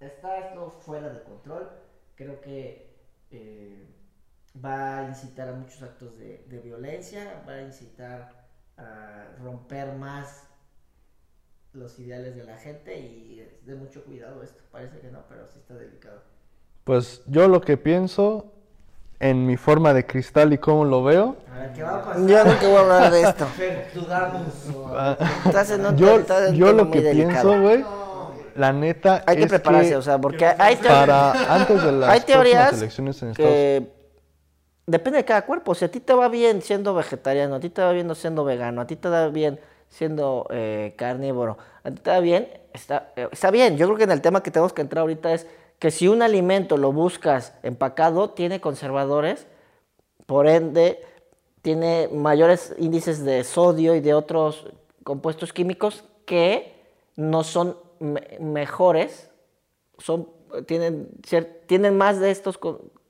está 0.00 0.48
esto 0.48 0.70
fuera 0.70 1.08
de 1.10 1.22
control. 1.22 1.70
Creo 2.16 2.40
que 2.40 2.94
eh, 3.30 3.86
va 4.64 5.00
a 5.00 5.08
incitar 5.08 5.48
a 5.48 5.52
muchos 5.52 5.82
actos 5.82 6.18
de, 6.18 6.44
de 6.48 6.58
violencia, 6.60 7.42
va 7.48 7.54
a 7.54 7.62
incitar 7.62 8.32
a 8.78 9.24
romper 9.42 9.92
más 9.94 10.44
los 11.72 11.98
ideales 11.98 12.36
de 12.36 12.44
la 12.44 12.56
gente 12.56 12.98
y 12.98 13.40
es 13.40 13.66
de 13.66 13.74
mucho 13.74 14.02
cuidado 14.04 14.42
esto. 14.42 14.62
Parece 14.72 14.98
que 14.98 15.10
no, 15.10 15.20
pero 15.28 15.46
sí 15.46 15.58
está 15.58 15.74
delicado. 15.74 16.22
Pues 16.84 17.22
yo 17.26 17.48
lo 17.48 17.60
que 17.60 17.76
pienso 17.76 18.52
en 19.20 19.46
mi 19.46 19.56
forma 19.56 19.92
de 19.92 20.06
cristal 20.06 20.52
y 20.52 20.58
cómo 20.58 20.84
lo 20.84 21.02
veo, 21.02 21.36
A 21.54 21.58
ver, 21.58 21.72
¿qué 21.72 21.82
va 21.82 21.96
a 21.96 22.02
pasar? 22.02 22.26
Yo 22.28 22.44
no 22.44 22.52
te 22.54 22.66
voy 22.66 22.76
a 22.76 22.80
hablar 22.80 23.12
de 23.12 23.22
esto. 23.22 23.46
Yo, 25.96 26.20
estás 26.20 26.54
yo 26.54 26.72
lo 26.72 26.90
que 26.90 27.02
delicado. 27.02 27.50
pienso, 27.50 27.60
güey, 27.60 27.84
la 28.56 28.72
neta 28.72 29.22
Hay 29.26 29.36
que 29.36 29.42
es 29.44 29.48
prepararse, 29.48 29.90
que 29.90 29.96
o 29.96 30.02
sea, 30.02 30.18
porque 30.18 30.46
hay, 30.46 30.76
teo- 30.76 30.88
para 30.88 31.54
antes 31.54 31.82
de 31.82 31.92
las 31.92 32.24
teorías 32.24 32.72
elecciones 32.72 33.22
en 33.22 33.30
Estados 33.30 33.54
que 33.54 33.95
depende 34.86 35.18
de 35.18 35.24
cada 35.24 35.42
cuerpo. 35.46 35.74
Si 35.74 35.84
a 35.84 35.90
ti 35.90 36.00
te 36.00 36.14
va 36.14 36.28
bien 36.28 36.62
siendo 36.62 36.94
vegetariano, 36.94 37.56
a 37.56 37.60
ti 37.60 37.70
te 37.70 37.82
va 37.82 37.92
bien 37.92 38.14
siendo 38.14 38.44
vegano, 38.44 38.80
a 38.80 38.86
ti 38.86 38.96
te 38.96 39.08
va 39.08 39.28
bien 39.28 39.60
siendo 39.88 40.46
eh, 40.50 40.94
carnívoro, 40.96 41.58
a 41.84 41.90
ti 41.90 42.00
te 42.00 42.10
va 42.10 42.20
bien, 42.20 42.48
está, 42.72 43.12
eh, 43.16 43.28
está 43.30 43.50
bien. 43.50 43.76
Yo 43.76 43.86
creo 43.86 43.98
que 43.98 44.04
en 44.04 44.10
el 44.10 44.20
tema 44.22 44.42
que 44.42 44.50
tenemos 44.50 44.72
que 44.72 44.82
entrar 44.82 45.02
ahorita 45.02 45.32
es 45.32 45.46
que 45.78 45.90
si 45.90 46.08
un 46.08 46.22
alimento 46.22 46.76
lo 46.76 46.92
buscas 46.92 47.54
empacado, 47.62 48.30
tiene 48.30 48.60
conservadores, 48.60 49.46
por 50.26 50.46
ende, 50.48 51.00
tiene 51.62 52.08
mayores 52.12 52.74
índices 52.78 53.24
de 53.24 53.44
sodio 53.44 53.94
y 53.94 54.00
de 54.00 54.14
otros 54.14 54.66
compuestos 55.04 55.52
químicos 55.52 56.04
que 56.24 56.74
no 57.16 57.44
son 57.44 57.76
me- 58.00 58.38
mejores 58.40 59.30
son, 59.98 60.28
tienen, 60.66 61.08
tienen 61.66 61.96
más 61.96 62.20
de 62.20 62.30
estos 62.30 62.58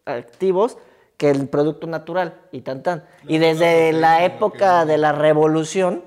activos 0.05 0.79
que 1.17 1.31
el 1.31 1.49
producto 1.49 1.87
natural 1.87 2.35
y 2.53 2.61
tan 2.61 2.83
tan. 2.83 3.05
Y 3.27 3.39
desde 3.39 3.93
la 3.93 4.25
época 4.25 4.85
de 4.85 4.99
la 4.99 5.13
revolución 5.13 6.03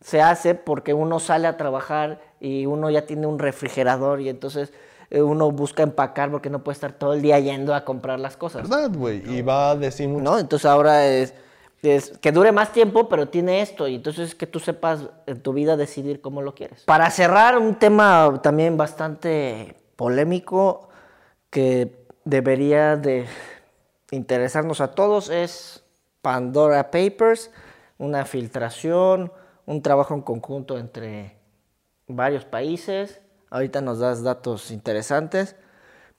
se 0.00 0.22
hace 0.22 0.54
porque 0.54 0.94
uno 0.94 1.18
sale 1.18 1.48
a 1.48 1.56
trabajar 1.56 2.20
y 2.40 2.66
uno 2.66 2.88
ya 2.90 3.06
tiene 3.06 3.26
un 3.26 3.38
refrigerador 3.38 4.20
y 4.20 4.28
entonces 4.28 4.72
eh, 5.10 5.22
uno 5.22 5.50
busca 5.50 5.82
empacar 5.82 6.30
porque 6.30 6.50
no 6.50 6.62
puede 6.62 6.74
estar 6.74 6.92
todo 6.92 7.14
el 7.14 7.22
día 7.22 7.38
yendo 7.40 7.74
a 7.74 7.84
comprar 7.84 8.20
las 8.20 8.36
cosas. 8.36 8.68
¿Verdad, 8.68 8.90
güey? 8.94 9.22
Y 9.28 9.42
va 9.42 9.70
a 9.70 9.76
decir 9.76 10.08
mucho. 10.08 10.22
¿no? 10.22 10.38
Entonces 10.38 10.66
ahora 10.66 11.06
es, 11.06 11.34
es 11.82 12.16
que 12.18 12.30
dure 12.30 12.52
más 12.52 12.72
tiempo, 12.72 13.08
pero 13.08 13.28
tiene 13.28 13.60
esto, 13.60 13.88
y 13.88 13.96
entonces 13.96 14.34
que 14.34 14.46
tú 14.46 14.60
sepas 14.60 15.00
en 15.26 15.40
tu 15.40 15.52
vida 15.52 15.76
decidir 15.76 16.20
cómo 16.20 16.42
lo 16.42 16.54
quieres. 16.54 16.84
Para 16.84 17.10
cerrar, 17.10 17.58
un 17.58 17.74
tema 17.76 18.40
también 18.42 18.76
bastante 18.76 19.76
polémico 19.96 20.88
que 21.50 22.04
debería 22.24 22.96
de 22.96 23.26
interesarnos 24.10 24.80
a 24.80 24.94
todos 24.94 25.28
es 25.30 25.82
Pandora 26.22 26.90
Papers, 26.90 27.50
una 27.98 28.24
filtración, 28.24 29.32
un 29.66 29.82
trabajo 29.82 30.14
en 30.14 30.22
conjunto 30.22 30.78
entre 30.78 31.36
varios 32.06 32.44
países. 32.44 33.20
Ahorita 33.50 33.80
nos 33.80 33.98
das 33.98 34.22
datos 34.22 34.70
interesantes. 34.70 35.56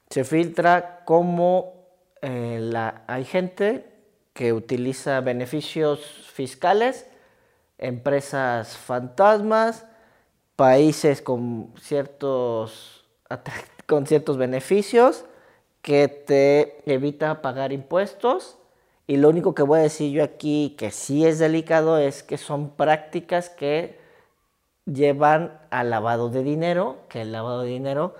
Se 0.10 0.23
filtra 0.23 1.04
cómo 1.06 1.88
eh, 2.21 2.60
la, 2.62 3.04
hay 3.08 3.25
gente 3.25 3.86
que 4.34 4.54
utiliza 4.54 5.19
beneficios 5.21 5.99
fiscales, 6.34 7.08
empresas 7.78 8.78
fantasmas, 8.78 9.86
países 10.56 11.21
con 11.21 11.73
ciertos, 11.80 13.06
con 13.88 14.06
ciertos 14.06 14.38
beneficios 14.38 15.25
que 15.89 16.08
te 16.08 16.84
evita 16.86 17.41
pagar 17.41 17.71
impuestos. 17.71 18.60
Y 19.08 19.17
lo 19.17 19.28
único 19.28 19.56
que 19.56 19.63
voy 19.63 19.80
a 19.80 19.82
decir 19.82 20.12
yo 20.12 20.23
aquí 20.23 20.75
que 20.78 20.91
sí 20.91 21.25
es 21.25 21.39
delicado 21.39 21.97
es 21.97 22.21
que 22.21 22.38
son 22.38 22.69
prácticas 22.69 23.49
que 23.49 23.99
llevan 24.86 25.60
al 25.71 25.89
lavado 25.89 26.30
de 26.30 26.43
dinero, 26.43 26.97
que 27.10 27.21
el 27.21 27.32
lavado 27.32 27.63
de 27.63 27.69
dinero 27.69 28.13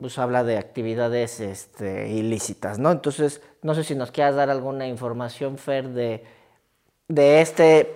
pues 0.00 0.18
habla 0.18 0.42
de 0.42 0.58
actividades 0.58 1.38
este, 1.38 2.08
ilícitas, 2.08 2.80
¿no? 2.80 2.90
Entonces, 2.90 3.40
no 3.62 3.76
sé 3.76 3.84
si 3.84 3.94
nos 3.94 4.10
quieras 4.10 4.34
dar 4.34 4.50
alguna 4.50 4.88
información, 4.88 5.58
Fer, 5.58 5.90
de, 5.90 6.24
de 7.06 7.40
este 7.40 7.94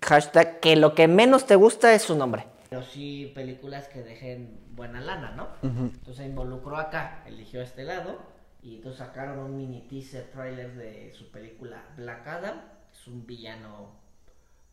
hashtag, 0.00 0.60
que 0.60 0.76
lo 0.76 0.94
que 0.94 1.08
menos 1.08 1.44
te 1.44 1.56
gusta 1.56 1.92
es 1.92 2.02
su 2.02 2.14
nombre. 2.14 2.46
Pero 2.70 2.82
sí 2.84 3.32
películas 3.34 3.88
que 3.88 4.02
dejen 4.02 4.60
buena 4.70 5.00
lana, 5.00 5.32
¿no? 5.32 5.48
Entonces 5.62 6.24
involucró 6.24 6.76
acá, 6.76 7.24
eligió 7.26 7.60
este 7.60 7.82
lado 7.82 8.16
y 8.62 8.76
entonces 8.76 9.00
sacaron 9.00 9.40
un 9.40 9.56
mini 9.56 9.80
teaser 9.88 10.30
trailer 10.30 10.76
de 10.76 11.12
su 11.12 11.32
película 11.32 11.82
Black 11.96 12.26
Adam. 12.28 12.60
Es 12.92 13.08
un 13.08 13.26
villano 13.26 13.88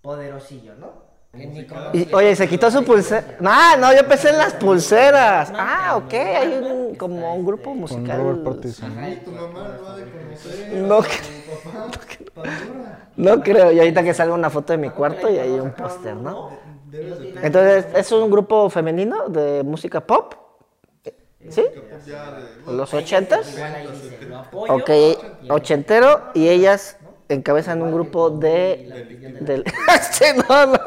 poderosillo, 0.04 0.76
¿no? 0.76 1.08
Que 1.32 1.48
ni 1.48 1.68
Y, 1.94 2.14
oye, 2.14 2.36
se 2.36 2.48
quitó 2.48 2.70
su 2.70 2.84
pulsera. 2.84 3.38
Ah, 3.44 3.76
no, 3.80 3.94
yo 3.94 4.08
pensé 4.08 4.30
en 4.30 4.38
las 4.38 4.54
pulseras. 4.54 5.52
Ah, 5.56 5.96
ok, 5.98 6.14
hay 6.14 6.54
un, 6.54 6.96
como 6.96 7.36
un 7.36 7.46
grupo 7.46 7.72
Con 7.72 7.80
musical. 7.80 8.20
Robert 8.20 8.44
Pattinson. 8.44 8.92
Ajá, 8.92 9.10
y 9.10 9.16
Tu 9.18 9.32
mamá 9.32 9.78
lo 9.80 9.88
ha 9.88 9.98
de 9.98 10.04
conocer. 10.04 10.74
No. 10.84 11.00
No 13.18 13.42
creo, 13.42 13.72
y 13.72 13.80
ahorita 13.80 14.04
que 14.04 14.14
salga 14.14 14.36
una 14.36 14.52
foto 14.52 14.74
de 14.74 14.78
mi 14.78 14.92
cuarto 14.92 15.28
y 15.28 15.40
hay 15.40 15.50
un 15.60 15.72
póster, 15.72 16.16
¿no? 16.16 16.52
Entonces, 17.42 17.88
¿es 17.94 18.12
un 18.12 18.30
grupo 18.32 18.70
femenino 18.70 19.30
de 19.30 19.64
música 19.64 20.06
pop? 20.06 20.34
¿Sí? 21.50 21.64
ya 21.90 21.98
de. 22.00 22.22
¿Los 22.66 22.94
ochentas? 22.94 23.68
Ok, 24.66 24.90
ochentero, 25.48 26.24
y 26.34 26.50
ellas 26.50 26.98
encabezan 27.30 27.82
un 27.82 27.92
grupo 27.92 28.30
de... 28.30 28.86
del- 29.40 29.64
Sí, 30.12 30.26
no, 30.50 30.66
no. 30.68 30.80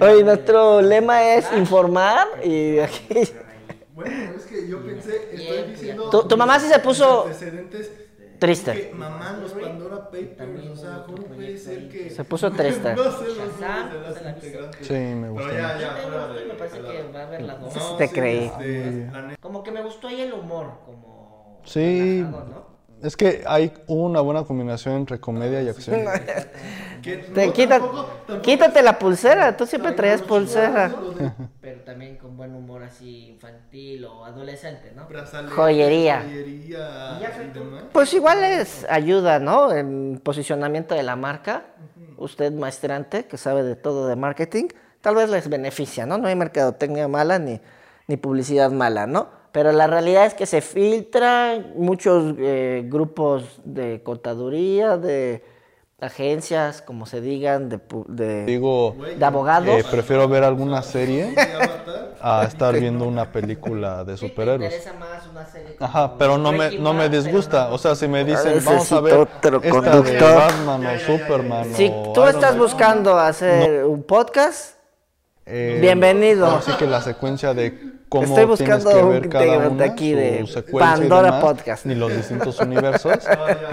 Oye, 0.00 0.24
nuestro 0.24 0.80
lema 0.82 1.34
es 1.34 1.52
informar 1.52 2.26
y 2.44 2.78
aquí... 2.78 3.06
Bueno, 4.04 4.32
es 4.36 4.46
que 4.46 4.68
yo 4.68 4.84
pensé, 4.84 5.30
estoy 5.34 5.64
diciendo. 5.64 6.08
Tu- 6.08 6.26
tu 6.28 6.36
mamá 6.36 6.58
sí 6.60 6.68
se 6.68 6.78
puso 6.78 7.38
antecedentes 7.40 7.92
triste. 8.46 8.90
que 8.90 8.94
mamá, 8.94 9.38
los 9.40 9.52
Pandora 9.52 10.10
Papers, 10.10 10.66
o 10.72 10.76
sea, 10.76 11.04
¿cómo 11.06 11.18
puede 11.24 11.56
ser 11.56 11.88
que. 11.88 12.10
Se 12.10 12.24
puso 12.24 12.50
triste. 12.50 12.94
No 12.96 13.04
sé 13.04 13.30
los. 13.34 13.88
Sí, 14.80 14.92
me 14.94 15.20
Pero 15.20 15.32
gustó. 15.32 15.52
ya, 15.52 15.74
Yo 15.74 15.80
ya, 15.80 15.94
tengo 15.94 16.08
fuera 16.08 16.26
gusto 16.26 16.34
y 16.34 16.42
de. 16.42 16.46
me 16.46 16.54
parece 16.54 16.80
que 16.80 17.12
va 17.14 17.20
a 17.20 17.26
haber 17.26 17.42
las 17.42 17.60
dos. 17.60 17.72
Sí, 17.72 17.80
te 17.98 18.08
creí. 18.10 18.44
este, 18.46 19.10
la 19.12 19.36
Como 19.40 19.62
que 19.62 19.70
me 19.70 19.82
gustó 19.82 20.08
ahí 20.08 20.20
el 20.22 20.32
humor, 20.32 20.72
como... 20.84 21.60
Sí. 21.64 22.22
relajado, 22.22 22.46
¿no? 22.48 22.71
Es 23.02 23.16
que 23.16 23.42
hay 23.46 23.72
una 23.88 24.20
buena 24.20 24.44
combinación 24.44 24.94
entre 24.96 25.18
comedia 25.18 25.60
y 25.62 25.68
acción. 25.68 26.00
Te 27.02 27.46
no, 27.46 27.52
quita- 27.52 27.78
tampoco- 27.80 28.04
tampoco- 28.26 28.42
quítate 28.42 28.80
la 28.82 28.96
pulsera, 28.98 29.56
tú 29.56 29.66
siempre 29.66 29.90
traías 29.92 30.22
pulsera. 30.22 30.94
Pero 31.60 31.80
también 31.80 32.16
con 32.16 32.36
buen 32.36 32.54
humor 32.54 32.84
así 32.84 33.26
infantil 33.30 34.04
o 34.04 34.24
adolescente, 34.24 34.92
¿no? 34.94 35.06
Joyería. 35.50 36.20
joyería. 36.22 37.18
Pues 37.92 38.14
igual 38.14 38.44
es 38.44 38.86
ayuda, 38.88 39.40
¿no? 39.40 39.72
En 39.72 40.20
posicionamiento 40.22 40.94
de 40.94 41.02
la 41.02 41.16
marca. 41.16 41.64
Usted, 42.18 42.52
maestrante, 42.52 43.24
que 43.24 43.36
sabe 43.36 43.64
de 43.64 43.74
todo 43.74 44.06
de 44.06 44.14
marketing, 44.14 44.68
tal 45.00 45.16
vez 45.16 45.28
les 45.28 45.48
beneficia, 45.48 46.06
¿no? 46.06 46.18
No 46.18 46.28
hay 46.28 46.36
mercadotecnia 46.36 47.08
mala 47.08 47.40
ni, 47.40 47.60
ni 48.06 48.16
publicidad 48.16 48.70
mala, 48.70 49.08
¿no? 49.08 49.28
Pero 49.52 49.70
la 49.72 49.86
realidad 49.86 50.24
es 50.26 50.34
que 50.34 50.46
se 50.46 50.60
filtran 50.62 51.72
muchos 51.76 52.34
eh, 52.38 52.84
grupos 52.86 53.60
de 53.64 54.02
contaduría, 54.02 54.96
de 54.96 55.44
agencias, 56.00 56.82
como 56.82 57.06
se 57.06 57.20
digan, 57.20 57.68
de, 57.68 57.78
pu- 57.78 58.06
de, 58.06 58.44
Digo, 58.44 58.96
de 59.16 59.24
abogados. 59.24 59.68
eh, 59.68 59.84
prefiero 59.88 60.26
ver 60.26 60.42
alguna 60.42 60.82
serie 60.82 61.32
a 62.20 62.44
estar 62.44 62.76
viendo 62.78 63.04
una 63.06 63.30
película 63.30 64.02
de 64.04 64.16
superhéroes. 64.16 64.72
interesa 64.74 64.98
más 64.98 65.26
una 65.28 65.46
serie 65.46 65.76
como 65.76 65.88
Ajá, 65.88 66.16
pero 66.18 66.38
no 66.38 66.50
me, 66.50 66.76
no 66.78 66.92
me 66.92 67.08
disgusta. 67.08 67.68
O 67.70 67.78
sea, 67.78 67.94
si 67.94 68.08
me 68.08 68.24
dicen, 68.24 68.54
Necesito 68.54 68.70
vamos 68.72 68.92
a 68.92 69.00
ver 69.00 69.14
otro 69.14 69.58
esta 69.62 70.00
de. 70.02 70.18
Batman 70.34 70.86
o 70.86 70.98
Superman 70.98 71.74
Si 71.74 71.86
o 71.88 72.12
tú 72.12 72.20
Iron 72.22 72.28
estás 72.34 72.50
Man, 72.52 72.58
buscando 72.58 73.18
hacer 73.18 73.84
un 73.84 74.02
podcast, 74.02 74.76
eh, 75.46 75.78
bienvenido. 75.80 76.46
Así 76.46 76.72
que 76.78 76.86
la 76.86 77.00
secuencia 77.02 77.54
de 77.54 77.78
cómo 78.08 78.24
Estoy 78.38 78.56
tienes 78.56 78.84
que 78.84 79.02
un 79.02 79.10
ver 79.10 79.28
cada 79.28 79.44
integrante 79.44 79.74
una, 79.84 79.92
aquí 79.92 80.10
su 80.10 80.16
de 80.16 80.62
Pandora 80.78 81.22
demás, 81.26 81.40
Podcast. 81.42 81.86
ni 81.86 81.94
los 81.94 82.14
distintos 82.14 82.58
universos. 82.60 83.18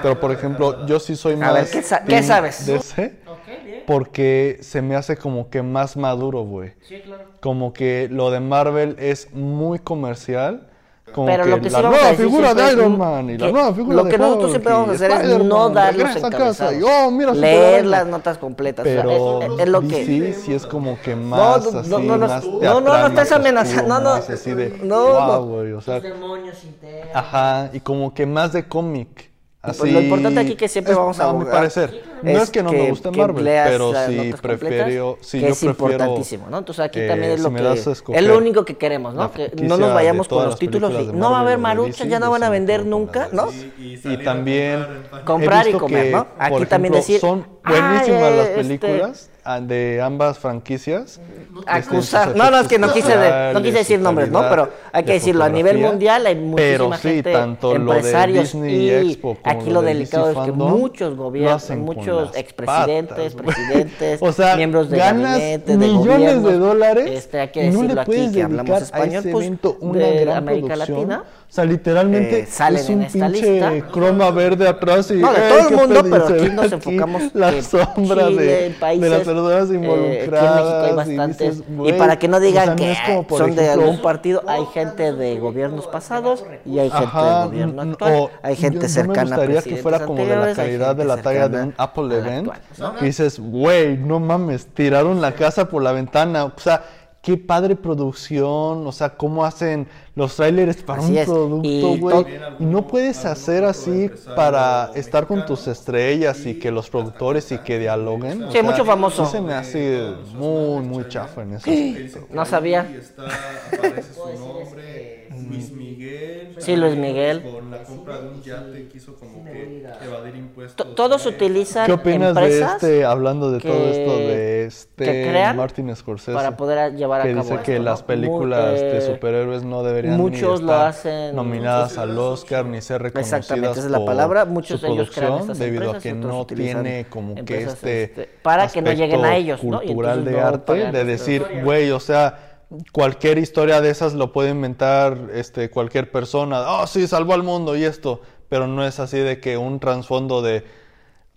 Pero, 0.02 0.20
por 0.20 0.32
ejemplo, 0.32 0.86
yo 0.86 1.00
sí 1.00 1.16
soy 1.16 1.36
más 1.36 1.50
A 1.50 1.54
ver, 1.54 1.70
¿qué 1.70 1.82
sa- 1.82 2.00
qué 2.00 2.06
team 2.08 2.24
sabes? 2.24 2.68
Ok, 2.70 3.38
bien. 3.66 3.84
porque 3.86 4.58
se 4.62 4.82
me 4.82 4.96
hace 4.96 5.18
como 5.18 5.50
que 5.50 5.62
más 5.62 5.98
maduro, 5.98 6.42
güey. 6.44 6.74
Sí, 6.88 7.02
claro. 7.02 7.26
Como 7.40 7.74
que 7.74 8.08
lo 8.12 8.32
de 8.32 8.40
Marvel 8.40 8.96
es 9.00 9.32
muy 9.34 9.80
comercial. 9.80 10.68
Como 11.14 11.28
Pero 11.28 11.44
que 11.44 11.50
lo 11.50 11.62
que 11.62 11.70
sí 11.70 11.76
la 11.76 11.82
vamos 11.82 12.00
a 12.00 12.02
nueva 12.02 12.12
decir 12.12 12.26
figura 12.26 12.54
siempre 12.54 12.64
de 12.66 12.72
es 12.72 12.74
Iron 12.74 12.98
Man 12.98 13.30
y 13.30 13.38
la 13.38 13.46
que 13.48 13.52
nueva 13.54 13.74
figura 13.74 13.96
lo 13.98 14.04
de 14.04 14.10
que 14.12 14.18
nosotros 14.18 14.44
Hulk 14.44 14.52
siempre 14.52 14.74
vamos 14.74 14.90
a 14.90 14.92
hacer 14.94 15.12
es 15.12 15.40
no 15.44 15.70
dar 15.70 15.96
los 15.96 16.16
a 16.24 16.30
casa 16.32 16.74
y, 16.74 16.82
encabezados. 16.82 16.84
oh, 16.84 17.12
mira, 17.12 17.34
leer 17.34 17.86
las 17.86 18.08
notas 18.08 18.38
completas. 18.38 18.86
o 18.86 18.90
sea, 18.90 19.02
Pero 19.02 19.42
es, 19.42 19.60
es 19.62 19.68
lo 19.70 19.82
que... 19.82 20.06
DC 20.06 20.34
sí 20.34 20.54
es 20.54 20.66
como 20.68 21.00
que 21.02 21.16
No, 21.16 21.22
más 21.38 21.74
no, 21.74 21.80
así, 21.80 21.90
no, 21.90 22.00
no, 22.00 22.18
más 22.18 22.46
no, 22.46 22.60
no, 22.62 22.82
no, 22.82 22.98
no 22.98 23.08
estés 23.08 23.32
amenazando, 23.32 23.96
no, 23.96 24.00
no. 24.02 24.10
así 24.14 24.54
de, 24.54 24.80
No, 24.84 25.04
wow, 25.08 25.28
no. 25.28 25.46
güey, 25.46 25.72
o 25.74 25.82
sea, 25.82 25.96
Los 25.96 26.04
demonios 26.04 26.64
internos. 26.64 27.16
ajá, 27.16 27.70
y 27.74 27.80
como 27.80 28.14
que 28.14 28.26
más 28.26 28.54
de 28.54 28.68
cómic. 28.68 29.29
Así, 29.62 29.80
Pues 29.82 29.92
lo 29.92 30.00
importante 30.00 30.40
aquí 30.40 30.56
que 30.56 30.70
siempre 30.70 30.94
es- 30.94 30.98
vamos 30.98 31.20
a 31.20 31.24
a 31.24 31.26
mi 31.34 31.40
abogar 31.42 31.54
parecer. 31.54 32.02
No 32.24 32.42
es 32.42 32.50
que 32.50 32.64
no 32.64 32.72
me 32.72 32.90
guste 32.92 33.12
que 33.12 33.20
Marvel, 33.20 33.44
pero 33.66 33.92
sí 34.08 34.34
prefiero, 34.42 35.18
sí 35.20 35.40
que 35.40 35.48
yo 35.48 35.52
es 35.52 35.60
prefiero 35.60 35.72
importantísimo, 35.72 36.48
¿no? 36.50 36.60
Entonces 36.60 36.86
aquí 36.86 37.00
eh, 37.02 37.08
también 37.10 37.32
es 37.34 37.42
lo 37.42 37.54
que 37.54 37.74
escoger 37.74 38.24
es 38.24 38.28
lo 38.30 38.38
único 38.38 38.64
que 38.64 38.78
queremos, 38.78 39.14
¿no? 39.14 39.32
Que 39.34 39.52
no 39.62 39.76
nos 39.76 39.94
vayamos 39.94 40.30
con 40.30 40.46
los 40.46 40.58
títulos 40.58 40.94
de 40.94 41.12
no 41.12 41.32
va 41.32 41.40
a 41.40 41.44
Marvel 41.44 41.48
haber 41.48 41.58
maruchas, 41.58 42.08
ya 42.08 42.20
no 42.20 42.32
van 42.32 42.44
a 42.44 42.50
vender 42.50 42.86
nunca, 42.86 43.28
¿no? 43.34 43.50
Y, 43.78 43.98
también 44.24 44.86
comprar 45.26 45.68
y 45.68 45.74
comer, 45.74 46.06
que, 46.06 46.12
¿no? 46.12 46.28
Aquí 46.38 46.66
también 46.66 46.94
decir, 46.94 47.20
son 47.20 47.46
"Ah, 47.64 47.72
buenísimas 47.72 48.32
las 48.32 48.48
este- 48.48 48.56
películas 48.56 49.29
de 49.62 50.02
ambas 50.02 50.38
franquicias. 50.40 51.20
acusar. 51.66 52.28
Este, 52.30 52.40
No, 52.40 52.52
no, 52.52 52.60
es 52.60 52.68
que 52.68 52.78
no 52.78 52.92
quise, 52.94 53.18
de- 53.18 53.54
no 53.54 53.62
quise 53.62 53.80
decir 53.80 54.00
nombres, 54.00 54.30
¿no? 54.30 54.42
Pero 54.50 54.70
hay 54.92 55.04
que 55.04 55.08
de 55.14 55.14
decirlo, 55.16 55.44
a 55.44 55.50
nivel 55.50 55.78
mundial 55.80 56.26
hay 56.26 56.36
Pero 56.56 56.90
muchísima 56.90 56.98
sí, 56.98 57.10
gente, 57.10 57.34
tanto 57.34 57.78
lo 57.78 57.94
de 57.94 57.98
empresarios 58.00 58.44
Disney 58.54 58.76
y 58.76 58.90
Expo 58.92 59.38
como 59.42 59.60
aquí 59.60 59.66
lo 59.70 59.74
lo 59.74 59.82
de 59.82 59.88
delicado 59.94 60.32
es 60.32 60.38
que 60.46 60.52
muchos 60.52 61.16
gobiernos, 61.16 61.70
muchos 61.72 62.36
expresidentes, 62.36 63.34
patas, 63.34 63.56
presidentes, 63.56 64.22
O 64.22 64.32
sea, 64.32 64.56
miembros 64.56 64.90
de 64.90 64.98
ganas 64.98 65.40
gabinete, 65.40 65.78
millones 65.78 66.44
de 66.44 66.54
dólares 66.58 67.10
este, 67.12 67.40
hay 67.40 67.48
que 67.50 67.66
y 67.66 67.70
no 67.70 67.72
decirlo 67.82 67.96
le 67.96 68.02
aquí 68.02 68.12
puedes 68.12 68.32
que 68.32 68.44
hablamos 68.44 68.82
español, 68.82 69.16
a 69.16 69.20
ese 69.20 69.32
pues, 69.32 69.52
una 69.80 70.00
de 70.00 70.20
gran 70.26 70.38
América 70.38 70.68
producción. 70.74 70.98
Latina. 71.10 71.24
O 71.50 71.52
sea, 71.52 71.66
literalmente 71.66 72.42
eh, 72.42 72.46
salen 72.46 72.80
es 72.80 72.90
en 72.92 72.98
un 73.00 73.04
esta 73.06 73.26
pinche 73.28 73.52
lista. 73.54 73.88
croma 73.92 74.30
verde 74.30 74.68
atrás 74.68 75.10
y 75.10 75.16
No, 75.16 75.34
de 75.34 75.40
¡ey, 75.40 75.50
todo 75.50 75.70
el 75.70 75.76
mundo! 75.76 76.00
Y 76.06 76.12
pero 76.12 76.28
aquí 76.28 76.50
nos 76.52 76.72
enfocamos 76.72 77.24
la 77.34 77.50
que 77.52 77.64
sombra 77.64 78.28
Chile, 78.28 78.44
de, 78.46 78.70
países, 78.80 79.02
de 79.02 79.10
las 79.10 79.26
personas 79.28 79.52
eh, 79.52 79.64
aquí 79.64 79.74
en 79.74 79.84
involucradas. 79.84 80.56
México 80.64 80.78
hay 80.86 80.92
y 80.92 80.96
bastantes. 80.96 81.58
dices, 81.68 81.74
Y, 81.86 81.94
para 81.94 82.20
que 82.20 82.28
no 82.28 82.38
o 82.38 82.40
digan 82.40 82.66
sea, 82.66 82.74
no 82.74 82.76
que 82.76 82.92
es 82.92 82.98
como, 83.00 83.38
son 83.40 83.56
de 83.56 83.64
ejemplo, 83.64 83.84
algún 83.84 84.02
partido, 84.04 84.44
hay 84.48 84.64
gente 84.76 85.12
de 85.12 85.40
gobiernos 85.40 85.88
pasados 85.88 86.46
y 86.68 86.78
hay 86.78 86.92
gente 86.92 87.06
Ajá, 87.06 87.40
del 87.40 87.48
gobierno 87.50 87.82
n- 87.82 87.92
actual. 87.94 88.14
o 88.14 88.30
hay 88.44 88.56
gente 88.56 88.76
yo- 88.78 88.82
yo 88.84 88.90
cercana 88.90 89.24
me 89.24 89.30
gustaría 89.48 89.62
que 89.64 89.78
fuera 89.82 90.06
como 90.06 90.24
de 90.24 90.36
la 90.36 90.54
calidad 90.54 90.96
de 90.96 91.06
la 91.06 91.18
talla 91.18 91.50
de 91.50 91.64
un 91.64 91.74
Apple 91.78 92.16
Event. 92.16 92.48
actual, 92.52 92.62
¿no? 92.78 92.96
Que 93.00 93.06
dices, 93.06 93.40
güey, 93.40 93.98
no 93.98 94.20
mames, 94.20 94.68
tiraron 94.68 95.20
la 95.20 95.32
casa 95.34 95.68
por 95.68 95.82
la 95.82 95.94
ventana. 95.94 96.46
O 96.46 96.52
sea, 96.58 96.84
qué 97.30 97.38
padre 97.38 97.76
producción. 97.76 98.88
O 98.88 98.92
sea, 98.92 99.10
cómo 99.16 99.46
hacen 99.46 99.88
los 100.16 100.36
trailers 100.36 100.82
para 100.82 101.02
Así 101.02 101.12
un 101.12 101.18
es, 101.20 101.26
producto, 101.26 101.68
y 101.68 102.00
güey. 102.00 102.26
Y 102.60 102.66
no 102.66 102.88
puedes 102.88 103.24
hacer 103.24 103.64
así 103.66 104.10
para 104.36 104.92
estar 104.96 105.28
con 105.28 105.46
tus 105.46 105.68
estrellas 105.68 106.44
y 106.48 106.58
que 106.58 106.72
los 106.72 106.90
productores 106.90 107.52
y 107.52 107.60
que 107.60 107.78
dialoguen. 107.78 108.44
O 108.44 108.52
Sí, 108.52 108.64
mucho 108.64 108.84
famoso. 108.84 109.26
sí 109.26 109.34
se 109.34 109.42
me 109.42 109.54
hace 109.54 110.12
muy, 110.34 110.82
muy 110.84 111.08
chafa 111.08 111.44
en 111.44 111.54
ese 111.54 111.70
aspecto. 112.00 112.28
No 112.34 112.46
sabía. 112.46 112.82
Está, 112.82 113.26
aparece 113.26 114.14
su 114.14 114.20
Puedo 114.22 114.32
decir, 114.32 114.48
nombre, 114.48 115.19
Luis 115.48 115.72
Miguel. 115.72 116.56
Sí, 116.58 116.76
Luis 116.76 116.96
Miguel. 116.96 117.42
Con 117.44 117.72
la 117.72 117.84
compra 117.84 118.20
de 118.22 118.28
un 118.30 118.42
yate 118.42 118.88
quiso 118.88 119.16
como 119.16 119.44
que 119.46 119.84
evadir 120.04 120.36
impuestos. 120.36 120.76
To- 120.76 120.94
Todos 120.96 121.26
utilizan 121.26 121.86
¿Qué 121.86 121.94
opinas 121.94 122.36
de 122.36 122.42
empresas 122.42 122.74
este, 122.84 123.06
hablando 123.06 123.52
de 123.52 123.60
todo 123.60 123.72
que- 123.72 123.92
esto, 123.92 124.18
de 124.18 124.66
este 124.66 125.06
que 125.06 125.54
Martin 125.56 125.96
Scorsese? 125.96 126.34
para 126.34 126.58
poder 126.58 126.96
llevar 126.96 127.22
a 127.22 127.24
que 127.24 127.30
cabo 127.32 127.42
dice 127.44 127.54
esto, 127.56 127.66
que 127.66 127.78
¿no? 127.80 127.86
las 127.86 128.04
películas 128.04 128.80
de 128.80 128.98
eh, 128.98 129.02
superhéroes 129.02 129.64
no 129.64 129.84
deberían 129.84 130.18
muchos 130.18 130.62
ni 130.62 130.68
lo 130.68 130.74
estar 130.74 130.88
hacen- 130.88 131.36
nominadas 131.36 131.98
al 131.98 132.18
Oscar 132.18 132.66
ni 132.66 132.82
ser 132.82 133.02
reconocidas 133.02 133.40
Exactamente, 133.40 133.80
esa 133.80 133.86
es 133.88 133.92
la 133.92 134.04
palabra. 134.06 134.46
Muchos 134.46 134.82
de 134.82 134.90
ellos 134.90 135.12
crean 135.14 135.40
estas 135.40 135.60
debido 135.60 135.84
empresas 135.94 136.00
a 136.00 136.04
que 136.04 136.14
no 136.16 136.46
tiene 136.46 137.06
como 137.10 137.36
que 137.46 137.64
este, 137.64 138.04
este, 138.04 138.30
para 138.42 138.68
que 138.68 138.82
no 138.82 138.92
lleguen 138.92 139.24
a 139.24 139.30
aspecto 139.30 139.40
ellos, 139.40 139.60
cultural 139.60 140.26
de 140.26 140.32
no 140.32 140.46
arte 140.46 140.92
de 140.92 141.04
decir 141.06 141.46
güey 141.64 141.92
o 141.92 142.00
sea 142.00 142.49
cualquier 142.92 143.38
historia 143.38 143.82
de 143.82 143.90
esas 143.90 144.14
lo 144.14 144.32
puede 144.32 144.52
inventar 144.52 145.30
este 145.34 145.70
cualquier 145.70 146.12
persona. 146.12 146.64
Oh 146.82 146.88
sí 146.88 147.08
salvó 147.08 147.34
al 147.34 147.44
mundo 147.44 147.76
y 147.76 147.84
esto 147.84 148.22
pero 148.48 148.68
no 148.68 148.86
es 148.86 149.00
así 149.00 149.18
de 149.20 149.40
que 149.40 149.58
un 149.58 149.80
trasfondo 149.80 150.42
de 150.42 150.64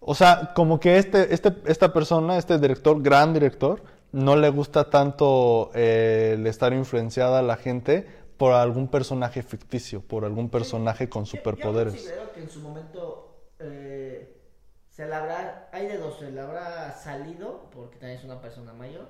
o 0.04 0.14
sea, 0.16 0.52
como 0.56 0.80
que 0.80 0.98
este, 0.98 1.32
este, 1.32 1.54
esta 1.66 1.92
persona, 1.92 2.36
este 2.36 2.58
director, 2.58 3.00
gran 3.00 3.32
director, 3.32 3.84
no 4.10 4.34
le 4.34 4.48
gusta 4.48 4.90
tanto 4.90 5.70
eh, 5.74 6.32
el 6.36 6.44
estar 6.48 6.72
influenciada 6.72 7.38
a 7.38 7.42
la 7.42 7.54
gente 7.56 8.08
por 8.36 8.52
algún 8.52 8.88
personaje 8.88 9.44
ficticio, 9.44 10.00
por 10.00 10.24
algún 10.24 10.50
personaje 10.50 11.08
con 11.08 11.24
Yo- 11.24 11.30
Yo 11.34 11.38
superpoderes. 11.38 11.92
considero 11.94 12.32
que 12.32 12.40
en 12.42 12.50
su 12.50 12.58
momento 12.60 13.44
eh, 13.60 14.40
se 14.88 15.06
le 15.06 15.14
habrá, 15.14 15.68
hay 15.70 15.86
de 15.86 15.98
dos, 15.98 16.18
se 16.18 16.32
le 16.32 16.40
habrá 16.40 16.92
salido, 16.94 17.70
porque 17.72 17.98
también 17.98 18.18
es 18.18 18.24
una 18.24 18.40
persona 18.40 18.72
mayor, 18.72 19.06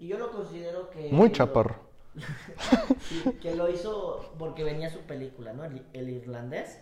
y 0.00 0.08
yo 0.08 0.18
lo 0.18 0.30
considero 0.32 0.90
que... 0.90 1.08
Muy 1.12 1.30
chaparro. 1.30 1.76
que 3.40 3.54
lo 3.54 3.68
hizo 3.70 4.32
porque 4.38 4.64
venía 4.64 4.90
su 4.90 5.00
película, 5.00 5.52
¿no? 5.52 5.64
El, 5.64 5.84
el 5.92 6.08
irlandés, 6.08 6.80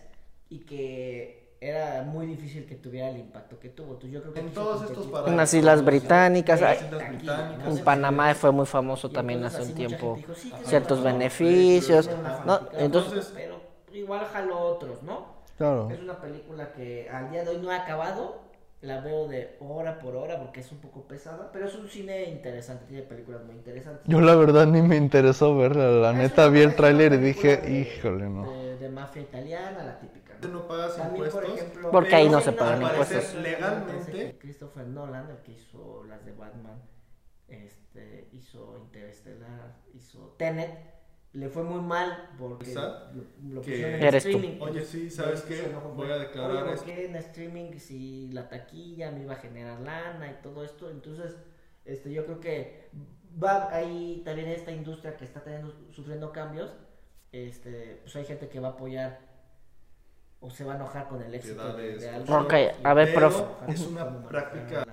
y 0.49 0.59
que 0.61 1.49
era 1.61 2.03
muy 2.03 2.25
difícil 2.25 2.65
que 2.65 2.75
tuviera 2.75 3.09
el 3.09 3.17
impacto 3.17 3.59
que 3.59 3.69
tuvo. 3.69 3.93
Entonces 3.93 4.11
yo 4.11 4.21
creo 4.21 4.33
que 4.33 4.39
En 4.39 4.51
todos 4.51 4.89
estos. 4.89 5.07
En 5.27 5.37
las 5.37 5.53
Islas 5.53 5.83
Británicas, 5.83 6.61
hay- 6.61 6.77
Islas 6.77 7.01
aquí, 7.03 7.15
Británicas. 7.17 7.65
¿no? 7.67 7.71
en 7.77 7.83
Panamá 7.83 8.33
fue 8.33 8.51
muy 8.51 8.65
famoso 8.65 9.07
Y 9.07 9.13
también 9.13 9.39
entonces 9.39 9.61
hace 9.61 9.69
un 9.71 9.75
tiempo. 9.75 10.15
dijo, 10.15 10.33
sí, 10.33 10.51
Ciertos 10.63 11.03
beneficios, 11.03 12.07
fanaticada, 12.07 12.69
Entonces, 12.83 13.31
pero 13.35 13.59
igual 13.93 14.25
jaló 14.25 14.59
otros, 14.59 15.03
¿no? 15.03 15.37
Claro. 15.57 15.89
Es 15.91 15.99
una 15.99 16.19
película 16.21 16.71
que 16.71 17.09
al 17.09 17.29
día 17.29 17.43
de 17.43 17.49
hoy 17.49 17.57
no 17.57 17.69
ha 17.69 17.75
acabado. 17.83 18.48
La 18.81 19.01
veo 19.01 19.27
de 19.27 19.57
hora 19.59 19.99
por 19.99 20.15
hora 20.15 20.39
porque 20.39 20.61
es 20.61 20.71
un 20.71 20.77
poco 20.79 21.05
pesada, 21.05 21.51
pero 21.51 21.67
es 21.67 21.75
un 21.75 21.89
cine 21.89 22.23
interesante, 22.29 22.85
tiene 22.85 23.03
películas 23.03 23.43
muy 23.43 23.55
interesantes. 23.55 24.03
Yo 24.07 24.21
la 24.21 24.35
verdad 24.35 24.67
ni 24.67 24.81
me 24.81 24.95
interesó 24.95 25.57
verla, 25.57 25.91
la 25.91 26.11
Es 26.11 26.17
neta 26.17 26.47
vi 26.47 26.61
el 26.61 26.75
tráiler 26.75 27.13
y 27.13 27.17
dije, 27.17 27.57
de- 27.57 27.71
híjole, 27.81 28.29
no. 28.29 28.49
De, 28.49 28.77
de 28.77 28.89
mafia 28.89 29.21
italiana, 29.21 29.83
la 29.83 29.99
típica. 29.99 30.33
¿no? 30.41 30.47
No 30.47 30.67
pagas 30.67 30.95
También, 30.95 31.29
por 31.29 31.43
impuestos. 31.43 31.57
ejemplo, 31.67 31.91
Porque 31.91 32.15
ahí 32.15 32.29
no 32.29 32.39
se 32.39 32.53
pagan 32.53 32.81
impuestos. 32.83 33.33
Legalmente. 33.35 34.37
Christopher 34.39 34.87
Nolan, 34.87 35.29
el 35.29 35.37
que 35.39 35.51
hizo 35.51 36.05
las 36.07 36.25
de 36.25 36.31
Batman, 36.31 36.81
este, 37.49 38.29
hizo 38.31 38.77
Interestelar, 38.77 39.75
hizo 39.93 40.35
Tenet, 40.37 40.69
le 41.33 41.47
fue 41.49 41.63
muy 41.63 41.81
mal 41.81 42.29
porque 42.39 42.73
lo, 42.73 43.23
lo 43.53 43.61
pusieron 43.61 44.01
en 44.01 44.09
tú. 44.11 44.17
streaming. 44.17 44.57
Oye, 44.61 44.83
sí, 44.83 45.09
¿sabes 45.09 45.41
qué? 45.43 45.71
Voy 45.95 46.09
a 46.11 46.17
declarar 46.17 46.51
Oye, 46.51 46.59
¿por 46.63 46.73
esto. 46.73 46.85
qué 46.85 47.05
en 47.05 47.15
streaming 47.17 47.77
si 47.77 48.31
la 48.31 48.49
taquilla 48.49 49.11
me 49.11 49.21
iba 49.21 49.33
a 49.33 49.37
generar 49.37 49.79
lana 49.81 50.31
y 50.31 50.41
todo 50.41 50.63
esto? 50.63 50.89
Entonces, 50.89 51.37
este, 51.85 52.11
yo 52.11 52.25
creo 52.25 52.39
que 52.39 52.89
va 53.41 53.69
ahí 53.73 54.21
también 54.25 54.47
esta 54.49 54.71
industria 54.71 55.15
que 55.17 55.25
está 55.25 55.41
teniendo, 55.43 55.71
sufriendo 55.91 56.31
cambios, 56.31 56.71
este, 57.31 57.99
pues 58.03 58.15
hay 58.15 58.25
gente 58.25 58.49
que 58.49 58.59
va 58.59 58.69
a 58.69 58.71
apoyar 58.71 59.19
o 60.39 60.49
se 60.49 60.63
va 60.63 60.73
a 60.73 60.75
enojar 60.77 61.07
con 61.09 61.21
el 61.21 61.33
éxito 61.35 61.73
de, 61.73 61.97
de 61.97 62.09
algo. 62.09 62.39
Ok, 62.39 62.53
a 62.83 62.93
ver, 62.93 63.13
Pero 63.13 63.29
profe. 63.29 63.71
es 63.73 63.81
una 63.85 64.27
práctica 64.27 64.83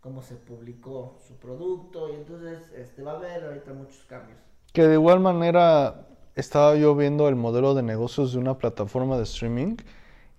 cómo 0.00 0.22
se 0.22 0.36
publicó 0.36 1.18
su 1.26 1.36
producto 1.38 2.10
y 2.10 2.16
entonces 2.16 2.70
este 2.74 3.02
va 3.02 3.12
a 3.12 3.16
haber 3.16 3.44
ahorita 3.44 3.72
muchos 3.72 4.04
cambios. 4.04 4.38
Que 4.74 4.82
de 4.82 4.94
igual 4.94 5.20
manera 5.20 6.04
estaba 6.34 6.74
yo 6.76 6.96
viendo 6.96 7.28
el 7.28 7.36
modelo 7.36 7.74
de 7.74 7.82
negocios 7.84 8.32
de 8.32 8.40
una 8.40 8.58
plataforma 8.58 9.16
de 9.16 9.22
streaming 9.22 9.76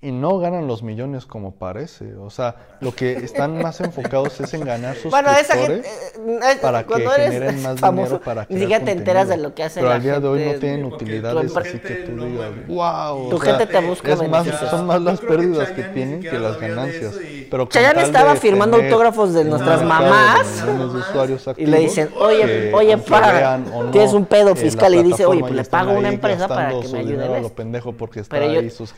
y 0.01 0.11
no 0.11 0.37
ganan 0.37 0.67
los 0.67 0.83
millones 0.83 1.25
como 1.25 1.55
parece. 1.55 2.15
O 2.15 2.29
sea, 2.29 2.55
lo 2.79 2.93
que 2.93 3.13
están 3.13 3.57
más 3.61 3.79
enfocados 3.81 4.39
es 4.39 4.53
en 4.53 4.61
ganar 4.63 4.95
Bueno, 5.09 5.31
esa 5.31 5.53
suscriptores 5.55 5.85
gente, 5.85 6.51
eh, 6.51 6.57
para 6.61 6.83
que 6.83 7.09
generen 7.09 7.61
más 7.63 7.79
famoso, 7.79 8.07
dinero 8.07 8.23
para 8.23 8.41
ni 8.41 8.47
crear 8.47 8.59
siquiera 8.61 8.85
te 8.85 8.91
enteras 8.91 9.29
de 9.29 9.37
lo 9.37 9.55
que 9.55 9.63
hace 9.63 9.79
Pero 9.79 9.89
la 9.89 9.95
al 9.95 10.03
día 10.03 10.19
de 10.19 10.27
hoy 10.27 10.45
no 10.45 10.53
tienen 10.59 10.85
utilidades 10.85 11.53
tu 11.53 11.59
así 11.59 11.79
que 11.79 11.87
gente 11.87 12.03
tú 12.05 12.11
no 12.11 12.25
digas, 12.25 12.51
wow. 12.67 13.29
Tu 13.29 13.35
o 13.35 13.39
sea, 13.39 13.57
gente 13.57 13.73
te 13.73 13.79
busca 13.79 14.13
es 14.13 14.29
más, 14.29 14.47
son 14.69 14.85
más 14.85 15.01
las 15.01 15.19
que 15.19 15.27
pérdidas 15.27 15.71
que 15.71 15.83
ni 15.83 15.93
tienen 15.93 16.19
que 16.21 16.39
las 16.39 16.59
ganancias. 16.59 17.15
y- 17.15 17.47
Pero 17.49 17.65
Chayanne 17.67 18.03
estaba 18.03 18.35
firmando 18.35 18.77
autógrafos 18.77 19.33
de 19.33 19.45
nuestras 19.45 19.83
mamás. 19.83 20.65
de 20.65 21.55
Y 21.57 21.65
le 21.65 21.79
dicen, 21.79 22.09
oye, 22.19 22.41
que 22.45 22.71
oye, 22.73 22.93
aunque 22.93 23.09
pa, 23.09 23.31
vean 23.31 23.65
o 23.73 23.83
no, 23.83 23.91
tienes 23.91 24.13
un 24.13 24.25
pedo 24.25 24.51
eh, 24.51 24.55
fiscal 24.55 24.93
y 24.93 25.03
dice, 25.03 25.25
oye, 25.25 25.39
pues 25.41 25.53
le 25.53 25.63
pago 25.63 25.91
a 25.91 25.93
una 25.95 26.09
empresa 26.09 26.47
para 26.47 26.79
que 26.79 26.87
me 26.89 26.99
ayude 26.99 27.25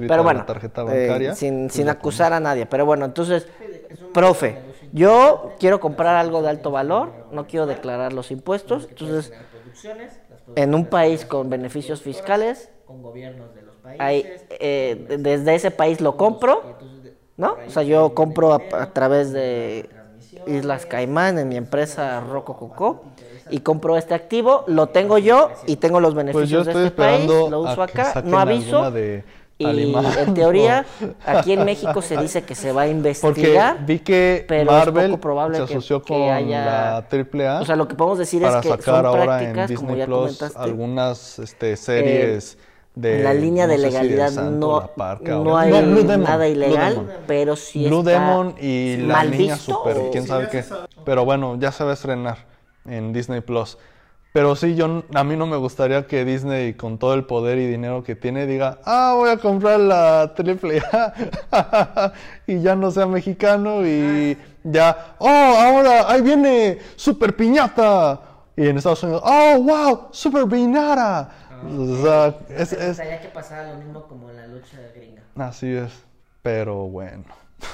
Pero 0.08 0.24
bueno, 0.24 0.46
eh, 0.92 1.32
sin, 1.34 1.64
pues 1.68 1.74
sin 1.74 1.90
acusar 1.90 2.34
a 2.34 2.40
nadie. 2.40 2.66
Pero 2.66 2.86
bueno, 2.86 3.06
entonces, 3.06 3.48
profe, 4.12 4.60
yo 4.92 5.56
quiero 5.60 5.80
comprar 5.80 6.16
algo 6.16 6.42
de 6.42 6.50
alto 6.50 6.72
valor, 6.72 7.14
no 7.32 7.48
quiero 7.48 7.66
declarar 7.68 8.14
los 8.14 8.32
impuestos, 8.32 8.88
entonces, 8.90 9.34
en 10.56 10.74
un 10.74 10.86
país 10.88 11.26
con 11.26 11.50
beneficios 11.50 12.02
fiscales, 12.02 12.70
con 12.86 13.02
gobiernos 13.02 13.54
de 13.54 13.62
los 13.62 13.76
países, 13.78 14.02
ahí, 14.02 14.34
eh, 14.60 15.06
desde 15.20 15.56
ese 15.56 15.72
país 15.72 16.02
lo 16.02 16.18
compro, 16.18 16.64
de- 17.04 17.14
¿no? 17.38 17.58
O 17.68 17.70
sea, 17.70 17.84
se 17.84 17.90
yo 17.90 18.14
compro 18.16 18.54
a, 18.54 18.94
través 18.94 19.32
de 19.32 19.90
Islas 20.46 20.86
Caimán 20.86 21.38
en 21.38 21.50
mi 21.50 21.58
empresa 21.58 22.20
Roco 22.22 22.58
Coco 22.58 23.06
y 23.50 23.60
compro 23.60 23.98
este 23.98 24.14
activo, 24.14 24.64
lo 24.68 24.90
tengo 24.90 25.18
yo 25.18 25.52
y 25.68 25.76
tengo 25.78 26.00
los 26.00 26.14
Pues 26.14 26.26
beneficios 26.26 26.50
yo 26.50 26.64
de 26.66 26.72
estoy 26.72 26.86
este 26.88 26.98
país, 26.98 27.22
esperando 27.22 27.50
lo 27.50 27.62
uso 27.62 27.82
acá, 27.84 28.22
no 28.26 28.40
aviso. 28.40 28.92
de 28.92 29.24
Y 29.60 29.66
Alemán, 29.66 30.06
en 30.20 30.34
teoría, 30.36 30.86
aquí 31.26 31.54
en 31.54 31.66
México 31.66 32.02
se 32.04 32.16
dice 32.18 32.44
que 32.44 32.54
se 32.54 32.72
va 32.72 32.84
a 32.84 32.86
Porque 32.86 32.92
investigar. 33.42 33.86
vi 33.88 34.00
que 34.00 34.46
pero 34.48 34.62
es 34.62 34.68
Marvel 34.78 35.10
poco 35.12 35.22
probable 35.22 35.58
se 35.58 35.66
que- 35.66 35.74
asoció 35.74 36.02
que 36.04 36.14
con 36.14 36.30
haya- 36.30 36.66
la 36.66 36.98
AAA 37.10 37.62
O 37.62 37.66
sea, 37.66 37.76
lo 37.76 37.88
que 37.88 37.96
podemos 37.96 38.20
decir 38.20 38.44
es 38.44 38.50
para 38.50 38.62
que 38.62 38.70
sacar 38.70 38.86
son 38.86 39.06
ahora 39.08 39.22
en 39.44 39.54
prácticas, 39.54 39.72
como 39.80 39.88
Disney 39.90 39.98
ya 39.98 40.06
Plus 40.06 40.18
comentaste, 40.20 40.60
algunas 40.60 41.40
este, 41.40 41.76
series 41.76 42.58
de 42.94 43.18
en 43.18 43.24
la 43.24 43.34
línea 43.34 43.66
de 43.68 43.78
no 43.78 43.82
sé 43.82 43.88
si 43.88 43.94
legalidad 43.94 44.30
Santo 44.32 44.82
no, 44.82 44.88
Parca 44.96 45.32
no 45.36 45.58
hay 45.58 45.72
No, 45.72 45.82
Blue 45.82 46.02
Demon, 46.04 46.24
nada 46.24 46.38
Blue 46.46 46.46
ilegal, 46.56 46.94
Demon. 46.94 47.12
pero 47.26 47.56
sí 47.56 47.88
Blue 47.88 48.00
está 48.00 48.12
Demon 48.12 48.56
y 48.62 48.98
la 48.98 49.14
mal 49.16 49.32
niña 49.32 49.56
visto, 49.56 49.74
super, 49.74 49.98
quién 50.12 50.24
Sí, 50.24 50.30
sabe 50.30 50.50
qué. 50.50 50.64
Pero 51.04 51.26
bueno, 51.26 51.58
ya 51.60 51.72
se 51.72 51.84
va 51.84 51.92
a 51.92 51.94
estrenar 51.94 52.38
en 52.86 53.12
Disney 53.12 53.42
Plus. 53.42 53.78
Pero 54.38 54.56
sí, 54.56 54.76
yo 54.76 55.04
a 55.16 55.24
mí 55.24 55.36
no 55.36 55.48
me 55.48 55.58
gustaría 55.58 56.06
que 56.06 56.24
Disney, 56.24 56.76
con 56.76 57.00
todo 57.00 57.16
el 57.16 57.26
poder 57.26 57.58
y 57.58 57.66
dinero 57.66 58.04
que 58.04 58.16
tiene, 58.16 58.46
diga, 58.46 58.78
ah, 58.86 59.14
voy 59.16 59.32
a 59.32 59.38
comprar 59.38 59.80
la 59.80 60.32
triple 60.36 60.80
A 60.92 62.14
y 62.46 62.62
ya 62.62 62.76
no 62.76 62.92
sea 62.92 63.08
mexicano 63.08 63.84
y 63.84 64.38
ya, 64.64 65.16
oh, 65.18 65.28
ahora 65.28 66.12
ahí 66.12 66.22
viene 66.22 66.78
Super 66.96 67.36
Piñata. 67.36 68.22
Y 68.56 68.68
en 68.68 68.78
Estados 68.78 69.02
Unidos, 69.02 69.24
oh, 69.26 69.60
wow, 69.60 70.10
Super 70.12 70.46
Piñata. 70.48 71.32
O 71.76 72.04
sea, 72.04 72.28
es, 72.50 72.74
Me 72.74 72.84
es, 72.84 72.88
gustaría 72.90 73.20
que 73.20 73.30
pasara 73.30 73.74
lo 73.74 73.80
mismo 73.80 74.04
como 74.04 74.30
en 74.30 74.36
la 74.36 74.46
lucha 74.46 74.78
gringa. 74.96 75.24
Así 75.36 75.74
es, 75.74 75.92
pero 76.44 76.86
bueno. 76.86 77.24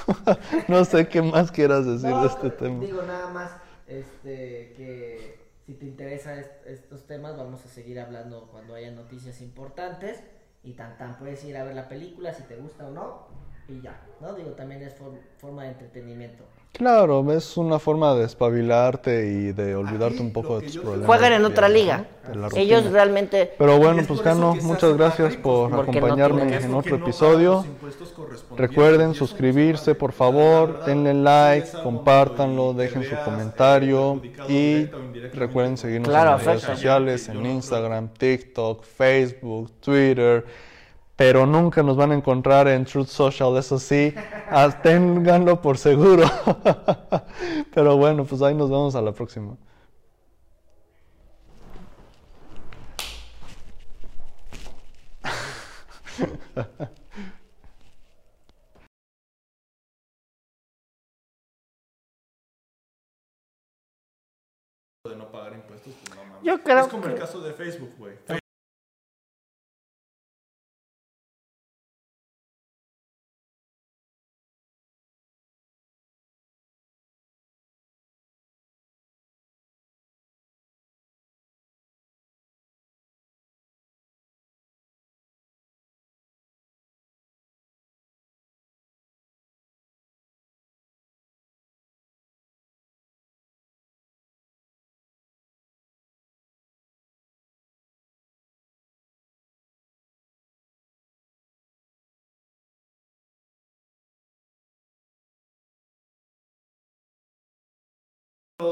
no 0.68 0.82
sé 0.86 1.08
qué 1.08 1.20
más 1.20 1.52
quieras 1.52 1.84
decir 1.84 2.08
No, 2.08 2.22
de 2.22 2.28
este 2.28 2.48
tema. 2.48 2.80
Digo 2.82 3.02
nada 3.02 3.28
más 3.28 3.50
este, 3.86 4.72
que 4.78 5.33
si 5.66 5.74
te 5.74 5.86
interesan 5.86 6.38
est- 6.38 6.66
estos 6.66 7.06
temas, 7.06 7.36
vamos 7.36 7.64
a 7.64 7.68
seguir 7.68 7.98
hablando 8.00 8.48
cuando 8.50 8.74
haya 8.74 8.90
noticias 8.90 9.40
importantes. 9.40 10.22
Y 10.62 10.72
tan 10.72 10.96
tan 10.96 11.18
puedes 11.18 11.44
ir 11.44 11.56
a 11.56 11.64
ver 11.64 11.74
la 11.74 11.88
película 11.88 12.32
si 12.32 12.42
te 12.44 12.56
gusta 12.56 12.86
o 12.88 12.90
no. 12.90 13.26
Y 13.68 13.80
ya, 13.82 14.00
¿no? 14.20 14.34
Digo, 14.34 14.50
también 14.52 14.82
es 14.82 14.94
for- 14.94 15.18
forma 15.38 15.64
de 15.64 15.70
entretenimiento. 15.70 16.44
Claro, 16.76 17.32
es 17.32 17.56
una 17.56 17.78
forma 17.78 18.14
de 18.14 18.24
espabilarte 18.24 19.28
y 19.28 19.52
de 19.52 19.76
olvidarte 19.76 20.20
un 20.20 20.32
poco 20.32 20.58
de 20.58 20.66
tus 20.66 20.78
problemas. 20.78 21.06
Juegan 21.06 21.32
en 21.34 21.44
otra 21.44 21.68
liga. 21.68 22.04
Ellos 22.56 22.90
realmente 22.90 23.54
Pero 23.56 23.78
bueno, 23.78 24.00
es 24.00 24.08
pues 24.08 24.20
Cano, 24.22 24.56
muchas 24.62 24.96
gracias 24.96 25.36
por 25.36 25.70
no 25.70 25.82
acompañarme 25.82 26.56
en 26.56 26.74
otro 26.74 26.98
no 26.98 27.04
episodio. 27.04 27.64
Recuerden 28.56 29.14
suscribirse, 29.14 29.94
por 29.94 30.10
favor, 30.10 30.84
denle 30.84 31.14
like, 31.14 31.68
compártanlo, 31.84 32.72
dejen 32.72 33.04
su 33.04 33.14
eh, 33.14 33.18
comentario 33.24 34.20
perjudicado 34.20 34.50
y 34.50 34.86
recuerden 35.32 35.76
seguirnos 35.76 36.08
Claro, 36.08 36.30
en 36.30 36.36
las 36.38 36.44
redes 36.44 36.62
sociales, 36.62 37.28
en 37.28 37.46
Instagram, 37.46 38.08
TikTok, 38.08 38.82
Facebook, 38.82 39.70
Twitter, 39.80 40.44
pero 41.16 41.46
nunca 41.46 41.82
nos 41.82 41.96
van 41.96 42.12
a 42.12 42.14
encontrar 42.14 42.68
en 42.68 42.84
Truth 42.84 43.08
Social, 43.08 43.56
eso 43.56 43.78
sí, 43.78 44.14
ah, 44.50 44.70
ténganlo 44.82 45.60
por 45.60 45.78
seguro. 45.78 46.24
Pero 47.74 47.96
bueno, 47.96 48.24
pues 48.24 48.42
ahí 48.42 48.54
nos 48.54 48.70
vemos 48.70 48.94
a 48.94 49.02
la 49.02 49.12
próxima. 49.12 49.56
de 65.08 65.16
no 65.16 65.30
pagar 65.30 65.52
impuestos, 65.52 65.92
pues 66.02 66.16
no 66.16 66.24
mames. 66.24 66.42
Yo 66.42 66.62
creo 66.62 66.78
es 66.80 66.86
como 66.86 67.06
el 67.06 67.18
caso 67.18 67.40
de 67.40 67.52
Facebook, 67.52 67.92
güey. 67.98 68.16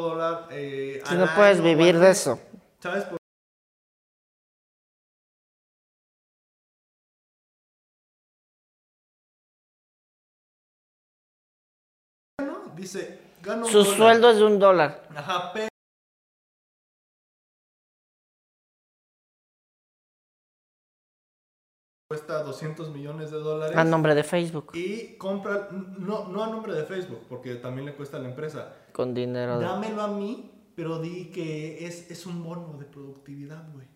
Dólar, 0.00 0.48
eh, 0.50 1.02
si 1.04 1.14
no 1.14 1.26
puedes 1.34 1.60
vivir 1.62 1.98
de 1.98 2.10
eso. 2.10 2.40
¿Sabes 2.80 3.04
por 3.04 3.18
no? 12.44 12.72
Dice, 12.74 13.20
gano 13.42 13.66
Su 13.66 13.84
sueldo 13.84 14.30
es 14.30 14.38
de 14.38 14.44
un 14.44 14.58
dólar. 14.58 15.02
Ajá, 15.14 15.52
pero 15.52 15.71
cuesta 22.12 22.42
200 22.42 22.90
millones 22.90 23.30
de 23.30 23.38
dólares. 23.38 23.74
A 23.74 23.84
nombre 23.84 24.14
de 24.14 24.22
Facebook. 24.22 24.72
Y 24.74 25.16
compra, 25.16 25.68
no, 25.98 26.28
no 26.28 26.44
a 26.44 26.48
nombre 26.48 26.74
de 26.74 26.84
Facebook, 26.84 27.20
porque 27.26 27.54
también 27.54 27.86
le 27.86 27.94
cuesta 27.94 28.18
a 28.18 28.20
la 28.20 28.28
empresa. 28.28 28.74
Con 28.92 29.14
dinero 29.14 29.58
de... 29.58 29.64
Dámelo 29.64 30.02
a 30.02 30.08
mí, 30.08 30.50
pero 30.76 30.98
di 30.98 31.30
que 31.30 31.86
es, 31.86 32.10
es 32.10 32.26
un 32.26 32.44
bono 32.44 32.76
de 32.78 32.84
productividad, 32.84 33.66
güey. 33.72 33.86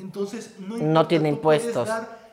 Entonces, 0.00 0.56
no, 0.58 0.66
Mm. 0.66 0.68
No 0.68 0.86
importa, 0.88 1.08
tiene 1.08 1.28
impuestos. 1.30 1.88
dar 1.88 2.25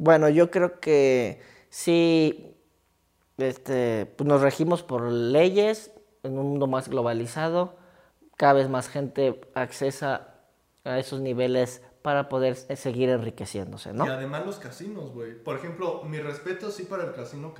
Bueno, 0.00 0.30
yo 0.30 0.50
creo 0.50 0.80
que 0.80 1.42
sí, 1.68 2.56
este, 3.36 4.06
pues 4.06 4.26
nos 4.26 4.40
regimos 4.40 4.82
por 4.82 5.12
leyes 5.12 5.92
en 6.22 6.38
un 6.38 6.48
mundo 6.48 6.66
más 6.66 6.88
globalizado, 6.88 7.76
cada 8.38 8.54
vez 8.54 8.70
más 8.70 8.88
gente 8.88 9.42
accesa 9.52 10.36
a 10.84 10.98
esos 10.98 11.20
niveles 11.20 11.82
para 12.00 12.30
poder 12.30 12.56
seguir 12.56 13.10
enriqueciéndose, 13.10 13.92
¿no? 13.92 14.06
Y 14.06 14.08
además 14.08 14.46
los 14.46 14.56
casinos, 14.56 15.12
güey. 15.12 15.34
Por 15.34 15.56
ejemplo, 15.56 16.02
mi 16.04 16.18
respeto 16.18 16.70
sí 16.70 16.84
para 16.84 17.04
el 17.04 17.12
casino 17.12 17.52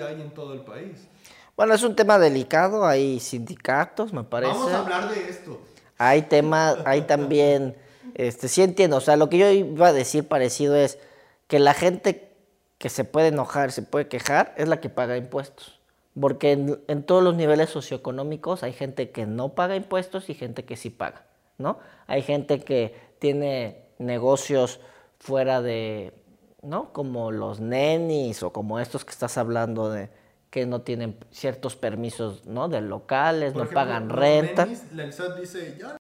hay 0.00 0.22
en 0.22 0.30
todo 0.30 0.54
el 0.54 0.60
país. 0.62 1.06
Bueno, 1.54 1.74
es 1.74 1.82
un 1.82 1.94
tema 1.94 2.18
delicado, 2.18 2.86
hay 2.86 3.20
sindicatos, 3.20 4.14
me 4.14 4.24
parece. 4.24 4.54
Vamos 4.54 4.72
a 4.72 4.78
hablar 4.78 5.10
de 5.10 5.28
esto. 5.28 5.60
Hay 5.98 6.22
temas, 6.22 6.78
hay 6.86 7.02
también, 7.02 7.76
este, 8.14 8.48
sí 8.48 8.62
entiendo, 8.62 8.96
o 8.96 9.00
sea, 9.02 9.18
lo 9.18 9.28
que 9.28 9.36
yo 9.36 9.50
iba 9.50 9.88
a 9.88 9.92
decir 9.92 10.26
parecido 10.26 10.76
es 10.76 10.98
que 11.46 11.58
la 11.58 11.74
gente 11.74 12.30
que 12.78 12.88
se 12.88 13.04
puede 13.04 13.28
enojar, 13.28 13.70
se 13.70 13.82
puede 13.82 14.08
quejar, 14.08 14.54
es 14.56 14.66
la 14.66 14.80
que 14.80 14.88
paga 14.88 15.18
impuestos. 15.18 15.78
Porque 16.18 16.52
en, 16.52 16.82
en 16.88 17.02
todos 17.02 17.22
los 17.22 17.34
niveles 17.34 17.68
socioeconómicos 17.68 18.62
hay 18.62 18.72
gente 18.72 19.10
que 19.10 19.26
no 19.26 19.50
paga 19.50 19.76
impuestos 19.76 20.30
y 20.30 20.34
gente 20.34 20.64
que 20.64 20.78
sí 20.78 20.88
paga, 20.88 21.26
¿no? 21.58 21.78
Hay 22.06 22.22
gente 22.22 22.60
que 22.60 22.98
tiene 23.18 23.84
negocios 23.98 24.80
fuera 25.18 25.60
de, 25.60 26.14
¿no? 26.62 26.92
Como 26.92 27.30
los 27.30 27.60
nenis 27.60 28.42
o 28.42 28.52
como 28.52 28.78
estos 28.80 29.04
que 29.04 29.10
estás 29.10 29.36
hablando 29.38 29.90
de 29.90 30.10
que 30.50 30.66
no 30.66 30.82
tienen 30.82 31.16
ciertos 31.30 31.76
permisos, 31.76 32.44
¿no? 32.46 32.68
De 32.68 32.80
locales, 32.80 33.52
Por 33.52 33.58
no 33.58 33.64
ejemplo, 33.64 33.74
pagan 33.74 34.08
renta. 34.10 34.66
nenis, 34.66 34.82
SAT 35.14 35.40
dice, 35.40 35.76
ya 35.78 35.96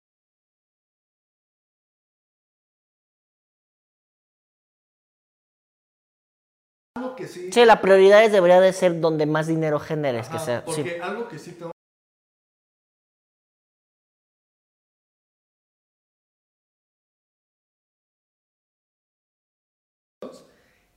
que 7.17 7.27
sí, 7.27 7.51
Sí, 7.53 7.65
la 7.65 7.81
prioridad 7.81 8.29
debería 8.31 8.61
de 8.61 8.73
ser 8.73 9.01
donde 9.01 9.27
más 9.27 9.47
dinero 9.47 9.79
generes, 9.81 10.29
que 10.29 10.39
sea, 10.39 10.61
sí. 10.67 10.83
porque 10.83 11.01
algo 11.01 11.29
que 11.29 11.39
sí 11.39 11.53
tengo 11.53 11.73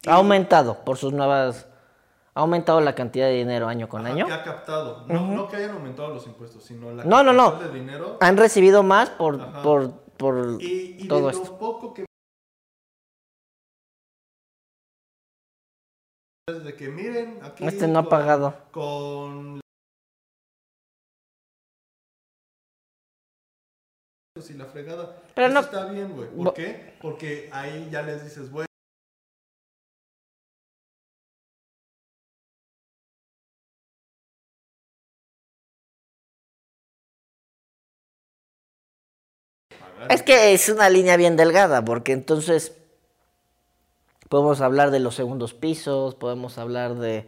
Ha 0.08 0.14
aumentado 0.16 0.84
por 0.86 0.98
sus 0.98 1.12
nuevas, 1.14 1.68
ha 2.34 2.40
aumentado 2.40 2.80
la 2.82 2.96
cantidad 2.96 3.28
de 3.28 3.34
dinero 3.34 3.68
año 3.68 3.90
con 3.90 4.06
ajá, 4.06 4.14
año. 4.14 4.26
que 4.28 4.34
ha 4.34 4.44
captado, 4.44 5.06
no, 5.08 5.28
no 5.28 5.48
que 5.50 5.58
hayan 5.58 5.72
aumentado 5.72 6.14
los 6.14 6.26
impuestos, 6.26 6.64
sino 6.64 6.92
la 6.92 7.04
No, 7.04 7.22
no, 7.24 7.34
no. 7.34 7.52
de 7.60 7.70
dinero 7.72 8.18
Han 8.22 8.38
recibido 8.38 8.82
más 8.84 9.10
por, 9.10 9.42
Ajá. 9.42 9.62
por, 9.62 9.92
por 10.18 10.58
y, 10.62 10.96
y 11.04 11.08
todo 11.08 11.26
de 11.28 11.32
esto. 11.34 11.52
lo 11.52 11.58
poco 11.60 11.94
que 11.94 12.06
de 16.50 16.76
que 16.76 16.90
miren 16.90 17.40
aquí 17.44 17.64
Este 17.66 17.88
no 17.88 18.00
ha 18.00 18.02
con- 18.04 18.10
pagado. 18.10 18.56
con 18.72 19.60
y 24.50 24.54
la 24.54 24.66
fregada 24.66 25.22
Pero 25.36 25.48
Eso 25.48 25.54
no- 25.54 25.60
está 25.60 25.86
bien 25.92 26.14
güey 26.16 26.30
¿por 26.30 26.46
Bo- 26.46 26.54
qué? 26.54 26.98
porque 27.02 27.50
ahí 27.52 27.90
ya 27.92 28.02
les 28.02 28.24
dices 28.24 28.50
bueno 28.50 28.69
Es 40.08 40.24
que 40.24 40.54
es 40.54 40.70
una 40.70 40.90
línea 40.90 41.18
bien 41.18 41.36
delgada, 41.36 41.84
porque 41.84 42.14
entonces 42.14 42.76
podemos 44.30 44.62
hablar 44.62 44.92
de 44.92 45.00
los 45.00 45.16
segundos 45.16 45.54
pisos, 45.54 46.16
podemos 46.16 46.58
hablar 46.58 46.96
de 46.96 47.28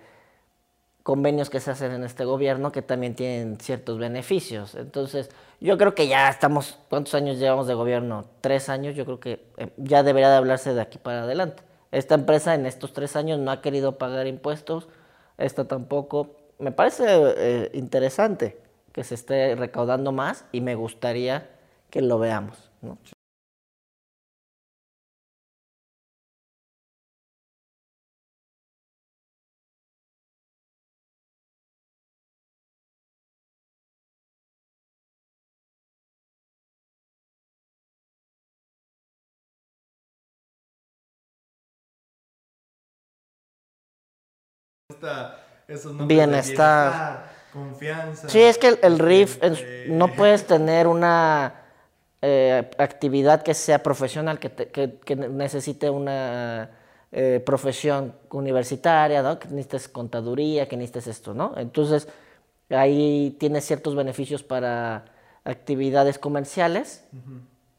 convenios 1.04 1.50
que 1.50 1.60
se 1.60 1.72
hacen 1.72 1.92
en 1.92 2.04
este 2.04 2.26
gobierno 2.26 2.72
que 2.72 2.82
también 2.82 3.16
tienen 3.16 3.60
ciertos 3.60 3.98
beneficios. 3.98 4.76
Entonces, 4.76 5.30
yo 5.60 5.78
creo 5.78 5.96
que 5.96 6.08
ya 6.08 6.30
estamos, 6.30 6.78
¿cuántos 6.90 7.16
años 7.16 7.40
llevamos 7.40 7.68
de 7.68 7.74
gobierno? 7.74 8.26
Tres 8.42 8.70
años, 8.70 8.96
yo 8.96 9.06
creo 9.06 9.20
que 9.20 9.46
eh, 9.58 9.70
ya 9.78 10.04
debería 10.04 10.30
de 10.30 10.36
hablarse 10.36 10.74
de 10.74 10.82
aquí 10.82 11.00
para 11.00 11.24
adelante. 11.24 11.64
Esta 11.92 12.16
empresa 12.16 12.54
en 12.56 12.66
estos 12.66 12.94
tres 12.94 13.16
años 13.16 13.40
no 13.40 13.52
ha 13.52 13.62
querido 13.62 13.98
pagar 13.98 14.28
impuestos, 14.28 14.88
esta 15.38 15.66
tampoco. 15.66 16.36
Me 16.60 16.72
parece 16.72 17.06
eh, 17.08 17.72
interesante 17.74 18.62
que 18.92 19.04
se 19.04 19.16
esté 19.16 19.56
recaudando 19.56 20.12
más 20.12 20.46
y 20.52 20.62
me 20.62 20.76
gustaría 20.76 21.50
que 21.92 22.02
lo 22.02 22.20
veamos. 22.20 22.72
¿no? 22.82 22.98
esos 45.68 45.96
Bienestar. 46.08 46.08
bienestar, 46.08 47.32
confianza 47.54 48.30
Sí, 48.30 48.42
es 48.42 48.58
que 48.58 48.70
el, 48.70 48.80
el 48.84 49.00
RIF, 49.00 49.42
en- 49.44 49.54
este, 49.54 49.86
no 49.88 50.16
puedes 50.16 50.46
tener 50.48 50.88
una 50.88 51.61
eh, 52.22 52.70
actividad 52.78 53.42
que 53.44 53.54
sea 53.54 53.82
profesional, 53.84 54.40
que, 54.40 54.50
te- 54.50 54.68
que- 54.70 55.00
que 55.06 55.16
necesite 55.16 55.90
una 55.90 56.70
eh, 57.12 57.42
profesión 57.46 58.14
universitaria, 58.32 59.22
¿no? 59.24 59.40
que 59.40 59.48
necesites 59.50 59.90
contaduría, 59.90 60.68
que 60.68 60.78
necesites 60.78 61.08
esto, 61.08 61.34
¿no? 61.34 61.54
Entonces, 61.58 62.08
ahí 62.70 63.36
tienes 63.40 63.66
ciertos 63.66 63.96
beneficios 63.96 64.44
para 64.44 65.06
actividades 65.44 66.20
comerciales 66.20 67.04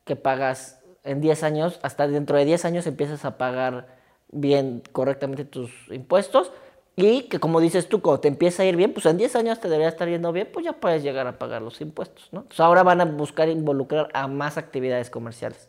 que 0.05 0.17
pagas 0.17 0.81
en 1.05 1.21
10 1.21 1.43
años, 1.43 1.79
hasta 1.83 2.07
dentro 2.09 2.37
de 2.37 2.45
10 2.45 2.65
años 2.65 2.87
empiezas 2.87 3.25
a 3.25 3.39
pagar 3.39 3.87
bien, 4.31 4.83
correctamente 4.93 5.45
tus 5.45 5.71
impuestos. 5.91 6.53
Y 6.95 7.23
que 7.23 7.41
como 7.41 7.61
dices 7.61 7.89
tú, 7.89 8.03
cuando 8.03 8.21
te 8.21 8.29
empieza 8.29 8.63
a 8.63 8.67
ir 8.67 8.77
bien, 8.77 8.93
pues 8.93 9.07
en 9.07 9.17
10 9.17 9.35
años 9.37 9.61
te 9.61 9.69
debería 9.69 9.89
estar 9.89 10.09
yendo 10.09 10.31
bien, 10.33 10.49
pues 10.53 10.65
ya 10.65 10.75
puedes 10.75 11.03
llegar 11.03 11.27
a 11.27 11.39
pagar 11.39 11.63
los 11.63 11.81
impuestos, 11.81 12.29
¿no? 12.33 12.41
Entonces 12.41 12.61
ahora 12.61 12.83
van 12.83 13.01
a 13.01 13.05
buscar 13.07 13.49
involucrar 13.49 14.09
a 14.13 14.29
más 14.29 14.59
actividades 14.59 15.09
comerciales. 15.09 15.69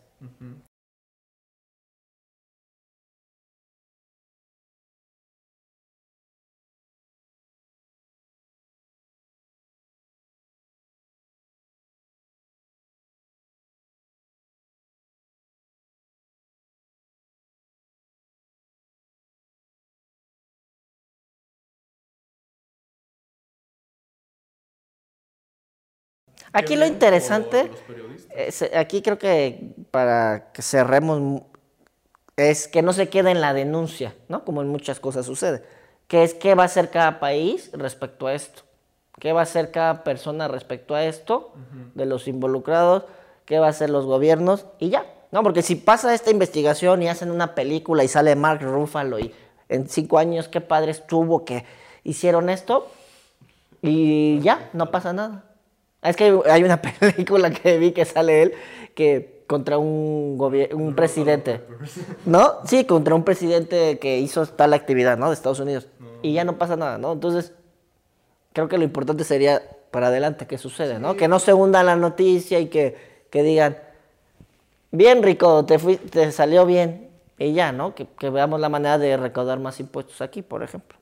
Aquí 26.54 26.76
lo 26.76 26.86
interesante, 26.86 27.72
es- 28.36 28.70
aquí 28.76 29.02
creo 29.02 29.18
que 29.18 29.74
para 29.92 30.52
que 30.54 30.62
cerremos, 30.62 31.42
es 32.38 32.68
que 32.68 32.82
no 32.82 32.94
se 32.94 33.10
quede 33.10 33.32
en 33.32 33.42
la 33.42 33.54
denuncia, 33.54 34.16
¿no? 34.28 34.44
Como 34.46 34.62
en 34.62 34.68
muchas 34.70 35.00
cosas 35.00 35.26
sucede. 35.26 35.64
Que 36.08 36.24
es 36.24 36.34
qué 36.34 36.56
va 36.56 36.64
a 36.64 36.66
hacer 36.68 36.90
cada 36.90 37.20
país 37.20 37.70
respecto 37.74 38.28
a 38.28 38.34
esto. 38.34 38.64
¿Qué 39.20 39.32
va 39.34 39.42
a 39.42 39.44
hacer 39.44 39.72
cada 39.72 40.04
persona 40.04 40.48
respecto 40.48 40.96
a 40.96 41.06
esto? 41.06 41.54
De 41.94 42.06
los 42.06 42.28
involucrados, 42.28 43.04
qué 43.46 43.60
va 43.60 43.68
a 43.68 43.70
hacer 43.70 43.90
los 43.90 44.06
gobiernos 44.06 44.66
y 44.80 44.90
ya. 44.90 45.06
No, 45.32 45.44
porque 45.44 45.62
si 45.62 45.76
pasa 45.76 46.14
esta 46.14 46.32
investigación 46.32 47.02
y 47.04 47.08
hacen 47.10 47.32
una 47.32 47.56
película 47.56 48.04
y 48.04 48.08
sale 48.08 48.36
Mark 48.36 48.62
Ruffalo 48.62 49.20
y 49.20 49.34
en 49.70 49.88
cinco 49.90 50.18
años 50.20 50.48
qué 50.48 50.62
padre 50.62 50.92
estuvo 50.92 51.46
que 51.46 51.66
hicieron 52.04 52.50
esto 52.50 52.88
y 53.82 54.40
ya, 54.42 54.70
no 54.74 54.92
pasa 54.92 55.14
nada. 55.14 55.44
Es 56.04 56.16
que 56.16 56.40
hay 56.50 56.64
una 56.64 56.82
película 57.00 57.52
que 57.52 57.78
vi 57.78 57.92
que 57.92 58.06
sale 58.06 58.44
él 58.44 58.54
que 58.96 59.44
contra 59.48 59.78
un 59.78 60.38
un 60.74 60.96
presidente. 60.96 61.62
¿No? 62.26 62.60
Sí, 62.66 62.86
contra 62.86 63.16
un 63.16 63.24
presidente 63.24 64.00
que 64.00 64.20
hizo 64.20 64.46
tal 64.46 64.74
actividad, 64.74 65.18
¿no? 65.18 65.28
De 65.28 65.34
Estados 65.34 65.60
Unidos. 65.60 65.88
Y 66.22 66.34
ya 66.34 66.44
no 66.44 66.58
pasa 66.58 66.76
nada, 66.76 66.98
¿no? 66.98 67.14
Entonces, 67.14 67.54
creo 68.54 68.68
que 68.68 68.78
lo 68.78 68.84
importante 68.84 69.24
sería 69.24 69.62
para 69.92 70.08
adelante 70.08 70.48
que 70.48 70.58
sucede, 70.58 71.00
¿no? 71.00 71.16
Que 71.16 71.28
no 71.28 71.40
se 71.40 71.54
hunda 71.54 71.84
la 71.84 71.96
noticia 71.96 72.60
y 72.60 72.68
que, 72.68 72.98
que 73.30 73.44
digan, 73.44 73.78
bien 74.92 75.22
rico, 75.22 75.66
te, 75.66 75.78
fui, 75.80 75.98
te 75.98 76.32
salió 76.32 76.66
bien. 76.66 77.10
Y 77.38 77.54
ya, 77.54 77.72
¿no? 77.72 77.94
Que, 77.94 78.08
que 78.20 78.30
veamos 78.30 78.60
la 78.60 78.70
manera 78.70 78.98
de 78.98 79.18
recaudar 79.18 79.60
más 79.60 79.80
impuestos 79.80 80.22
aquí, 80.22 80.42
por 80.42 80.64
ejemplo. 80.64 80.98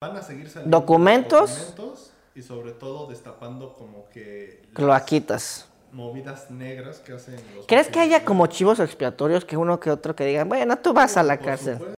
Van 0.00 0.16
a 0.16 0.22
seguir 0.22 0.48
saliendo 0.48 0.78
Documentos. 0.78 1.74
documentos 1.74 2.12
y 2.36 2.42
sobre 2.42 2.70
todo 2.70 3.08
destapando 3.08 3.74
como 3.74 4.08
que 4.10 4.62
Cloaquitas. 4.72 5.66
movidas 5.90 6.52
negras 6.52 7.00
que 7.00 7.14
hacen 7.14 7.34
los 7.56 7.66
¿Crees 7.66 7.88
que 7.88 7.98
haya 7.98 8.24
como 8.24 8.46
chivos 8.46 8.78
expiatorios 8.78 9.44
que 9.44 9.56
uno 9.56 9.80
que 9.80 9.90
otro 9.90 10.14
que 10.14 10.24
digan, 10.24 10.48
bueno, 10.48 10.78
tú 10.78 10.92
vas 10.92 11.16
a 11.16 11.24
la 11.24 11.36
Por 11.36 11.46
cárcel? 11.46 11.72
supuesto. 11.78 11.97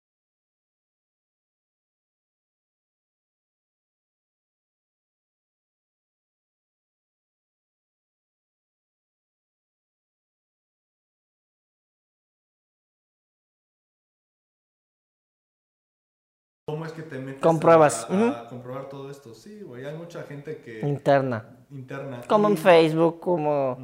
Metes 17.40 17.48
Compruebas, 17.48 18.08
a, 18.10 18.14
a 18.14 18.16
ujú. 18.16 18.48
comprobar 18.50 18.90
todo 18.90 19.10
esto? 19.10 19.34
Sí, 19.34 19.62
güey, 19.62 19.86
hay 19.86 19.96
mucha 19.96 20.24
gente 20.24 20.62
que 20.62 20.80
Interna. 20.86 21.46
interna. 21.72 22.22
Como 22.28 22.48
en 22.48 22.54
y- 22.56 22.58
Facebook, 22.58 23.20
como... 23.20 23.78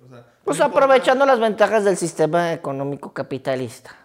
O 0.00 0.08
sea, 0.08 0.24
Pues 0.44 0.58
importa- 0.58 0.64
aprovechando 0.66 1.26
las 1.26 1.38
ventajas 1.40 1.84
del 1.84 1.96
sistema 1.96 2.52
económico 2.52 3.12
capitalista. 3.12 3.96